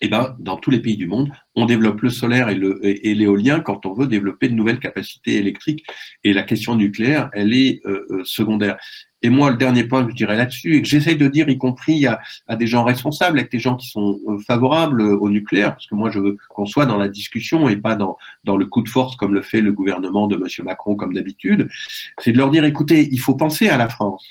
eh 0.00 0.08
ben, 0.08 0.34
dans 0.38 0.56
tous 0.56 0.70
les 0.70 0.80
pays 0.80 0.96
du 0.96 1.06
monde, 1.06 1.30
on 1.54 1.66
développe 1.66 2.00
le 2.00 2.08
solaire 2.08 2.48
et 2.48 3.14
l'éolien 3.14 3.60
quand 3.60 3.84
on 3.84 3.92
veut 3.92 4.06
développer 4.06 4.48
de 4.48 4.54
nouvelles 4.54 4.80
capacités 4.80 5.36
électriques. 5.36 5.84
Et 6.24 6.32
la 6.32 6.44
question 6.44 6.74
nucléaire, 6.74 7.28
elle 7.34 7.52
est 7.52 7.82
euh, 7.84 8.06
euh, 8.10 8.22
secondaire. 8.24 8.78
Et 9.22 9.30
moi, 9.30 9.50
le 9.50 9.56
dernier 9.56 9.84
point 9.84 10.04
que 10.04 10.10
je 10.10 10.16
dirais 10.16 10.36
là-dessus, 10.36 10.76
et 10.76 10.82
que 10.82 10.88
j'essaye 10.88 11.16
de 11.16 11.26
dire, 11.26 11.48
y 11.48 11.58
compris 11.58 12.06
à, 12.06 12.20
des 12.56 12.66
gens 12.66 12.84
responsables, 12.84 13.38
avec 13.38 13.50
des 13.50 13.58
gens 13.58 13.76
qui 13.76 13.88
sont 13.88 14.20
euh, 14.28 14.38
favorables 14.38 15.02
au 15.02 15.28
nucléaire, 15.28 15.72
parce 15.72 15.86
que 15.86 15.94
moi, 15.94 16.10
je 16.10 16.20
veux 16.20 16.36
qu'on 16.48 16.66
soit 16.66 16.86
dans 16.86 16.98
la 16.98 17.08
discussion 17.08 17.68
et 17.68 17.76
pas 17.76 17.96
dans, 17.96 18.16
dans 18.44 18.56
le 18.56 18.66
coup 18.66 18.82
de 18.82 18.88
force 18.88 19.16
comme 19.16 19.34
le 19.34 19.42
fait 19.42 19.60
le 19.60 19.72
gouvernement 19.72 20.28
de 20.28 20.36
M. 20.36 20.64
Macron, 20.64 20.94
comme 20.94 21.14
d'habitude, 21.14 21.68
c'est 22.18 22.32
de 22.32 22.38
leur 22.38 22.50
dire, 22.50 22.64
écoutez, 22.64 23.08
il 23.10 23.20
faut 23.20 23.34
penser 23.34 23.68
à 23.68 23.76
la 23.76 23.88
France. 23.88 24.26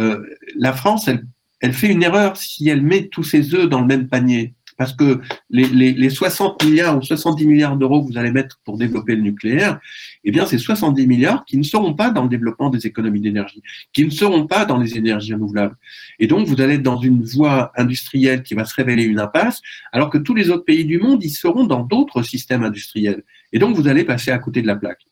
Euh, 0.00 0.22
la 0.56 0.72
France, 0.72 1.06
elle, 1.08 1.26
elle 1.60 1.72
fait 1.72 1.88
une 1.88 2.02
erreur 2.02 2.36
si 2.36 2.68
elle 2.68 2.82
met 2.82 3.08
tous 3.08 3.24
ses 3.24 3.54
œufs 3.54 3.68
dans 3.68 3.80
le 3.80 3.86
même 3.86 4.08
panier. 4.08 4.54
Parce 4.76 4.92
que 4.92 5.20
les, 5.50 5.66
les, 5.66 5.92
les 5.92 6.10
60 6.10 6.64
milliards 6.64 6.98
ou 6.98 7.02
70 7.02 7.46
milliards 7.46 7.76
d'euros 7.76 8.02
que 8.02 8.12
vous 8.12 8.18
allez 8.18 8.32
mettre 8.32 8.58
pour 8.64 8.76
développer 8.76 9.14
le 9.14 9.22
nucléaire, 9.22 9.80
eh 10.24 10.30
bien, 10.30 10.46
c'est 10.46 10.58
70 10.58 11.06
milliards 11.06 11.44
qui 11.44 11.56
ne 11.56 11.62
seront 11.62 11.94
pas 11.94 12.10
dans 12.10 12.22
le 12.22 12.28
développement 12.28 12.70
des 12.70 12.86
économies 12.86 13.20
d'énergie, 13.20 13.62
qui 13.92 14.04
ne 14.04 14.10
seront 14.10 14.46
pas 14.46 14.64
dans 14.64 14.78
les 14.78 14.96
énergies 14.96 15.34
renouvelables. 15.34 15.76
Et 16.18 16.26
donc, 16.26 16.46
vous 16.46 16.60
allez 16.60 16.74
être 16.74 16.82
dans 16.82 16.98
une 16.98 17.22
voie 17.22 17.72
industrielle 17.76 18.42
qui 18.42 18.54
va 18.54 18.64
se 18.64 18.74
révéler 18.74 19.04
une 19.04 19.20
impasse, 19.20 19.60
alors 19.92 20.10
que 20.10 20.18
tous 20.18 20.34
les 20.34 20.50
autres 20.50 20.64
pays 20.64 20.84
du 20.84 20.98
monde, 20.98 21.22
ils 21.22 21.30
seront 21.30 21.64
dans 21.64 21.82
d'autres 21.82 22.22
systèmes 22.22 22.64
industriels. 22.64 23.22
Et 23.52 23.58
donc, 23.58 23.76
vous 23.76 23.88
allez 23.88 24.04
passer 24.04 24.30
à 24.30 24.38
côté 24.38 24.62
de 24.62 24.66
la 24.66 24.76
plaque. 24.76 25.06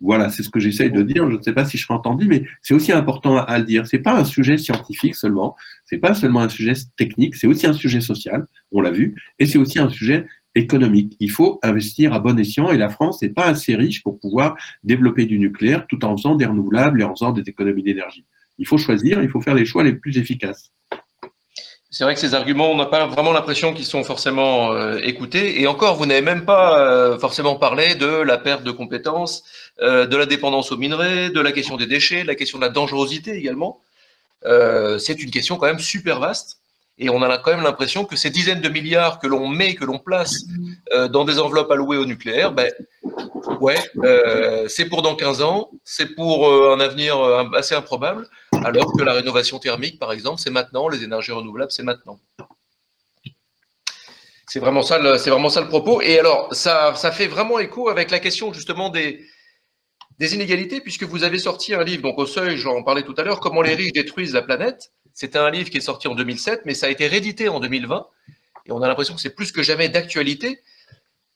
Voilà, 0.00 0.28
c'est 0.28 0.42
ce 0.42 0.50
que 0.50 0.60
j'essaye 0.60 0.90
de 0.90 1.02
dire. 1.02 1.30
Je 1.30 1.36
ne 1.36 1.42
sais 1.42 1.52
pas 1.52 1.64
si 1.64 1.78
je 1.78 1.84
serai 1.84 1.94
entendu, 1.94 2.26
mais 2.26 2.44
c'est 2.62 2.74
aussi 2.74 2.92
important 2.92 3.38
à, 3.38 3.58
le 3.58 3.64
dire. 3.64 3.86
C'est 3.86 3.98
pas 3.98 4.18
un 4.18 4.24
sujet 4.24 4.58
scientifique 4.58 5.14
seulement. 5.14 5.56
C'est 5.84 5.98
pas 5.98 6.14
seulement 6.14 6.40
un 6.40 6.48
sujet 6.48 6.74
technique. 6.96 7.36
C'est 7.36 7.46
aussi 7.46 7.66
un 7.66 7.72
sujet 7.72 8.00
social. 8.00 8.46
On 8.72 8.80
l'a 8.80 8.90
vu, 8.90 9.14
et 9.38 9.46
c'est 9.46 9.58
aussi 9.58 9.78
un 9.78 9.88
sujet 9.88 10.26
économique. 10.54 11.16
Il 11.20 11.30
faut 11.30 11.58
investir 11.62 12.12
à 12.12 12.20
bon 12.20 12.38
escient 12.38 12.70
et 12.70 12.76
la 12.76 12.88
France 12.88 13.22
n'est 13.22 13.28
pas 13.28 13.46
assez 13.46 13.74
riche 13.74 14.02
pour 14.02 14.18
pouvoir 14.18 14.56
développer 14.84 15.26
du 15.26 15.38
nucléaire 15.38 15.86
tout 15.88 16.04
en 16.04 16.16
faisant 16.16 16.36
des 16.36 16.46
renouvelables 16.46 17.00
et 17.00 17.04
en 17.04 17.14
faisant 17.14 17.32
des 17.32 17.42
économies 17.48 17.82
d'énergie. 17.82 18.24
Il 18.58 18.66
faut 18.66 18.78
choisir, 18.78 19.22
il 19.22 19.28
faut 19.28 19.40
faire 19.40 19.54
les 19.54 19.64
choix 19.64 19.82
les 19.82 19.94
plus 19.94 20.16
efficaces. 20.16 20.72
C'est 21.94 22.02
vrai 22.02 22.14
que 22.14 22.20
ces 22.20 22.34
arguments, 22.34 22.72
on 22.72 22.76
n'a 22.76 22.86
pas 22.86 23.06
vraiment 23.06 23.30
l'impression 23.30 23.72
qu'ils 23.72 23.84
sont 23.84 24.02
forcément 24.02 24.72
euh, 24.72 24.98
écoutés. 25.04 25.60
Et 25.60 25.68
encore, 25.68 25.94
vous 25.94 26.06
n'avez 26.06 26.22
même 26.22 26.44
pas 26.44 26.76
euh, 26.80 27.20
forcément 27.20 27.54
parlé 27.54 27.94
de 27.94 28.06
la 28.06 28.36
perte 28.36 28.64
de 28.64 28.72
compétences, 28.72 29.44
euh, 29.80 30.04
de 30.04 30.16
la 30.16 30.26
dépendance 30.26 30.72
aux 30.72 30.76
minerais, 30.76 31.30
de 31.30 31.40
la 31.40 31.52
question 31.52 31.76
des 31.76 31.86
déchets, 31.86 32.22
de 32.22 32.26
la 32.26 32.34
question 32.34 32.58
de 32.58 32.64
la 32.64 32.70
dangerosité 32.70 33.36
également. 33.36 33.80
c'est 34.98 35.22
une 35.22 35.30
question 35.30 35.56
quand 35.56 35.66
même 35.66 35.78
super 35.78 36.18
vaste. 36.18 36.58
Et 36.98 37.10
on 37.10 37.22
a 37.22 37.38
quand 37.38 37.52
même 37.52 37.62
l'impression 37.62 38.04
que 38.04 38.16
ces 38.16 38.30
dizaines 38.30 38.60
de 38.60 38.68
milliards 38.68 39.20
que 39.20 39.28
l'on 39.28 39.46
met, 39.46 39.76
que 39.76 39.84
l'on 39.84 39.98
place 39.98 40.44
dans 41.10 41.24
des 41.24 41.38
enveloppes 41.38 41.70
allouées 41.70 41.96
au 41.96 42.06
nucléaire, 42.06 42.50
ben, 42.52 42.70
ouais, 43.60 43.78
c'est 44.68 44.86
pour 44.86 45.02
dans 45.02 45.14
15 45.14 45.42
ans, 45.42 45.70
c'est 45.84 46.14
pour 46.14 46.52
un 46.72 46.80
avenir 46.80 47.14
assez 47.54 47.74
improbable 47.76 48.28
alors 48.64 48.92
que 48.92 49.02
la 49.02 49.12
rénovation 49.12 49.58
thermique, 49.58 49.98
par 49.98 50.12
exemple, 50.12 50.40
c'est 50.40 50.50
maintenant, 50.50 50.88
les 50.88 51.04
énergies 51.04 51.32
renouvelables, 51.32 51.70
c'est 51.70 51.82
maintenant. 51.82 52.18
C'est 54.46 54.60
vraiment, 54.60 54.82
ça 54.82 54.98
le, 54.98 55.68
propos. 55.68 56.00
Et 56.00 56.18
alors, 56.18 56.54
ça, 56.54 56.94
fait 57.12 57.26
vraiment 57.26 57.58
écho 57.58 57.88
avec 57.88 58.10
la 58.10 58.20
question 58.20 58.52
justement 58.52 58.88
des, 58.88 59.26
inégalités, 60.20 60.80
puisque 60.80 61.02
vous 61.02 61.24
avez 61.24 61.38
sorti 61.38 61.74
un 61.74 61.82
livre, 61.82 62.02
donc 62.02 62.18
au 62.18 62.26
seuil, 62.26 62.56
j'en 62.56 62.82
parlais 62.82 63.02
tout 63.02 63.14
à 63.18 63.24
l'heure, 63.24 63.40
Comment 63.40 63.62
les 63.62 63.74
riches 63.74 63.92
détruisent 63.92 64.32
la 64.32 64.42
planète. 64.42 64.92
C'était 65.12 65.38
un 65.38 65.50
livre 65.50 65.70
qui 65.70 65.78
est 65.78 65.82
sorti 65.82 66.08
en 66.08 66.14
2007, 66.14 66.62
mais 66.64 66.74
ça 66.74 66.86
a 66.86 66.88
été 66.88 67.06
réédité 67.06 67.48
en 67.48 67.60
2020. 67.60 68.06
Et 68.66 68.72
on 68.72 68.80
a 68.82 68.88
l'impression 68.88 69.14
que 69.14 69.20
c'est 69.20 69.34
plus 69.34 69.52
que 69.52 69.62
jamais 69.62 69.88
d'actualité. 69.88 70.60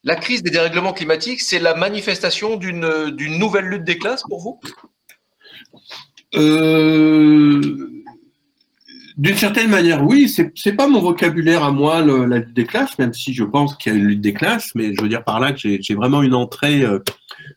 La 0.04 0.16
crise 0.16 0.42
des 0.42 0.50
dérèglements 0.50 0.92
climatiques, 0.92 1.40
c'est 1.40 1.58
la 1.58 1.74
manifestation 1.74 2.56
d'une 2.56 3.36
nouvelle 3.36 3.66
lutte 3.66 3.84
des 3.84 3.98
classes 3.98 4.22
pour 4.22 4.40
vous? 4.40 4.60
Euh, 6.34 7.60
d'une 9.16 9.36
certaine 9.36 9.70
manière, 9.70 10.04
oui. 10.04 10.28
C'est, 10.28 10.72
pas 10.72 10.88
mon 10.88 11.00
vocabulaire 11.00 11.64
à 11.64 11.72
moi, 11.72 12.00
la 12.02 12.38
lutte 12.38 12.54
des 12.54 12.66
classes, 12.66 12.98
même 12.98 13.12
si 13.12 13.32
je 13.32 13.44
pense 13.44 13.76
qu'il 13.76 13.92
y 13.92 13.96
a 13.96 13.98
une 13.98 14.06
lutte 14.06 14.20
des 14.20 14.34
classes, 14.34 14.74
mais 14.74 14.94
je 14.94 15.02
veux 15.02 15.08
dire 15.08 15.24
par 15.24 15.40
là 15.40 15.52
que 15.52 15.58
j'ai, 15.58 15.94
vraiment 15.94 16.22
une 16.22 16.34
entrée 16.34 16.82
euh, 16.82 17.00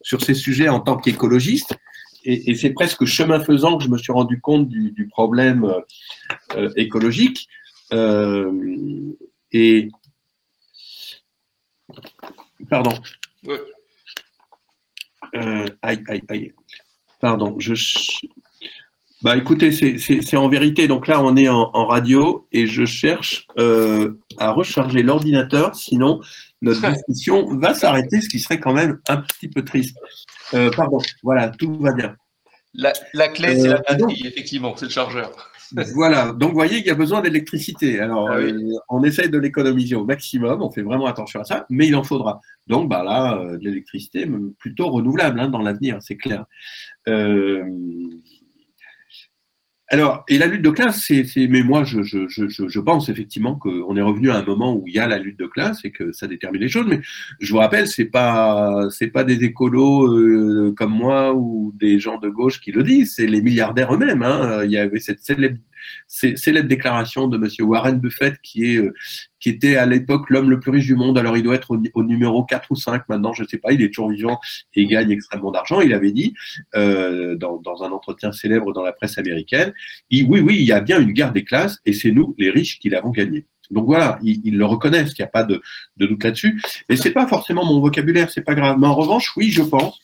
sur 0.02 0.22
ces 0.22 0.34
sujets 0.34 0.70
en 0.70 0.80
tant 0.80 0.98
qu'écologiste. 0.98 1.78
Et, 2.24 2.54
c'est 2.54 2.70
presque 2.72 3.06
chemin 3.06 3.40
faisant 3.40 3.80
que 3.80 3.84
je 3.84 3.90
me 3.90 3.98
suis 3.98 4.14
rendu 4.14 4.40
compte 4.40 4.70
du, 4.70 5.08
problème 5.08 5.74
euh, 6.56 6.70
écologique. 6.76 7.48
et 9.52 9.90
pardon. 12.70 12.94
aïe, 15.34 16.04
aïe, 16.08 16.24
aïe. 16.30 16.54
Pardon, 17.20 17.56
je, 17.60 17.76
bah 19.24 19.38
écoutez, 19.38 19.72
c'est 19.72 20.38
en 20.38 20.50
vérité, 20.50 20.88
donc 20.88 21.08
là 21.08 21.24
on 21.24 21.36
est 21.36 21.48
en, 21.48 21.86
radio 21.86 22.48
et 22.52 22.66
je 22.66 22.86
cherche 22.86 23.46
euh, 23.60 24.20
à 24.38 24.52
recharger 24.52 25.04
l'ordinateur, 25.04 25.76
sinon 25.76 26.22
notre 26.64 26.92
discussion 26.92 27.56
va 27.58 27.76
s'arrêter, 27.76 28.20
ce 28.22 28.30
qui 28.30 28.40
serait 28.40 28.60
quand 28.60 28.74
même 28.74 29.00
un 29.08 29.18
petit 29.18 29.48
peu 29.48 29.64
triste. 29.64 29.96
Euh, 30.56 30.72
pardon, 30.72 30.98
voilà, 31.22 31.50
tout 31.50 31.78
va 31.80 31.94
bien. 31.94 32.16
La, 32.74 32.94
clé, 33.28 33.60
c'est 33.60 33.68
la 33.68 33.76
euh, 33.76 33.82
batterie, 33.88 34.26
effectivement, 34.26 34.76
c'est 34.76 34.86
le 34.86 34.92
chargeur. 34.92 35.32
voilà, 35.94 36.32
donc 36.32 36.50
vous 36.50 36.56
voyez 36.56 36.78
qu'il 36.78 36.88
y 36.88 36.92
a 36.92 36.96
besoin 36.96 37.22
d'électricité. 37.22 38.00
Alors, 38.00 38.30
ah 38.32 38.40
on 38.90 39.04
essaye 39.04 39.30
de 39.30 39.38
l'économiser 39.38 39.96
au 39.96 40.04
maximum, 40.04 40.64
on 40.64 40.72
fait 40.72 40.82
vraiment 40.82 41.06
attention 41.06 41.42
à 41.42 41.44
ça, 41.44 41.66
mais 41.70 41.88
il 41.88 41.96
en 41.96 42.04
faudra. 42.04 42.42
Donc, 42.68 42.90
bah 42.90 43.04
là, 43.04 43.40
de 43.54 43.64
l'électricité 43.64 44.28
plutôt 44.58 44.90
renouvelable 44.90 45.40
hein, 45.40 45.48
dans 45.48 45.62
l'avenir, 45.62 46.00
c'est 46.02 46.18
clair. 46.18 46.46
Euh, 47.08 47.64
alors, 49.92 50.24
et 50.30 50.38
la 50.38 50.48
lutte 50.48 50.62
de 50.62 50.70
classe, 50.70 51.06
c'est, 51.06 51.26
mais 51.50 51.64
moi, 51.64 51.84
je, 51.84 52.02
je, 52.02 52.26
je, 52.30 52.48
je 52.48 52.80
pense 52.80 53.10
effectivement 53.10 53.56
qu'on 53.56 53.98
est 53.98 54.02
revenu 54.02 54.32
à 54.32 54.38
un 54.38 54.44
moment 54.46 54.74
où 54.74 54.88
il 54.88 54.94
y 54.94 55.00
a 55.00 55.06
la 55.06 55.20
lutte 55.20 55.38
de 55.38 55.48
classe 55.48 55.84
et 55.84 55.92
que 55.92 56.14
ça 56.14 56.28
détermine 56.28 56.62
les 56.62 56.70
choses. 56.70 56.86
Mais 56.88 57.02
je 57.42 57.52
vous 57.52 57.60
rappelle, 57.60 57.88
c'est 57.88 58.06
pas, 58.06 58.88
c'est 58.90 59.08
pas 59.10 59.26
des 59.26 59.44
écolos 59.44 60.08
euh, 60.08 60.74
comme 60.78 60.94
moi 60.94 61.34
ou 61.36 61.74
des 61.78 62.00
gens 62.00 62.18
de 62.20 62.30
gauche 62.30 62.62
qui 62.62 62.72
le 62.72 62.84
disent, 62.84 63.16
c'est 63.16 63.28
les 63.28 63.42
milliardaires 63.42 63.94
eux-mêmes. 63.94 64.24
Hein. 64.24 64.64
Il 64.64 64.72
y 64.72 64.78
avait 64.78 65.02
cette 65.02 65.20
célèbre 65.20 65.58
célèbre 66.08 66.68
déclaration 66.68 67.28
de 67.28 67.38
Monsieur 67.38 67.64
Warren 67.64 68.00
Buffett, 68.00 68.40
qui 68.42 68.66
est 68.66 68.78
euh, 68.78 68.94
qui 69.42 69.50
était 69.50 69.76
à 69.76 69.86
l'époque 69.86 70.30
l'homme 70.30 70.50
le 70.50 70.60
plus 70.60 70.72
riche 70.72 70.86
du 70.86 70.96
monde. 70.96 71.18
Alors 71.18 71.36
il 71.36 71.44
doit 71.44 71.56
être 71.56 71.72
au, 71.72 72.04
numéro 72.04 72.44
4 72.44 72.68
ou 72.70 72.76
5 72.76 73.10
maintenant, 73.10 73.34
je 73.34 73.44
ne 73.44 73.48
sais 73.48 73.58
pas. 73.58 73.74
Il 73.74 73.82
est 73.82 73.90
toujours 73.90 74.10
vivant 74.10 74.40
et 74.76 74.86
gagne 74.86 75.12
extrêmement 75.12 75.52
d'argent. 75.52 75.82
Il 75.82 75.94
avait 75.94 76.12
dit 76.12 76.34
euh, 76.76 77.36
dans, 77.36 77.60
un 77.84 77.92
entretien 77.92 78.32
célèbre 78.32 78.72
dans 78.72 78.84
la 78.84 78.94
presse 78.94 79.18
américaine, 79.18 79.74
il, 80.10 80.28
oui, 80.30 80.40
oui, 80.40 80.58
il 80.60 80.66
y 80.66 80.72
a 80.72 80.80
bien 80.80 81.02
une 81.02 81.12
guerre 81.12 81.34
des 81.34 81.44
classes 81.44 81.80
et 81.86 81.94
c'est 81.94 82.12
nous, 82.12 82.36
les 82.38 82.52
riches, 82.52 82.80
qui 82.80 82.90
l'avons 82.90 83.10
gagnée. 83.10 83.46
Donc 83.72 83.86
voilà, 83.86 84.20
ils, 84.22 84.58
le 84.58 84.66
reconnaissent, 84.66 85.14
il 85.18 85.22
n'y 85.22 85.26
a 85.26 85.30
pas 85.30 85.44
de, 85.44 85.62
de 85.98 86.06
doute 86.06 86.24
là-dessus. 86.24 86.62
Mais 86.90 86.98
c'est 86.98 87.12
pas 87.12 87.26
forcément 87.26 87.66
mon 87.66 87.80
vocabulaire, 87.80 88.30
c'est 88.30 88.44
pas 88.44 88.54
grave. 88.54 88.78
Mais 88.78 88.88
en 88.88 88.96
revanche, 88.96 89.32
oui, 89.38 89.50
je 89.50 89.64
pense 89.64 90.00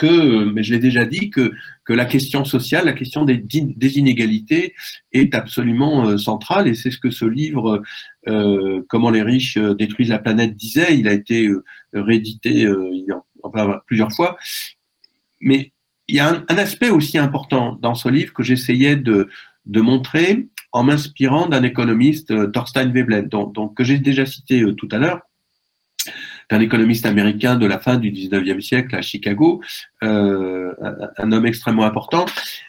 que, 0.00 0.44
mais 0.44 0.62
je 0.62 0.72
l'ai 0.72 0.78
déjà 0.78 1.04
dit, 1.04 1.28
que, 1.28 1.52
la 1.88 2.04
question 2.04 2.44
sociale, 2.44 2.86
la 2.86 2.92
question 2.92 3.24
des, 3.24 3.42
inégalités 3.98 4.74
est 5.12 5.34
absolument 5.34 6.06
euh, 6.06 6.18
centrale 6.18 6.68
et 6.68 6.74
c'est 6.74 6.92
ce 6.92 6.98
que 6.98 7.10
ce 7.10 7.24
livre, 7.24 7.82
euh, 8.28 8.82
Comment 8.88 9.10
les 9.10 9.22
riches 9.22 9.56
euh, 9.56 9.74
détruisent 9.74 10.08
la 10.08 10.18
planète, 10.18 10.56
disait. 10.56 10.96
Il 10.98 11.08
a 11.08 11.12
été 11.12 11.48
euh, 11.48 11.64
réédité 11.92 12.66
plusieurs 13.86 14.12
fois. 14.12 14.38
Mais 15.40 15.72
il 16.08 16.16
y 16.16 16.20
a 16.20 16.28
un, 16.28 16.56
aspect 16.56 16.90
aussi 16.90 17.18
important 17.18 17.78
dans 17.82 17.94
ce 17.94 18.08
livre 18.08 18.32
que 18.32 18.42
j'essayais 18.42 18.96
de, 18.96 19.28
montrer 19.66 20.48
en 20.72 20.84
m'inspirant 20.84 21.46
d'un 21.46 21.62
économiste, 21.62 22.32
Thorstein 22.52 22.92
Veblen, 22.92 23.28
donc 23.28 23.76
que 23.76 23.84
j'ai 23.84 23.98
déjà 23.98 24.24
cité 24.24 24.64
tout 24.76 24.88
à 24.92 24.98
l'heure, 24.98 25.20
un 26.50 26.60
économiste 26.60 27.06
américain 27.06 27.56
de 27.56 27.66
la 27.66 27.78
fin 27.78 27.96
du 27.96 28.10
19e 28.10 28.60
siècle 28.60 28.94
à 28.96 29.02
Chicago, 29.02 29.62
euh, 30.02 30.72
un, 31.16 31.32
homme 31.32 31.46
extrêmement 31.46 31.84
important, 31.84 32.26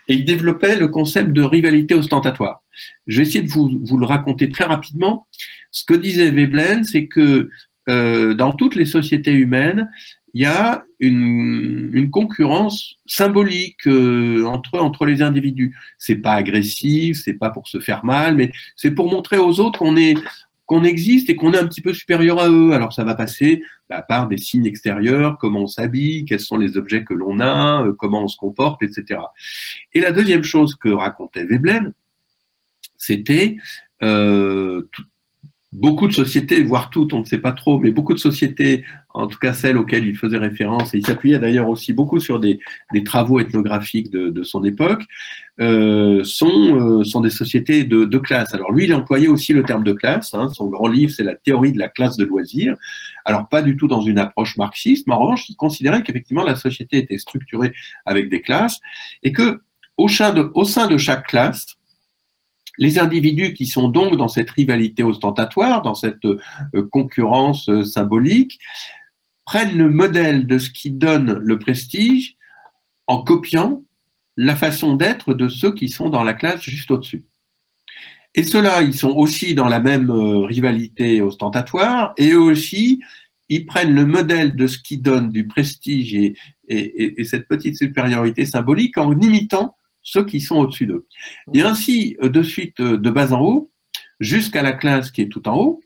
et 0.08 0.14
il 0.14 0.26
développait 0.26 0.78
le 0.78 0.88
concept 0.88 1.32
de 1.32 1.42
rivalité 1.42 1.96
ostentatoire. 1.96 2.62
Je 3.08 3.18
vais 3.18 3.24
essayer 3.24 3.42
de 3.42 3.50
vous, 3.50 3.80
vous 3.84 3.98
le 3.98 4.06
raconter 4.06 4.50
très 4.50 4.66
rapidement. 4.66 5.28
Ce 5.72 5.84
que 5.84 5.94
disait 5.94 6.32
Veblen, 6.32 6.84
c'est 6.84 7.08
que 7.08 7.50
euh, 7.90 8.34
dans 8.36 8.52
toutes 8.52 8.76
les 8.76 8.86
sociétés 8.86 9.34
humaines, 9.34 9.90
il 10.34 10.44
y 10.44 10.46
a 10.46 10.86
une, 11.00 11.90
une 11.94 12.10
concurrence 12.10 12.96
symbolique 13.06 13.86
euh, 13.88 14.46
entre 14.46 14.80
entre 14.80 15.06
les 15.06 15.22
individus. 15.22 15.76
C'est 15.98 16.16
pas 16.16 16.34
agressif, 16.34 17.20
c'est 17.22 17.34
pas 17.34 17.50
pour 17.50 17.68
se 17.68 17.80
faire 17.80 18.06
mal, 18.06 18.36
mais 18.36 18.52
c'est 18.76 18.92
pour 18.92 19.12
montrer 19.12 19.38
aux 19.38 19.60
autres 19.60 19.80
qu'on 19.80 19.98
est 19.98 20.16
qu'on 20.66 20.84
existe 20.84 21.30
et 21.30 21.36
qu'on 21.36 21.54
est 21.54 21.58
un 21.58 21.68
petit 21.68 21.82
peu 21.82 21.94
supérieur 21.94 22.40
à 22.40 22.50
eux. 22.50 22.72
Alors 22.72 22.94
ça 22.94 23.04
va 23.04 23.16
passer 23.16 23.64
bah, 23.90 24.02
par 24.02 24.28
des 24.28 24.38
signes 24.38 24.66
extérieurs, 24.66 25.38
comment 25.38 25.64
on 25.64 25.68
s'habille, 25.68 26.26
quels 26.26 26.40
sont 26.40 26.58
les 26.58 26.78
objets 26.78 27.04
que 27.04 27.14
l'on 27.14 27.40
a, 27.40 27.86
euh, 27.86 27.94
comment 27.94 28.24
on 28.24 28.28
se 28.28 28.38
comporte, 28.38 28.82
etc. 28.84 29.20
Et 29.94 30.00
la 30.00 30.12
deuxième 30.12 30.44
chose 30.44 30.76
que 30.76 30.90
racontait 30.90 31.46
Veblen, 31.46 31.94
c'était 32.98 33.58
euh, 34.04 34.88
beaucoup 35.74 36.08
de 36.08 36.14
sociétés, 36.14 36.64
voire 36.64 36.90
toutes, 36.90 37.14
on 37.14 37.20
ne 37.20 37.26
sait 37.26 37.38
pas 37.38 37.54
trop, 37.54 37.80
mais 37.80 37.92
beaucoup 37.92 38.14
de 38.14 38.20
sociétés, 38.20 38.84
en 39.14 39.28
tout 39.28 39.40
cas 39.40 39.54
celles 39.54 39.78
auxquelles 39.78 40.06
il 40.06 40.18
faisait 40.18 40.38
référence, 40.38 40.94
et 40.94 40.98
il 40.98 41.06
s'appuyait 41.06 41.40
d'ailleurs 41.40 41.70
aussi 41.70 41.94
beaucoup 41.94 42.20
sur 42.20 42.40
des, 42.40 42.60
des 42.92 43.04
travaux 43.04 43.40
ethnographiques 43.40 44.10
de, 44.10 44.30
de 44.30 44.44
son 44.44 44.66
époque, 44.66 45.04
euh, 45.62 46.24
sont, 46.24 46.76
euh, 46.76 47.04
sont 47.04 47.22
des 47.22 47.30
sociétés 47.30 47.84
de, 47.86 48.04
de, 48.04 48.18
classe. 48.18 48.54
Alors 48.54 48.72
lui, 48.72 48.86
il 48.86 48.94
employait 48.94 49.28
aussi 49.28 49.54
le 49.54 49.64
terme 49.64 49.84
de 49.84 49.94
classe. 49.94 50.34
Hein, 50.34 50.50
son 50.50 50.68
grand 50.68 50.88
livre, 50.88 51.14
c'est 51.16 51.24
la 51.24 51.36
théorie 51.36 51.72
de 51.72 51.80
la 51.80 51.88
classe 51.88 52.18
de 52.18 52.26
loisirs. 52.26 52.76
Alors 53.26 53.48
pas 53.48 53.62
du 53.62 53.78
tout 53.78 53.88
dans 53.88 54.02
une 54.02 54.18
approche 54.18 54.58
marxiste, 54.58 55.08
mais 55.08 55.14
en 55.14 55.20
revanche, 55.20 55.48
il 55.50 55.56
considérait 55.56 56.04
qu'effectivement 56.04 56.44
la 56.44 56.56
société 56.56 56.98
était 56.98 57.18
structurée 57.18 57.74
avec 58.06 58.30
des 58.30 58.42
classes 58.42 58.80
et 59.24 59.32
que 59.32 59.62
au 59.98 60.08
sein 60.08 60.34
de, 60.34 60.50
au 60.56 60.66
sein 60.66 60.88
de 60.88 60.98
chaque 60.98 61.28
classe, 61.28 61.78
Les 62.82 62.98
individus 62.98 63.54
qui 63.54 63.68
sont 63.68 63.90
donc 63.90 64.18
dans 64.18 64.28
cette 64.28 64.50
rivalité 64.50 65.04
ostentatoire, 65.04 65.84
dans 65.84 65.94
cette 65.94 66.26
euh, 66.26 66.90
concurrence 66.92 67.70
euh, 67.70 67.84
symbolique, 67.84 68.60
prennent 69.46 69.78
le 69.78 69.88
modèle 69.88 70.48
de 70.48 70.58
ce 70.58 70.72
qui 70.72 70.90
donne 70.90 71.34
le 71.34 71.60
prestige 71.60 72.38
en 73.06 73.22
copiant 73.22 73.84
la 74.36 74.56
façon 74.56 74.96
d'être 74.96 75.36
de 75.36 75.48
ceux 75.48 75.76
qui 75.76 75.90
sont 75.90 76.10
dans 76.10 76.24
la 76.24 76.34
classe 76.34 76.62
juste 76.62 76.90
au-dessus. 76.90 77.24
Et 78.34 78.42
ceux-là, 78.42 78.82
ils 78.82 78.96
sont 78.96 79.12
aussi 79.12 79.54
dans 79.54 79.68
la 79.68 79.80
même 79.80 80.10
euh, 80.10 80.40
rivalité 80.40 81.22
ostentatoire, 81.22 82.14
et 82.18 82.32
eux 82.32 82.42
aussi, 82.42 83.00
ils 83.48 83.68
prennent 83.68 83.94
le 83.94 84.08
modèle 84.08 84.56
de 84.56 84.66
ce 84.66 84.80
qui 84.80 84.98
donne 84.98 85.30
du 85.30 85.46
prestige 85.46 86.16
et, 86.16 86.36
et, 86.68 87.24
cette 87.26 87.48
petite 87.48 87.78
supériorité 87.78 88.48
symbolique 88.48 88.98
en 88.98 89.20
imitant 89.20 89.76
ceux 90.04 90.26
qui 90.26 90.42
sont 90.42 90.58
au-dessus 90.58 90.88
d'eux. 90.88 91.08
Et 91.54 91.62
ainsi, 91.62 92.18
euh, 92.22 92.30
de 92.30 92.44
suite, 92.44 92.80
euh, 92.80 92.98
de 92.98 93.10
bas 93.10 93.34
en 93.34 93.42
haut, 93.42 93.72
jusqu'à 94.20 94.62
la 94.62 94.72
classe 94.72 95.12
qui 95.12 95.22
est 95.22 95.30
tout 95.30 95.48
en 95.48 95.58
haut, 95.58 95.81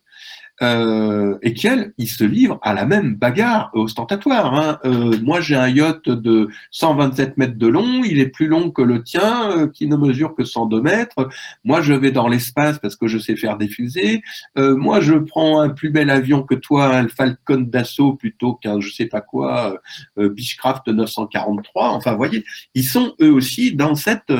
euh, 0.61 1.37
et 1.41 1.53
qu'elle, 1.53 1.93
se 2.05 2.23
livre 2.23 2.59
à 2.61 2.73
la 2.73 2.85
même 2.85 3.15
bagarre 3.15 3.71
ostentatoire. 3.73 4.53
Hein. 4.53 4.79
Euh, 4.85 5.17
moi, 5.21 5.41
j'ai 5.41 5.55
un 5.55 5.67
yacht 5.67 6.07
de 6.07 6.49
127 6.71 7.37
mètres 7.37 7.57
de 7.57 7.67
long, 7.67 8.03
il 8.03 8.19
est 8.19 8.27
plus 8.27 8.47
long 8.47 8.71
que 8.71 8.81
le 8.81 9.03
tien, 9.03 9.51
euh, 9.51 9.67
qui 9.67 9.87
ne 9.87 9.97
mesure 9.97 10.35
que 10.35 10.43
102 10.43 10.81
mètres. 10.81 11.29
Moi, 11.63 11.81
je 11.81 11.93
vais 11.93 12.11
dans 12.11 12.27
l'espace 12.27 12.79
parce 12.79 12.95
que 12.95 13.07
je 13.07 13.17
sais 13.17 13.35
faire 13.35 13.57
des 13.57 13.67
fusées. 13.67 14.21
Euh, 14.57 14.75
moi, 14.75 15.01
je 15.01 15.15
prends 15.15 15.59
un 15.59 15.69
plus 15.69 15.89
bel 15.89 16.09
avion 16.09 16.43
que 16.43 16.55
toi, 16.55 16.95
un 16.95 17.07
Falcon 17.07 17.61
d'assaut 17.61 18.13
plutôt 18.13 18.53
qu'un 18.53 18.79
je 18.79 18.91
sais 18.91 19.07
pas 19.07 19.21
quoi, 19.21 19.77
Beechcraft 20.17 20.87
943. 20.87 21.89
Enfin, 21.89 22.15
voyez, 22.15 22.43
ils 22.75 22.83
sont 22.83 23.13
eux 23.21 23.31
aussi 23.31 23.73
dans 23.73 23.95
cette 23.95 24.31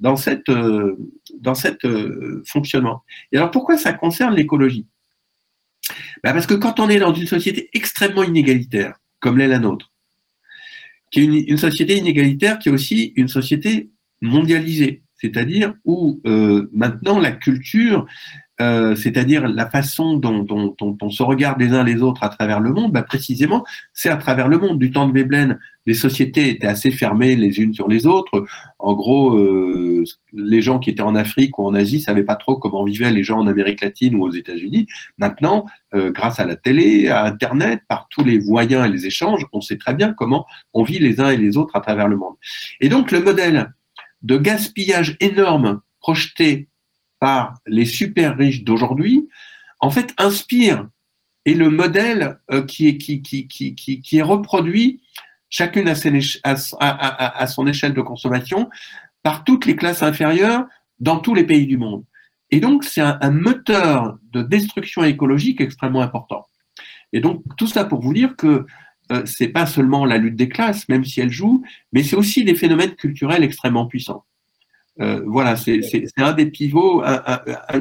dans 0.00 0.16
cette 0.16 0.50
dans 1.40 1.54
cette 1.54 1.86
fonctionnement. 2.46 3.02
Et 3.32 3.36
alors, 3.36 3.50
pourquoi 3.50 3.76
ça 3.76 3.92
concerne 3.92 4.34
l'écologie? 4.34 4.86
Bah, 6.22 6.32
parce 6.32 6.46
que 6.46 6.54
quand 6.54 6.80
on 6.80 6.88
est 6.88 6.98
dans 6.98 7.14
une 7.14 7.26
société 7.26 7.68
extrêmement 7.72 8.22
inégalitaire, 8.22 8.94
comme 9.20 9.38
l'est 9.38 9.48
la 9.48 9.58
nôtre, 9.58 9.92
qui 11.10 11.20
est 11.20 11.24
une, 11.24 11.58
société 11.58 11.96
inégalitaire 11.96 12.58
qui 12.58 12.68
est 12.68 12.72
aussi 12.72 13.12
une 13.16 13.28
société 13.28 13.90
mondialisée, 14.20 15.01
c'est-à-dire 15.22 15.74
où 15.84 16.20
euh, 16.26 16.68
maintenant 16.72 17.20
la 17.20 17.30
culture 17.30 18.06
euh, 18.60 18.94
c'est-à-dire 18.94 19.48
la 19.48 19.68
façon 19.68 20.18
dont, 20.18 20.76
on 20.78 21.10
se 21.10 21.22
regarde 21.22 21.60
les 21.60 21.72
uns 21.72 21.82
les 21.82 22.02
autres 22.02 22.22
à 22.22 22.28
travers 22.28 22.60
le 22.60 22.72
monde, 22.72 22.92
bah 22.92 23.02
précisément, 23.02 23.64
c'est 23.92 24.10
à 24.10 24.16
travers 24.16 24.46
le 24.46 24.58
monde. 24.58 24.78
Du 24.78 24.92
temps 24.92 25.08
de 25.08 25.12
Veblen, 25.12 25.58
les 25.86 25.94
sociétés 25.94 26.50
étaient 26.50 26.68
assez 26.68 26.92
fermées 26.92 27.34
les 27.34 27.58
unes 27.60 27.74
sur 27.74 27.88
les 27.88 28.06
autres. 28.06 28.44
En 28.78 28.92
gros, 28.92 29.36
euh, 29.36 30.04
les 30.32 30.62
gens 30.62 30.78
qui 30.78 30.90
étaient 30.90 31.02
en 31.02 31.16
Afrique 31.16 31.58
ou 31.58 31.66
en 31.66 31.74
Asie 31.74 32.00
savaient 32.00 32.22
pas 32.24 32.36
trop 32.36 32.56
comment 32.56 32.84
vivaient 32.84 33.10
les 33.10 33.24
gens 33.24 33.38
en 33.38 33.46
Amérique 33.48 33.80
latine 33.80 34.14
ou 34.14 34.22
aux 34.22 34.32
États-Unis. 34.32 34.86
Maintenant, 35.18 35.64
grâce 35.92 36.38
à 36.38 36.44
la 36.44 36.54
télé, 36.56 37.08
à 37.08 37.24
Internet, 37.24 37.80
par 37.88 38.06
tous 38.10 38.22
les 38.22 38.38
moyens 38.38 38.86
et 38.86 38.90
les 38.90 39.06
échanges, 39.06 39.44
on 39.52 39.60
sait 39.60 39.78
très 39.78 39.94
bien 39.94 40.12
comment 40.12 40.46
on 40.72 40.84
vit 40.84 40.98
les 40.98 41.20
uns 41.20 41.30
et 41.30 41.36
les 41.36 41.56
autres 41.56 41.74
à 41.74 41.80
travers 41.80 42.06
le 42.06 42.16
monde. 42.16 42.34
Et 42.80 42.88
donc, 42.88 43.10
le 43.10 43.20
modèle 43.20 43.72
de 44.22 44.36
gaspillage 44.36 45.16
énorme 45.20 45.80
projeté 46.00 46.68
par 47.20 47.54
les 47.66 47.86
super 47.86 48.36
riches 48.36 48.64
d'aujourd'hui, 48.64 49.28
en 49.80 49.90
fait, 49.90 50.14
inspire 50.18 50.88
et 51.44 51.54
le 51.54 51.70
modèle 51.70 52.38
euh, 52.50 52.62
qui, 52.64 52.88
est, 52.88 52.98
qui, 52.98 53.22
qui, 53.22 53.46
qui, 53.46 53.74
qui, 53.74 54.16
est 54.16 54.22
reproduit 54.22 55.02
chacune 55.50 55.88
à, 55.88 57.46
son 57.46 57.66
échelle 57.66 57.94
de 57.94 58.00
consommation 58.00 58.70
par 59.22 59.44
toutes 59.44 59.66
les 59.66 59.76
classes 59.76 60.02
inférieures 60.02 60.64
dans 60.98 61.18
tous 61.18 61.34
les 61.34 61.44
pays 61.44 61.66
du 61.66 61.76
monde. 61.76 62.04
Et 62.50 62.60
donc, 62.60 62.84
c'est 62.84 63.00
un, 63.00 63.30
moteur 63.30 64.18
de 64.30 64.42
destruction 64.42 65.04
écologique 65.04 65.60
extrêmement 65.60 66.02
important. 66.02 66.46
Et 67.12 67.20
donc, 67.20 67.42
tout 67.56 67.66
ça 67.66 67.84
pour 67.84 68.00
vous 68.00 68.14
dire 68.14 68.36
que 68.36 68.66
euh, 69.12 69.22
c'est 69.26 69.48
pas 69.48 69.66
seulement 69.66 70.04
la 70.04 70.16
lutte 70.16 70.36
des 70.36 70.48
classes, 70.48 70.88
même 70.88 71.04
si 71.04 71.20
elle 71.20 71.30
joue, 71.30 71.62
mais 71.92 72.02
c'est 72.02 72.16
aussi 72.16 72.44
des 72.44 72.54
phénomènes 72.54 72.94
culturels 72.94 73.44
extrêmement 73.44 73.86
puissants. 73.86 74.24
Euh, 75.00 75.22
voilà, 75.26 75.56
c'est 75.56 75.82
un 76.16 76.32
des 76.32 76.46
pivots, 76.46 77.02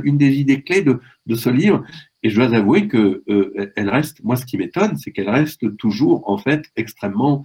une 0.03 0.17
des 0.17 0.33
idées 0.39 0.61
clés 0.61 0.83
de, 0.83 1.35
ce 1.35 1.49
livre. 1.49 1.83
Et 2.23 2.29
je 2.29 2.35
dois 2.35 2.55
avouer 2.55 2.87
que 2.87 3.23
euh, 3.29 3.71
elle 3.75 3.89
reste, 3.89 4.23
moi, 4.23 4.35
ce 4.35 4.45
qui 4.45 4.57
m'étonne, 4.57 4.95
c'est 4.97 5.11
qu'elle 5.11 5.29
reste 5.29 5.75
toujours, 5.77 6.29
en 6.29 6.37
fait, 6.37 6.65
extrêmement 6.75 7.43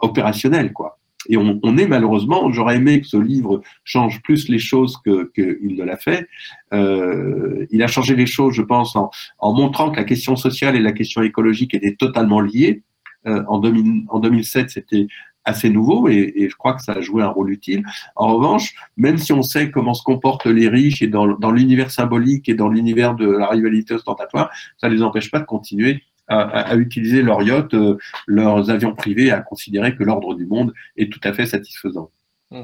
opérationnelle, 0.00 0.72
quoi. 0.72 0.98
Et 1.28 1.36
on, 1.36 1.76
est 1.76 1.86
malheureusement, 1.86 2.50
j'aurais 2.52 2.76
aimé 2.76 3.00
que 3.00 3.06
ce 3.06 3.16
livre 3.16 3.60
change 3.84 4.22
plus 4.22 4.48
les 4.48 4.58
choses 4.58 4.98
qu'il 5.04 5.76
ne 5.76 5.84
l'a 5.84 5.96
fait. 5.96 6.28
il 6.72 7.82
a 7.82 7.86
changé 7.86 8.14
les 8.16 8.26
choses, 8.26 8.54
je 8.54 8.62
pense, 8.62 8.96
en, 8.96 9.10
en, 9.38 9.52
montrant 9.52 9.90
que 9.90 9.96
la 9.96 10.04
question 10.04 10.36
sociale 10.36 10.76
et 10.76 10.80
la 10.80 10.92
question 10.92 11.22
écologique 11.22 11.74
étaient 11.74 11.96
totalement 11.96 12.40
liées. 12.40 12.82
en, 13.26 13.58
2000, 13.58 14.04
en 14.08 14.20
2007, 14.20 14.70
c'était 14.70 15.06
assez 15.44 15.70
nouveau 15.70 16.08
et, 16.08 16.48
je 16.50 16.56
crois 16.56 16.74
que 16.74 16.82
ça 16.82 16.92
a 16.92 17.00
joué 17.00 17.22
un 17.22 17.28
rôle 17.28 17.50
utile. 17.50 17.84
En 18.16 18.34
revanche, 18.34 18.74
même 18.96 19.18
si 19.18 19.32
on 19.32 19.42
sait 19.42 19.70
comment 19.70 19.94
se 19.94 20.02
comportent 20.02 20.46
les 20.46 20.68
riches 20.68 21.02
et 21.02 21.06
dans 21.06 21.50
l'univers 21.50 21.90
symbolique 21.90 22.48
et 22.48 22.54
dans 22.54 22.68
l'univers 22.68 23.14
de 23.14 23.30
la 23.30 23.48
rivalité 23.48 23.94
ostentatoire, 23.94 24.50
ça 24.78 24.88
ne 24.88 24.94
les 24.94 25.02
empêche 25.02 25.30
pas 25.30 25.40
de 25.40 25.44
continuer 25.44 26.02
à, 26.28 26.74
utiliser 26.76 27.22
leurs 27.22 27.42
yachts, 27.42 27.74
euh, 27.74 27.98
leurs 28.26 28.70
avions 28.70 28.94
privés, 28.94 29.30
à 29.30 29.40
considérer 29.40 29.94
que 29.94 30.04
l'ordre 30.04 30.34
du 30.34 30.46
monde 30.46 30.72
est 30.96 31.12
tout 31.12 31.20
à 31.24 31.32
fait 31.32 31.46
satisfaisant. 31.46 32.10
Mmh. 32.50 32.62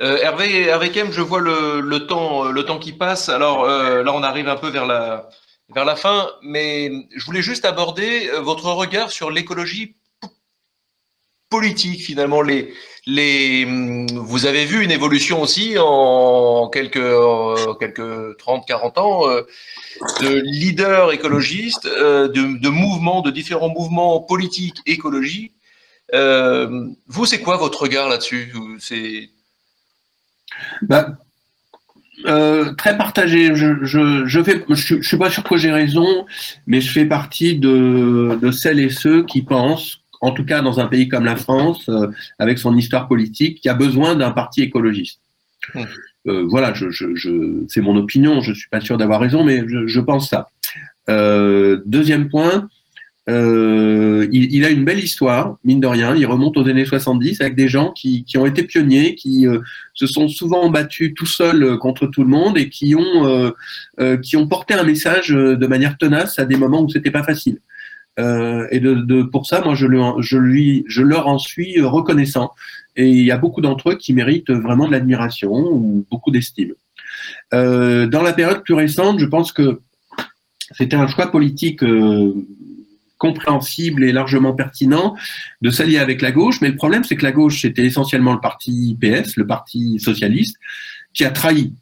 Euh, 0.00 0.18
Hervé, 0.18 0.66
Hervé 0.66 0.90
Kem, 0.90 1.10
je 1.10 1.22
vois 1.22 1.40
le, 1.40 1.98
temps, 2.06 2.44
le 2.44 2.64
temps 2.64 2.78
qui 2.78 2.92
passe. 2.92 3.28
Alors 3.28 3.64
euh, 3.64 4.02
là, 4.02 4.12
on 4.14 4.22
arrive 4.22 4.48
un 4.48 4.56
peu 4.56 4.68
vers 4.68 4.86
la, 4.86 5.28
vers 5.74 5.84
la 5.84 5.96
fin, 5.96 6.28
mais 6.42 6.90
je 7.14 7.24
voulais 7.24 7.42
juste 7.42 7.64
aborder 7.64 8.28
votre 8.42 8.70
regard 8.70 9.10
sur 9.10 9.30
l'écologie 9.30 9.96
politique 11.48 12.00
finalement 12.02 12.42
les 12.42 12.74
les 13.06 13.64
vous 13.64 14.46
avez 14.46 14.64
vu 14.64 14.82
une 14.82 14.90
évolution 14.90 15.40
aussi 15.40 15.76
en 15.78 16.68
quelques 16.68 16.98
quelques 17.78 18.36
30 18.38 18.66
40 18.66 18.98
ans 18.98 19.28
euh, 19.30 19.42
de 20.20 20.42
leaders 20.44 21.12
écologistes 21.12 21.86
euh, 21.86 22.28
de, 22.28 22.68
mouvements 22.68 23.22
de 23.22 23.30
différents 23.30 23.68
mouvements 23.68 24.20
politiques 24.20 24.78
écologie 24.86 25.52
euh, 26.14 26.88
vous 27.06 27.26
c'est 27.26 27.40
quoi 27.40 27.56
votre 27.56 27.82
regard 27.82 28.08
là-dessus? 28.08 28.52
Bah, 30.82 31.18
très 32.78 32.96
partagé. 32.96 33.54
Je, 33.54 33.84
je, 33.84 35.00
suis 35.02 35.16
pas 35.18 35.30
sûr 35.30 35.42
que 35.42 35.56
j'ai 35.56 35.72
raison, 35.72 36.26
mais 36.66 36.80
je 36.80 36.92
fais 36.92 37.04
partie 37.04 37.56
de 37.58 38.50
celles 38.52 38.80
et 38.80 38.90
ceux 38.90 39.24
qui 39.24 39.42
pensent 39.42 40.05
en 40.20 40.32
tout 40.32 40.44
cas 40.44 40.62
dans 40.62 40.80
un 40.80 40.86
pays 40.86 41.08
comme 41.08 41.24
la 41.24 41.36
France, 41.36 41.88
euh, 41.88 42.08
avec 42.38 42.58
son 42.58 42.76
histoire 42.76 43.08
politique, 43.08 43.60
qui 43.60 43.68
a 43.68 43.74
besoin 43.74 44.14
d'un 44.14 44.30
parti 44.30 44.62
écologiste. 44.62 45.20
Mmh. 45.74 45.82
Euh, 46.28 46.46
voilà, 46.48 46.72
je, 46.74 46.90
je, 46.90 47.64
c'est 47.68 47.80
mon 47.80 47.96
opinion, 47.96 48.40
je 48.40 48.52
suis 48.52 48.68
pas 48.68 48.80
sûr 48.80 48.98
d'avoir 48.98 49.20
raison, 49.20 49.44
mais 49.44 49.64
je, 49.66 50.00
pense 50.00 50.28
ça. 50.28 50.48
Euh, 51.08 51.80
deuxième 51.86 52.28
point, 52.28 52.68
il, 53.28 54.28
il, 54.32 54.64
a 54.64 54.70
une 54.70 54.84
belle 54.84 54.98
histoire, 54.98 55.56
mine 55.64 55.80
de 55.80 55.86
rien. 55.86 56.16
Il 56.16 56.26
remonte 56.26 56.56
aux 56.56 56.68
années 56.68 56.84
70 56.84 57.40
avec 57.40 57.54
des 57.54 57.68
gens 57.68 57.92
qui, 57.92 58.24
qui 58.24 58.38
ont 58.38 58.46
été 58.46 58.64
pionniers, 58.64 59.14
qui 59.14 59.46
se 59.94 60.06
sont 60.06 60.28
souvent 60.28 60.68
battus 60.68 61.12
tout 61.14 61.26
seuls 61.26 61.78
contre 61.78 62.06
tout 62.06 62.22
le 62.22 62.28
monde 62.28 62.58
et 62.58 62.68
qui 62.68 62.94
ont, 62.96 63.52
qui 64.22 64.36
ont 64.36 64.48
porté 64.48 64.74
un 64.74 64.84
message 64.84 65.28
de 65.28 65.66
manière 65.66 65.96
tenace 65.96 66.40
à 66.40 66.44
des 66.44 66.56
moments 66.56 66.82
où 66.82 66.88
c'était 66.88 67.12
pas 67.12 67.24
facile. 67.24 67.58
Euh, 68.18 68.66
et 68.70 68.80
pour 69.30 69.46
ça, 69.46 69.60
moi, 69.62 69.74
je, 69.74 69.86
leur 71.02 71.28
en 71.28 71.38
suis 71.38 71.80
reconnaissant. 71.80 72.52
Et 72.96 73.08
il 73.08 73.24
y 73.24 73.30
a 73.30 73.36
beaucoup 73.36 73.60
d'entre 73.60 73.90
eux 73.90 73.96
qui 73.96 74.14
méritent 74.14 74.50
vraiment 74.50 74.86
de 74.86 74.92
l'admiration 74.92 75.52
ou 75.52 76.06
beaucoup 76.10 76.30
d'estime. 76.30 76.72
Euh, 77.52 78.06
dans 78.06 78.22
la 78.22 78.32
période 78.32 78.62
plus 78.62 78.74
récente, 78.74 79.18
je 79.18 79.26
pense 79.26 79.52
que 79.52 79.80
c'était 80.72 80.96
un 80.96 81.06
choix 81.06 81.30
politique 81.30 81.82
euh, 81.82 82.32
compréhensible 83.18 84.04
et 84.04 84.12
largement 84.12 84.54
pertinent 84.54 85.14
de 85.62 85.70
s'allier 85.70 85.98
avec 85.98 86.22
la 86.22 86.32
gauche. 86.32 86.60
Mais 86.62 86.68
le 86.68 86.76
problème, 86.76 87.04
c'est 87.04 87.16
que 87.16 87.24
la 87.24 87.32
gauche, 87.32 87.60
c'était 87.62 87.84
essentiellement 87.84 88.32
le 88.32 88.40
parti 88.40 88.96
PS, 89.00 89.36
le 89.36 89.46
parti 89.46 90.00
socialiste, 90.00 90.56
qui 91.12 91.24
a 91.24 91.30
trahi, 91.30 91.72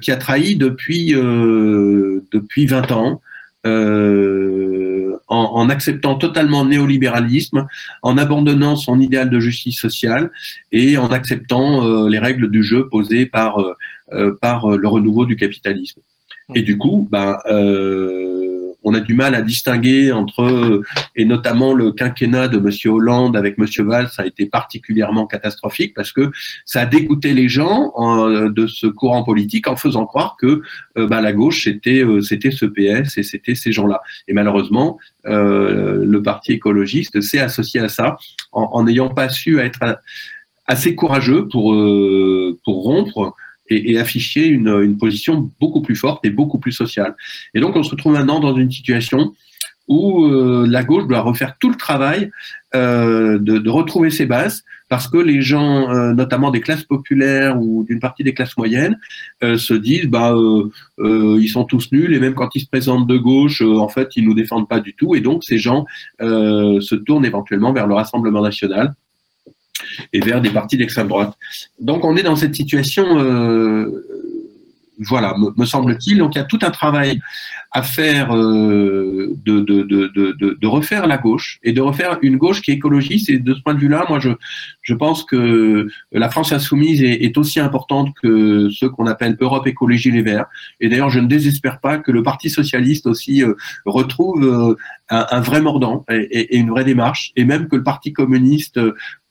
qui 0.00 0.10
a 0.10 0.16
trahi 0.16 0.56
depuis 0.56 1.12
depuis 1.12 2.66
20 2.66 2.92
ans. 2.92 3.20
En, 5.28 5.68
acceptant 5.68 6.14
totalement 6.14 6.64
le 6.64 6.70
néolibéralisme, 6.70 7.66
en 8.02 8.18
abandonnant 8.18 8.76
son 8.76 9.00
idéal 9.00 9.30
de 9.30 9.40
justice 9.40 9.78
sociale 9.78 10.30
et 10.72 10.96
en 10.96 11.08
acceptant 11.08 11.84
euh, 11.84 12.08
les 12.08 12.18
règles 12.18 12.50
du 12.50 12.62
jeu 12.62 12.88
posées 12.88 13.26
par, 13.26 13.58
euh, 13.60 13.74
euh, 14.12 14.36
par 14.40 14.68
le 14.70 14.88
renouveau 14.88 15.26
du 15.26 15.36
capitalisme. 15.36 16.00
Et 16.54 16.62
du 16.62 16.78
coup, 16.78 17.06
ben, 17.10 17.36
on 18.84 18.94
a 18.94 19.00
du 19.00 19.14
mal 19.14 19.34
à 19.34 19.42
distinguer 19.42 20.12
entre, 20.12 20.82
et 21.16 21.24
notamment 21.24 21.74
le 21.74 21.92
quinquennat 21.92 22.48
de 22.48 22.58
Monsieur 22.58 22.90
Hollande 22.90 23.36
avec 23.36 23.58
Monsieur 23.58 23.84
Valls, 23.84 24.10
a 24.18 24.26
été 24.26 24.46
particulièrement 24.46 25.26
catastrophique 25.26 25.94
parce 25.94 26.12
que 26.12 26.30
ça 26.64 26.82
a 26.82 26.86
dégoûté 26.86 27.34
les 27.34 27.48
gens 27.48 27.92
de 28.48 28.66
ce 28.66 28.86
courant 28.86 29.24
politique 29.24 29.66
en 29.68 29.76
faisant 29.76 30.06
croire 30.06 30.36
que 30.38 30.62
bah, 30.96 31.20
la 31.20 31.32
gauche 31.32 31.64
c'était 31.64 32.04
c'était 32.22 32.50
ce 32.50 32.66
PS 32.66 33.18
et 33.18 33.22
c'était 33.22 33.54
ces 33.54 33.72
gens-là. 33.72 34.00
Et 34.28 34.32
malheureusement, 34.32 34.98
le 35.24 36.18
parti 36.18 36.52
écologiste 36.52 37.20
s'est 37.20 37.40
associé 37.40 37.80
à 37.80 37.88
ça 37.88 38.16
en 38.52 38.84
n'ayant 38.84 39.08
pas 39.08 39.28
su 39.28 39.58
être 39.58 39.98
assez 40.68 40.94
courageux 40.94 41.48
euh, 41.54 42.58
pour 42.64 42.82
rompre 42.84 43.34
et, 43.68 43.98
afficher 43.98 44.46
une, 44.46 44.96
position 44.98 45.50
beaucoup 45.60 45.82
plus 45.82 45.96
forte 45.96 46.24
et 46.24 46.30
beaucoup 46.30 46.58
plus 46.58 46.72
sociale. 46.72 47.14
Et 47.54 47.60
donc 47.60 47.76
on 47.76 47.82
se 47.82 47.90
retrouve 47.90 48.12
maintenant 48.12 48.40
dans 48.40 48.56
une 48.56 48.70
situation 48.70 49.34
où 49.88 50.26
euh, 50.26 50.66
la 50.68 50.84
gauche 50.84 51.06
doit 51.06 51.20
refaire 51.20 51.56
tout 51.58 51.70
le 51.70 51.74
travail 51.76 52.30
euh, 52.74 53.38
de, 53.38 53.70
retrouver 53.70 54.10
ses 54.10 54.26
bases, 54.26 54.64
parce 54.90 55.08
que 55.08 55.16
les 55.16 55.40
gens, 55.40 55.90
euh, 55.90 56.12
notamment 56.12 56.50
des 56.50 56.60
classes 56.60 56.84
populaires 56.84 57.58
ou 57.60 57.84
d'une 57.84 57.98
partie 57.98 58.22
des 58.22 58.34
classes 58.34 58.56
moyennes, 58.56 58.98
se 59.42 59.74
disent 59.74 60.06
bah 60.06 60.34
ils 60.98 61.48
sont 61.48 61.64
tous 61.64 61.90
nuls 61.92 62.14
et 62.14 62.20
même 62.20 62.34
quand 62.34 62.54
ils 62.54 62.60
se 62.60 62.66
présentent 62.66 63.06
de 63.06 63.16
gauche, 63.16 63.62
en 63.62 63.88
fait 63.88 64.16
ils 64.16 64.24
nous 64.24 64.34
défendent 64.34 64.68
pas 64.68 64.80
du 64.80 64.94
tout 64.94 65.14
et 65.14 65.20
donc 65.20 65.44
ces 65.44 65.58
gens 65.58 65.86
se 66.20 66.94
tournent 66.94 67.24
éventuellement 67.24 67.72
vers 67.72 67.86
le 67.86 67.94
Rassemblement 67.94 68.42
national 68.42 68.94
et 70.12 70.20
vers 70.20 70.40
des 70.40 70.50
partis 70.50 70.76
d'extrême 70.76 71.08
droite. 71.08 71.36
Donc 71.80 72.04
on 72.04 72.16
est 72.16 72.22
dans 72.22 72.36
cette 72.36 72.54
situation, 72.54 73.18
euh, 73.18 74.04
voilà, 75.00 75.34
me, 75.56 75.64
semble-t-il. 75.64 76.18
Donc 76.18 76.34
il 76.34 76.38
y 76.38 76.40
a 76.40 76.44
tout 76.44 76.58
un 76.62 76.70
travail 76.70 77.20
à 77.70 77.82
faire 77.82 78.34
euh, 78.34 79.34
de, 79.44 79.60
de, 79.60 79.82
de, 79.82 80.56
de, 80.58 80.66
refaire 80.66 81.06
la 81.06 81.18
gauche 81.18 81.58
et 81.62 81.72
de 81.72 81.80
refaire 81.82 82.18
une 82.22 82.36
gauche 82.36 82.62
qui 82.62 82.70
est 82.70 82.74
écologiste. 82.74 83.28
Et 83.28 83.38
de 83.38 83.54
ce 83.54 83.60
point 83.60 83.74
de 83.74 83.78
vue-là, 83.78 84.06
moi, 84.08 84.18
je, 84.20 84.30
je 84.82 84.94
pense 84.94 85.22
que 85.22 85.86
la 86.10 86.30
France 86.30 86.52
insoumise 86.52 87.02
est, 87.02 87.36
aussi 87.36 87.60
importante 87.60 88.14
que 88.22 88.70
ce 88.70 88.86
qu'on 88.86 89.06
appelle 89.06 89.36
Europe 89.38 89.66
Écologie 89.66 90.10
Les 90.10 90.22
Verts. 90.22 90.46
Et 90.80 90.88
d'ailleurs, 90.88 91.10
je 91.10 91.20
ne 91.20 91.26
désespère 91.26 91.78
pas 91.78 91.98
que 91.98 92.10
le 92.10 92.22
Parti 92.22 92.48
socialiste 92.48 93.06
aussi 93.06 93.44
euh, 93.44 93.54
retrouve 93.84 94.44
euh, 94.44 94.74
un, 95.10 95.40
vrai 95.40 95.60
mordant 95.60 96.04
et, 96.10 96.54
et, 96.54 96.56
une 96.56 96.70
vraie 96.70 96.84
démarche, 96.84 97.32
et 97.36 97.44
même 97.44 97.68
que 97.68 97.76
le 97.76 97.82
Parti 97.82 98.12
communiste 98.12 98.80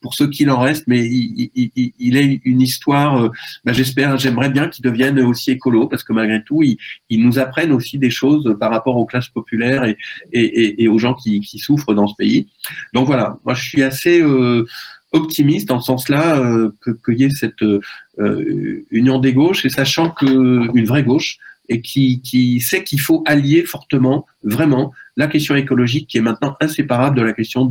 pour 0.01 0.13
ce 0.13 0.23
qu'il 0.23 0.49
en 0.51 0.59
reste, 0.59 0.85
mais 0.87 1.05
il, 1.05 1.49
il, 1.55 1.91
il 1.97 2.17
est 2.17 2.41
une 2.45 2.61
histoire, 2.61 3.31
ben 3.65 3.73
j'espère, 3.73 4.17
j'aimerais 4.17 4.49
bien 4.49 4.67
qu'il 4.67 4.83
devienne 4.83 5.19
aussi 5.19 5.51
écolo, 5.51 5.87
parce 5.87 6.03
que 6.03 6.13
malgré 6.13 6.43
tout, 6.43 6.63
ils, 6.63 6.77
ils 7.09 7.23
nous 7.23 7.39
apprennent 7.39 7.71
aussi 7.71 7.97
des 7.97 8.09
choses 8.09 8.55
par 8.59 8.71
rapport 8.71 8.97
aux 8.97 9.05
classes 9.05 9.29
populaires 9.29 9.83
et, 9.85 9.97
et, 10.31 10.83
et 10.83 10.87
aux 10.87 10.97
gens 10.97 11.13
qui, 11.13 11.41
qui, 11.41 11.59
souffrent 11.59 11.93
dans 11.93 12.07
ce 12.07 12.15
pays. 12.15 12.47
Donc 12.93 13.07
voilà, 13.07 13.37
moi 13.45 13.53
je 13.53 13.63
suis 13.63 13.83
assez 13.83 14.21
euh, 14.21 14.65
optimiste 15.11 15.67
dans 15.67 15.79
ce 15.79 15.87
sens-là 15.87 16.39
euh, 16.39 16.71
qu'il 17.05 17.19
y 17.19 17.23
ait 17.23 17.29
cette 17.29 17.63
euh, 17.63 18.85
union 18.91 19.19
des 19.19 19.33
gauches 19.33 19.65
et 19.65 19.69
sachant 19.69 20.09
qu'une 20.11 20.85
vraie 20.85 21.03
gauche 21.03 21.37
et 21.69 21.81
qui, 21.81 22.61
sait 22.61 22.83
qu'il 22.83 22.99
faut 22.99 23.23
allier 23.25 23.63
fortement, 23.63 24.25
vraiment, 24.43 24.93
la 25.15 25.27
question 25.27 25.55
écologique 25.55 26.07
qui 26.07 26.17
est 26.17 26.21
maintenant 26.21 26.55
inséparable 26.61 27.17
de 27.17 27.23
la 27.23 27.33
question 27.33 27.67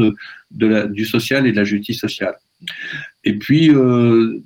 du 0.51 1.05
social 1.05 1.47
et 1.47 1.53
de 1.53 1.57
la 1.57 1.64
justice 1.64 2.01
sociale. 2.01 2.34
Et 3.24 3.38
puis, 3.38 3.70
euh, 3.70 4.42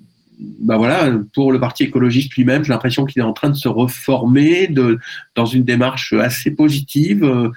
bah 0.61 0.77
voilà, 0.77 1.13
pour 1.35 1.53
le 1.53 1.61
Parti 1.61 1.85
écologiste 1.85 2.35
lui-même, 2.35 2.65
j'ai 2.65 2.73
l'impression 2.73 3.05
qu'il 3.05 3.21
est 3.21 3.25
en 3.25 3.33
train 3.33 3.51
de 3.51 3.57
se 3.57 3.69
reformer 3.69 4.73
dans 5.35 5.47
une 5.47 5.65
démarche 5.65 6.13
assez 6.13 6.51
positive, 6.53 7.51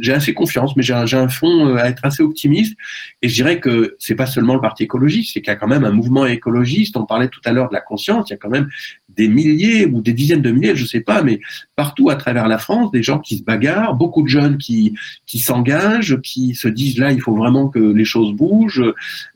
j'ai 0.00 0.12
assez 0.12 0.34
confiance, 0.34 0.76
mais 0.76 0.82
j'ai 0.82 0.94
un, 0.94 1.28
fond 1.28 1.66
euh, 1.66 1.76
à 1.76 1.88
être 1.88 2.04
assez 2.04 2.22
optimiste. 2.22 2.76
Et 3.22 3.28
je 3.28 3.34
dirais 3.34 3.60
que 3.60 3.96
c'est 3.98 4.14
pas 4.14 4.26
seulement 4.26 4.54
le 4.54 4.60
parti 4.60 4.84
écologiste, 4.84 5.32
c'est 5.34 5.40
qu'il 5.40 5.52
y 5.52 5.56
a 5.56 5.56
quand 5.56 5.68
même 5.68 5.84
un 5.84 5.90
mouvement 5.90 6.26
écologiste. 6.26 6.96
On 6.96 7.06
parlait 7.06 7.28
tout 7.28 7.40
à 7.44 7.52
l'heure 7.52 7.68
de 7.68 7.74
la 7.74 7.80
conscience. 7.80 8.28
Il 8.28 8.32
y 8.32 8.34
a 8.34 8.38
quand 8.38 8.50
même 8.50 8.68
des 9.08 9.28
milliers 9.28 9.86
ou 9.86 10.00
des 10.00 10.12
dizaines 10.12 10.42
de 10.42 10.50
milliers, 10.50 10.76
je 10.76 10.84
sais 10.84 11.00
pas, 11.00 11.22
mais 11.22 11.40
partout 11.74 12.10
à 12.10 12.16
travers 12.16 12.46
la 12.46 12.58
France, 12.58 12.90
des 12.92 13.02
gens 13.02 13.18
qui 13.18 13.38
se 13.38 13.42
bagarrent, 13.42 13.94
beaucoup 13.94 14.22
de 14.22 14.28
jeunes 14.28 14.58
qui 14.58 14.94
qui 15.26 15.38
s'engagent, 15.38 16.20
qui 16.22 16.54
se 16.54 16.68
disent 16.68 16.98
là, 16.98 17.10
il 17.10 17.20
faut 17.20 17.34
vraiment 17.34 17.68
que 17.68 17.78
les 17.78 18.04
choses 18.04 18.32
bougent. 18.32 18.84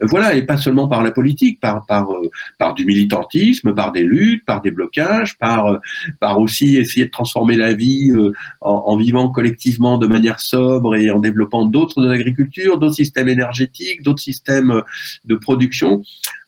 Voilà, 0.01 0.35
et 0.35 0.43
pas 0.43 0.57
seulement 0.57 0.89
par 0.89 1.03
la 1.03 1.11
politique, 1.11 1.59
par 1.61 1.87
par 1.87 2.13
euh, 2.13 2.31
par 2.59 2.75
du 2.75 2.85
militantisme, 2.85 3.75
par 3.75 3.93
des 3.93 4.05
luttes, 4.05 4.45
par 4.45 4.61
des 4.61 4.71
blocages, 4.71 5.37
par 5.39 5.81
par 6.21 6.39
aussi 6.39 6.77
essayer 6.77 7.07
de 7.07 7.11
transformer 7.11 7.57
la 7.57 7.73
vie 7.73 8.11
euh, 8.11 8.33
en, 8.61 8.85
en 8.87 8.97
vivant 8.97 9.31
collectivement 9.31 9.99
de 9.99 10.07
manière 10.07 10.39
sobre 10.43 10.97
et 10.97 11.11
en 11.11 11.19
développant 11.19 11.65
d'autres 11.65 12.03
de 12.03 12.09
l'agriculture, 12.09 12.79
d'autres 12.79 12.95
systèmes 12.95 13.29
énergétiques, 13.29 14.03
d'autres 14.03 14.23
systèmes 14.23 14.83
de 15.25 15.35
production. 15.35 16.03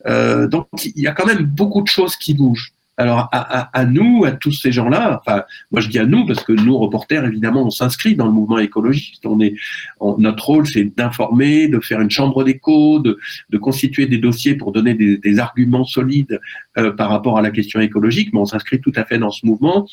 Euh, 0.07 0.47
donc 0.47 0.69
il 0.85 1.03
y 1.03 1.07
a 1.07 1.13
quand 1.13 1.27
même 1.27 1.45
beaucoup 1.45 1.83
de 1.83 1.89
choses 1.89 2.17
qui 2.17 2.35
bougent. 2.35 2.73
Alors 2.97 3.29
à, 3.33 3.71
à, 3.77 3.85
nous, 3.87 4.25
à 4.25 4.31
tous 4.31 4.53
ces 4.53 4.71
gens-là, 4.71 5.21
enfin 5.21 5.43
moi 5.73 5.81
je 5.81 5.89
dis 5.89 5.99
à 5.99 6.07
nous 6.07 6.27
parce 6.27 6.45
que 6.45 6.53
nous 6.53 6.79
reporters 6.79 7.25
évidemment 7.25 7.65
on 7.67 7.71
s'inscrit 7.71 8.15
dans 8.15 8.27
le 8.27 8.33
mouvement 8.33 8.59
écologiste. 8.59 9.27
On 9.27 9.41
est, 9.41 9.55
notre 10.19 10.45
rôle 10.45 10.67
c'est 10.67 10.85
d'informer, 10.85 11.67
de 11.67 11.81
faire 11.81 12.01
une 12.01 12.11
chambre 12.11 12.45
d'écho, 12.45 13.01
de, 13.01 13.19
constituer 13.59 14.07
des 14.07 14.19
dossiers 14.19 14.55
pour 14.55 14.71
donner 14.71 14.95
des, 14.95 15.39
arguments 15.39 15.85
solides 15.85 16.39
euh, 16.79 16.93
par 16.93 17.09
rapport 17.09 17.37
à 17.39 17.43
la 17.43 17.51
question 17.51 17.81
écologique. 17.81 18.33
Mais 18.33 18.39
on 18.39 18.45
s'inscrit 18.45 18.81
tout 18.81 18.93
à 18.95 19.05
fait 19.05 19.19
dans 19.19 19.31
ce 19.31 19.45
mouvement. 19.45 19.89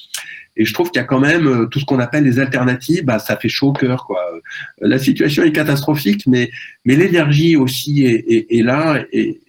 Et 0.56 0.66
je 0.66 0.74
trouve 0.74 0.92
qu'il 0.92 1.00
y 1.00 1.04
a 1.04 1.08
quand 1.08 1.20
même 1.20 1.48
euh, 1.48 1.66
tout 1.66 1.80
ce 1.80 1.86
qu'on 1.86 2.00
appelle 2.00 2.24
les 2.24 2.40
alternatives. 2.40 3.04
Bah 3.06 3.18
ça 3.18 3.36
fait 3.38 3.50
chaud 3.50 3.70
au 3.70 3.74
cœur 3.74 4.06
quoi. 4.06 4.22
La 4.80 5.00
situation 5.00 5.44
est 5.44 5.52
catastrophique, 5.52 6.28
mais 6.28 6.52
mais 6.86 6.96
l'énergie 6.96 7.56
aussi 7.56 8.04
est, 8.06 8.64
là 8.64 9.04
et 9.12 9.42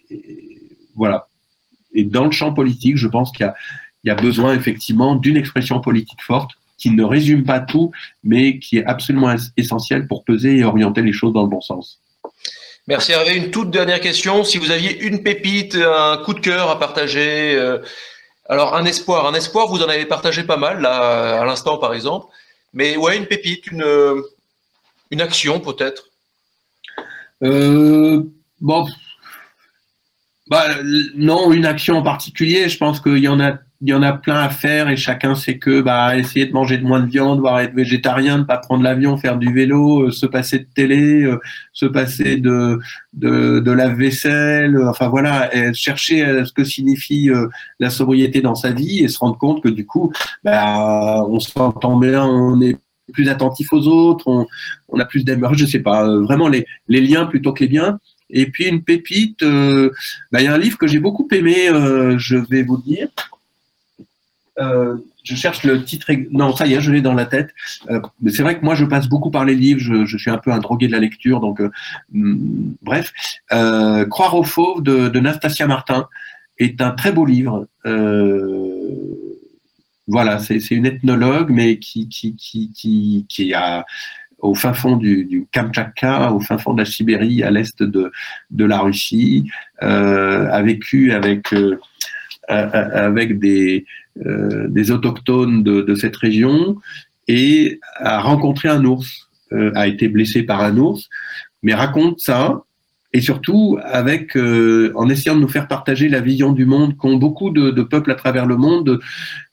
voilà 0.94 1.28
et 1.94 2.04
dans 2.04 2.24
le 2.24 2.30
champ 2.30 2.52
politique, 2.52 2.96
je 2.96 3.08
pense 3.08 3.32
qu'il 3.32 3.50
y, 4.04 4.08
y 4.08 4.10
a, 4.10 4.14
besoin 4.14 4.54
effectivement 4.54 5.14
d'une 5.14 5.36
expression 5.36 5.80
politique 5.80 6.22
forte 6.22 6.52
qui 6.78 6.90
ne 6.90 7.04
résume 7.04 7.44
pas 7.44 7.60
tout, 7.60 7.92
mais 8.24 8.58
qui 8.58 8.78
est 8.78 8.84
absolument 8.84 9.32
essentielle 9.56 10.08
pour 10.08 10.24
peser 10.24 10.56
et 10.58 10.64
orienter 10.64 11.02
les 11.02 11.12
choses 11.12 11.32
dans 11.32 11.42
le 11.42 11.48
bon 11.48 11.60
sens. 11.60 12.00
Merci 12.88 13.12
Hervé. 13.12 13.36
Une 13.36 13.50
toute 13.52 13.70
dernière 13.70 14.00
question. 14.00 14.42
Si 14.42 14.58
vous 14.58 14.72
aviez 14.72 15.00
une 15.04 15.22
pépite, 15.22 15.76
un 15.76 16.16
coup 16.24 16.34
de 16.34 16.40
cœur 16.40 16.68
à 16.68 16.80
partager, 16.80 17.54
euh, 17.54 17.78
alors 18.48 18.74
un 18.74 18.84
espoir, 18.84 19.26
un 19.26 19.34
espoir, 19.34 19.68
vous 19.68 19.82
en 19.82 19.88
avez 19.88 20.04
partagé 20.06 20.42
pas 20.42 20.56
mal 20.56 20.80
là 20.80 21.40
à 21.40 21.44
l'instant 21.44 21.78
par 21.78 21.94
exemple, 21.94 22.26
mais 22.72 22.96
ouais, 22.96 23.16
une 23.16 23.26
pépite, 23.26 23.68
une, 23.68 23.84
une 25.12 25.20
action 25.20 25.60
peut-être. 25.60 26.08
Euh, 27.44 28.24
bon, 28.60 28.88
bah, 30.48 30.64
non, 31.16 31.52
une 31.52 31.66
action 31.66 31.96
en 31.96 32.02
particulier. 32.02 32.68
Je 32.68 32.76
pense 32.76 33.00
qu'il 33.00 33.18
y 33.18 33.28
en 33.28 33.40
a, 33.40 33.58
il 33.80 33.88
y 33.88 33.94
en 33.94 34.02
a 34.02 34.12
plein 34.12 34.36
à 34.36 34.48
faire 34.48 34.88
et 34.88 34.96
chacun 34.96 35.34
sait 35.34 35.58
que 35.58 35.80
bah, 35.80 36.16
essayer 36.16 36.46
de 36.46 36.52
manger 36.52 36.78
de 36.78 36.84
moins 36.84 37.00
de 37.00 37.10
viande, 37.10 37.40
voire 37.40 37.60
être 37.60 37.74
végétarien, 37.74 38.38
ne 38.38 38.42
pas 38.44 38.58
prendre 38.58 38.82
l'avion, 38.82 39.16
faire 39.16 39.38
du 39.38 39.52
vélo, 39.52 40.08
euh, 40.08 40.10
se 40.10 40.26
passer 40.26 40.60
de 40.60 40.66
télé, 40.74 41.22
euh, 41.22 41.40
se 41.72 41.86
passer 41.86 42.36
de, 42.36 42.80
de, 43.12 43.60
de 43.60 43.70
lave-vaisselle, 43.70 44.76
euh, 44.76 44.90
enfin 44.90 45.08
voilà, 45.08 45.50
chercher 45.74 46.44
ce 46.44 46.52
que 46.52 46.64
signifie 46.64 47.30
la 47.80 47.90
sobriété 47.90 48.40
dans 48.40 48.54
sa 48.54 48.72
vie 48.72 49.00
et 49.00 49.08
se 49.08 49.18
rendre 49.18 49.38
compte 49.38 49.62
que 49.62 49.68
du 49.68 49.86
coup, 49.86 50.12
bah, 50.44 51.24
on 51.28 51.40
s'entend 51.40 51.98
bien, 51.98 52.24
on 52.24 52.60
est 52.60 52.76
plus 53.12 53.28
attentif 53.28 53.72
aux 53.72 53.86
autres, 53.88 54.26
on, 54.28 54.46
on 54.88 55.00
a 55.00 55.04
plus 55.04 55.24
d'aimer, 55.24 55.48
je 55.52 55.66
sais 55.66 55.80
pas, 55.80 56.06
vraiment 56.18 56.48
les, 56.48 56.66
les 56.88 57.00
liens 57.00 57.26
plutôt 57.26 57.52
que 57.52 57.64
les 57.64 57.68
biens. 57.68 57.98
Et 58.32 58.46
puis 58.46 58.66
une 58.66 58.82
pépite, 58.82 59.42
euh, 59.42 59.90
bah, 60.32 60.40
il 60.40 60.46
y 60.46 60.48
a 60.48 60.54
un 60.54 60.58
livre 60.58 60.78
que 60.78 60.86
j'ai 60.86 60.98
beaucoup 60.98 61.28
aimé, 61.30 61.68
euh, 61.68 62.18
je 62.18 62.36
vais 62.36 62.62
vous 62.62 62.78
dire. 62.78 63.08
Euh, 64.58 64.96
je 65.22 65.36
cherche 65.36 65.62
le 65.62 65.84
titre. 65.84 66.10
Non, 66.30 66.56
ça 66.56 66.66
y 66.66 66.74
est, 66.74 66.80
je 66.80 66.90
l'ai 66.90 67.02
dans 67.02 67.14
la 67.14 67.26
tête. 67.26 67.50
Mais 68.20 68.32
c'est 68.32 68.42
vrai 68.42 68.58
que 68.58 68.64
moi, 68.64 68.74
je 68.74 68.84
passe 68.84 69.08
beaucoup 69.08 69.30
par 69.30 69.44
les 69.44 69.54
livres. 69.54 69.80
Je, 69.80 70.16
suis 70.16 70.30
un 70.30 70.38
peu 70.38 70.50
un 70.50 70.58
drogué 70.58 70.88
de 70.88 70.92
la 70.92 70.98
lecture, 70.98 71.40
donc 71.40 71.60
euh, 71.60 71.70
mm, 72.12 72.72
bref. 72.82 73.12
Croire 74.10 74.34
aux 74.34 74.42
fauves 74.42 74.82
de, 74.82 75.08
de, 75.08 75.20
Nastasia 75.20 75.66
Martin 75.66 76.08
est 76.58 76.80
un 76.80 76.90
très 76.90 77.12
beau 77.12 77.24
livre. 77.24 77.66
voilà, 80.08 80.38
c'est 80.40 80.70
une 80.70 80.86
ethnologue, 80.86 81.50
mais 81.50 81.78
qui 81.78 82.08
qui 82.08 82.34
qui 82.34 82.72
qui, 82.72 83.26
qui 83.28 83.54
a 83.54 83.84
au 84.42 84.54
fin 84.54 84.74
fond 84.74 84.96
du, 84.96 85.24
du, 85.24 85.46
Kamtchatka, 85.52 86.32
au 86.32 86.40
fin 86.40 86.58
fond 86.58 86.74
de 86.74 86.80
la 86.80 86.84
Sibérie, 86.84 87.42
à 87.44 87.50
l'est 87.50 87.82
de, 87.82 88.12
de 88.50 88.64
la 88.64 88.80
Russie, 88.80 89.48
euh, 89.82 90.50
a 90.50 90.62
vécu 90.62 91.12
avec, 91.12 91.52
euh, 91.54 91.78
avec 92.48 93.38
des, 93.38 93.86
euh, 94.26 94.66
des 94.68 94.90
autochtones 94.90 95.62
de, 95.62 95.80
de, 95.82 95.94
cette 95.94 96.16
région 96.16 96.76
et 97.28 97.80
a 97.96 98.20
rencontré 98.20 98.68
un 98.68 98.84
ours, 98.84 99.30
a 99.74 99.86
été 99.86 100.08
blessé 100.08 100.42
par 100.42 100.62
un 100.62 100.76
ours, 100.78 101.08
mais 101.62 101.74
raconte 101.74 102.20
ça 102.20 102.62
et 103.12 103.20
surtout 103.20 103.78
avec 103.84 104.34
en 104.34 105.08
essayant 105.10 105.36
de 105.36 105.40
nous 105.40 105.48
faire 105.48 105.68
partager 105.68 106.08
la 106.08 106.20
vision 106.20 106.52
du 106.52 106.64
monde 106.64 106.96
qu'ont 106.96 107.16
beaucoup 107.16 107.50
de, 107.50 107.70
de, 107.70 107.82
peuples 107.82 108.10
à 108.10 108.14
travers 108.14 108.46
le 108.46 108.56
monde, 108.56 109.00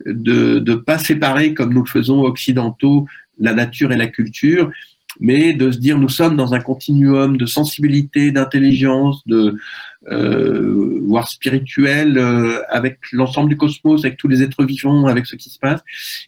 de 0.06 0.64
ne 0.66 0.76
pas 0.76 0.98
séparer 0.98 1.54
comme 1.54 1.74
nous 1.74 1.84
le 1.84 1.90
faisons 1.90 2.22
occidentaux 2.22 3.06
la 3.40 3.54
nature 3.54 3.92
et 3.92 3.98
la 3.98 4.08
culture, 4.08 4.72
mais 5.20 5.54
de 5.54 5.72
se 5.72 5.78
dire 5.78 5.98
nous 5.98 6.10
sommes 6.10 6.36
dans 6.36 6.54
un 6.54 6.60
continuum 6.60 7.38
de 7.38 7.46
sensibilité, 7.46 8.32
d'intelligence, 8.32 9.26
de 9.26 9.56
euh, 10.12 11.00
voire 11.04 11.28
spirituel 11.28 12.18
euh, 12.18 12.62
avec 12.70 13.00
l'ensemble 13.12 13.50
du 13.50 13.58
cosmos, 13.58 14.06
avec 14.06 14.18
tous 14.18 14.28
les 14.28 14.44
êtres 14.44 14.64
vivants, 14.64 15.08
avec 15.08 15.26
ce 15.26 15.36
qui 15.36 15.50
se 15.50 15.60
passe. 15.60 15.82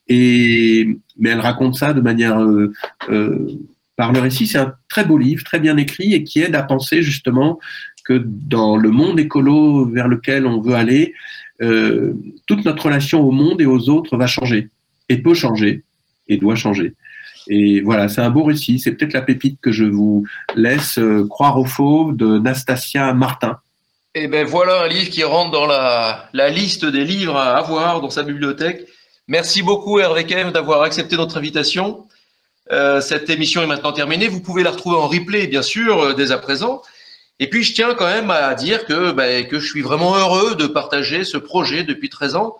Et 0.07 0.97
mais 1.17 1.29
elle 1.29 1.39
raconte 1.39 1.75
ça 1.75 1.93
de 1.93 2.01
manière 2.01 2.39
euh, 2.41 3.47
par 3.95 4.11
le 4.11 4.19
récit. 4.19 4.47
C'est 4.47 4.57
un 4.57 4.73
très 4.89 5.05
beau 5.05 5.17
livre, 5.17 5.43
très 5.43 5.59
bien 5.59 5.77
écrit 5.77 6.13
et 6.13 6.23
qui 6.23 6.39
aide 6.39 6.55
à 6.55 6.63
penser 6.63 7.01
justement 7.01 7.59
que 8.03 8.21
dans 8.25 8.75
le 8.75 8.89
monde 8.89 9.19
écolo 9.19 9.85
vers 9.85 10.07
lequel 10.07 10.47
on 10.47 10.59
veut 10.59 10.75
aller, 10.75 11.13
toute 12.47 12.65
notre 12.65 12.85
relation 12.85 13.21
au 13.21 13.29
monde 13.29 13.61
et 13.61 13.67
aux 13.67 13.87
autres 13.87 14.17
va 14.17 14.25
changer 14.25 14.71
et 15.09 15.17
peut 15.17 15.35
changer 15.35 15.83
et 16.27 16.37
doit 16.37 16.55
changer. 16.55 16.95
Et 17.47 17.81
voilà, 17.81 18.07
c'est 18.07 18.21
un 18.21 18.29
beau 18.29 18.43
récit. 18.43 18.79
C'est 18.79 18.91
peut-être 18.91 19.13
la 19.13 19.21
pépite 19.21 19.59
que 19.61 19.71
je 19.71 19.85
vous 19.85 20.25
laisse 20.55 20.97
euh, 20.99 21.25
croire 21.27 21.57
au 21.57 21.65
faux 21.65 22.11
de 22.13 22.39
Nastasia 22.39 23.13
Martin. 23.13 23.59
Et 24.13 24.23
eh 24.23 24.27
ben 24.27 24.45
voilà 24.45 24.81
un 24.81 24.87
livre 24.89 25.09
qui 25.09 25.23
rentre 25.23 25.51
dans 25.51 25.65
la, 25.65 26.29
liste 26.49 26.85
des 26.85 27.05
livres 27.05 27.37
à 27.37 27.57
avoir 27.57 28.01
dans 28.01 28.09
sa 28.09 28.23
bibliothèque. 28.23 28.85
Merci 29.29 29.63
beaucoup 29.63 29.99
Hervé 29.99 30.25
Kev 30.25 30.51
d'avoir 30.51 30.81
accepté 30.81 31.15
notre 31.15 31.37
invitation. 31.37 32.05
Euh, 32.73 32.99
cette 32.99 33.29
émission 33.29 33.63
est 33.63 33.67
maintenant 33.67 33.93
terminée. 33.93 34.27
Vous 34.27 34.41
pouvez 34.41 34.63
la 34.63 34.71
retrouver 34.71 34.97
en 34.97 35.07
replay, 35.07 35.47
bien 35.47 35.61
sûr, 35.61 35.99
euh, 35.99 36.13
dès 36.13 36.31
à 36.31 36.37
présent. 36.37 36.81
Et 37.39 37.49
puis, 37.49 37.63
je 37.63 37.73
tiens 37.73 37.95
quand 37.95 38.05
même 38.05 38.29
à 38.29 38.53
dire 38.53 38.85
que, 38.85 39.11
ben, 39.11 39.47
que 39.47 39.59
je 39.59 39.65
suis 39.65 39.81
vraiment 39.81 40.15
heureux 40.15 40.55
de 40.55 40.67
partager 40.67 41.23
ce 41.23 41.37
projet 41.37 41.83
depuis 41.83 42.09
13 42.09 42.35
ans. 42.35 42.57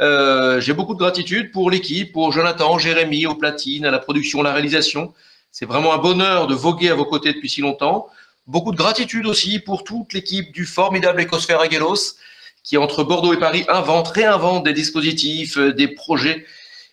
Euh, 0.00 0.60
J'ai 0.60 0.72
beaucoup 0.72 0.94
de 0.94 0.98
gratitude 0.98 1.52
pour 1.52 1.70
l'équipe, 1.70 2.12
pour 2.12 2.32
Jonathan, 2.32 2.78
Jérémy, 2.78 3.26
au 3.26 3.34
platine, 3.34 3.84
à 3.84 3.90
la 3.90 3.98
production, 3.98 4.42
la 4.42 4.52
réalisation. 4.52 5.12
C'est 5.50 5.66
vraiment 5.66 5.92
un 5.92 5.98
bonheur 5.98 6.46
de 6.46 6.54
voguer 6.54 6.88
à 6.88 6.94
vos 6.94 7.04
côtés 7.04 7.32
depuis 7.32 7.48
si 7.48 7.60
longtemps. 7.60 8.08
Beaucoup 8.46 8.72
de 8.72 8.76
gratitude 8.76 9.26
aussi 9.26 9.58
pour 9.58 9.84
toute 9.84 10.12
l'équipe 10.14 10.50
du 10.52 10.64
formidable 10.64 11.20
Écosphère 11.20 11.60
Aguelos, 11.60 12.16
qui 12.64 12.78
entre 12.78 13.04
Bordeaux 13.04 13.34
et 13.34 13.38
Paris 13.38 13.64
invente, 13.68 14.08
réinvente 14.08 14.64
des 14.64 14.72
dispositifs, 14.72 15.58
euh, 15.58 15.72
des 15.72 15.88
projets, 15.88 16.46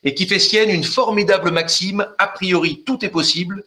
et 0.04 0.14
qui 0.14 0.28
fait 0.28 0.40
sienne 0.40 0.70
une 0.70 0.84
formidable 0.84 1.52
maxime, 1.52 2.06
a 2.18 2.28
priori 2.28 2.84
tout 2.86 3.04
est 3.04 3.10
possible. 3.10 3.64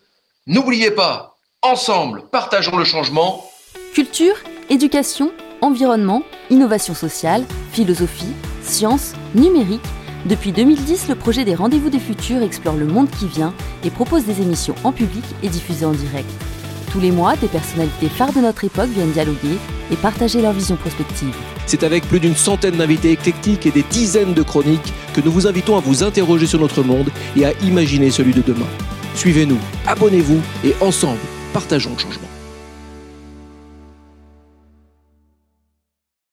N'oubliez 0.46 0.90
pas, 0.90 1.36
ensemble, 1.62 2.24
partageons 2.30 2.76
le 2.76 2.84
changement. 2.84 3.50
Culture, 3.94 4.36
éducation, 4.68 5.32
environnement, 5.60 6.22
innovation 6.50 6.94
sociale, 6.94 7.44
philosophie, 7.72 8.34
sciences, 8.72 9.12
numérique. 9.34 9.84
Depuis 10.24 10.52
2010, 10.52 11.08
le 11.08 11.14
projet 11.14 11.44
des 11.44 11.54
Rendez-vous 11.54 11.90
des 11.90 11.98
Futurs 11.98 12.42
explore 12.42 12.76
le 12.76 12.86
monde 12.86 13.10
qui 13.10 13.26
vient 13.26 13.52
et 13.84 13.90
propose 13.90 14.24
des 14.24 14.40
émissions 14.40 14.74
en 14.82 14.92
public 14.92 15.24
et 15.42 15.48
diffusées 15.48 15.84
en 15.84 15.92
direct. 15.92 16.30
Tous 16.90 17.00
les 17.00 17.10
mois, 17.10 17.36
des 17.36 17.48
personnalités 17.48 18.08
phares 18.08 18.32
de 18.32 18.40
notre 18.40 18.64
époque 18.64 18.90
viennent 18.90 19.12
dialoguer 19.12 19.58
et 19.90 19.96
partager 19.96 20.40
leur 20.40 20.52
vision 20.52 20.76
prospective. 20.76 21.34
C'est 21.66 21.84
avec 21.84 22.06
plus 22.06 22.20
d'une 22.20 22.36
centaine 22.36 22.76
d'invités 22.76 23.12
éclectiques 23.12 23.66
et 23.66 23.70
des 23.70 23.84
dizaines 23.84 24.34
de 24.34 24.42
chroniques 24.42 24.92
que 25.14 25.20
nous 25.20 25.32
vous 25.32 25.46
invitons 25.46 25.76
à 25.76 25.80
vous 25.80 26.02
interroger 26.02 26.46
sur 26.46 26.60
notre 26.60 26.82
monde 26.82 27.10
et 27.36 27.44
à 27.44 27.52
imaginer 27.62 28.10
celui 28.10 28.32
de 28.32 28.42
demain. 28.42 28.68
Suivez-nous, 29.14 29.58
abonnez-vous 29.86 30.40
et 30.64 30.74
ensemble, 30.80 31.20
partageons 31.52 31.92
le 31.96 31.98
changement. 31.98 32.31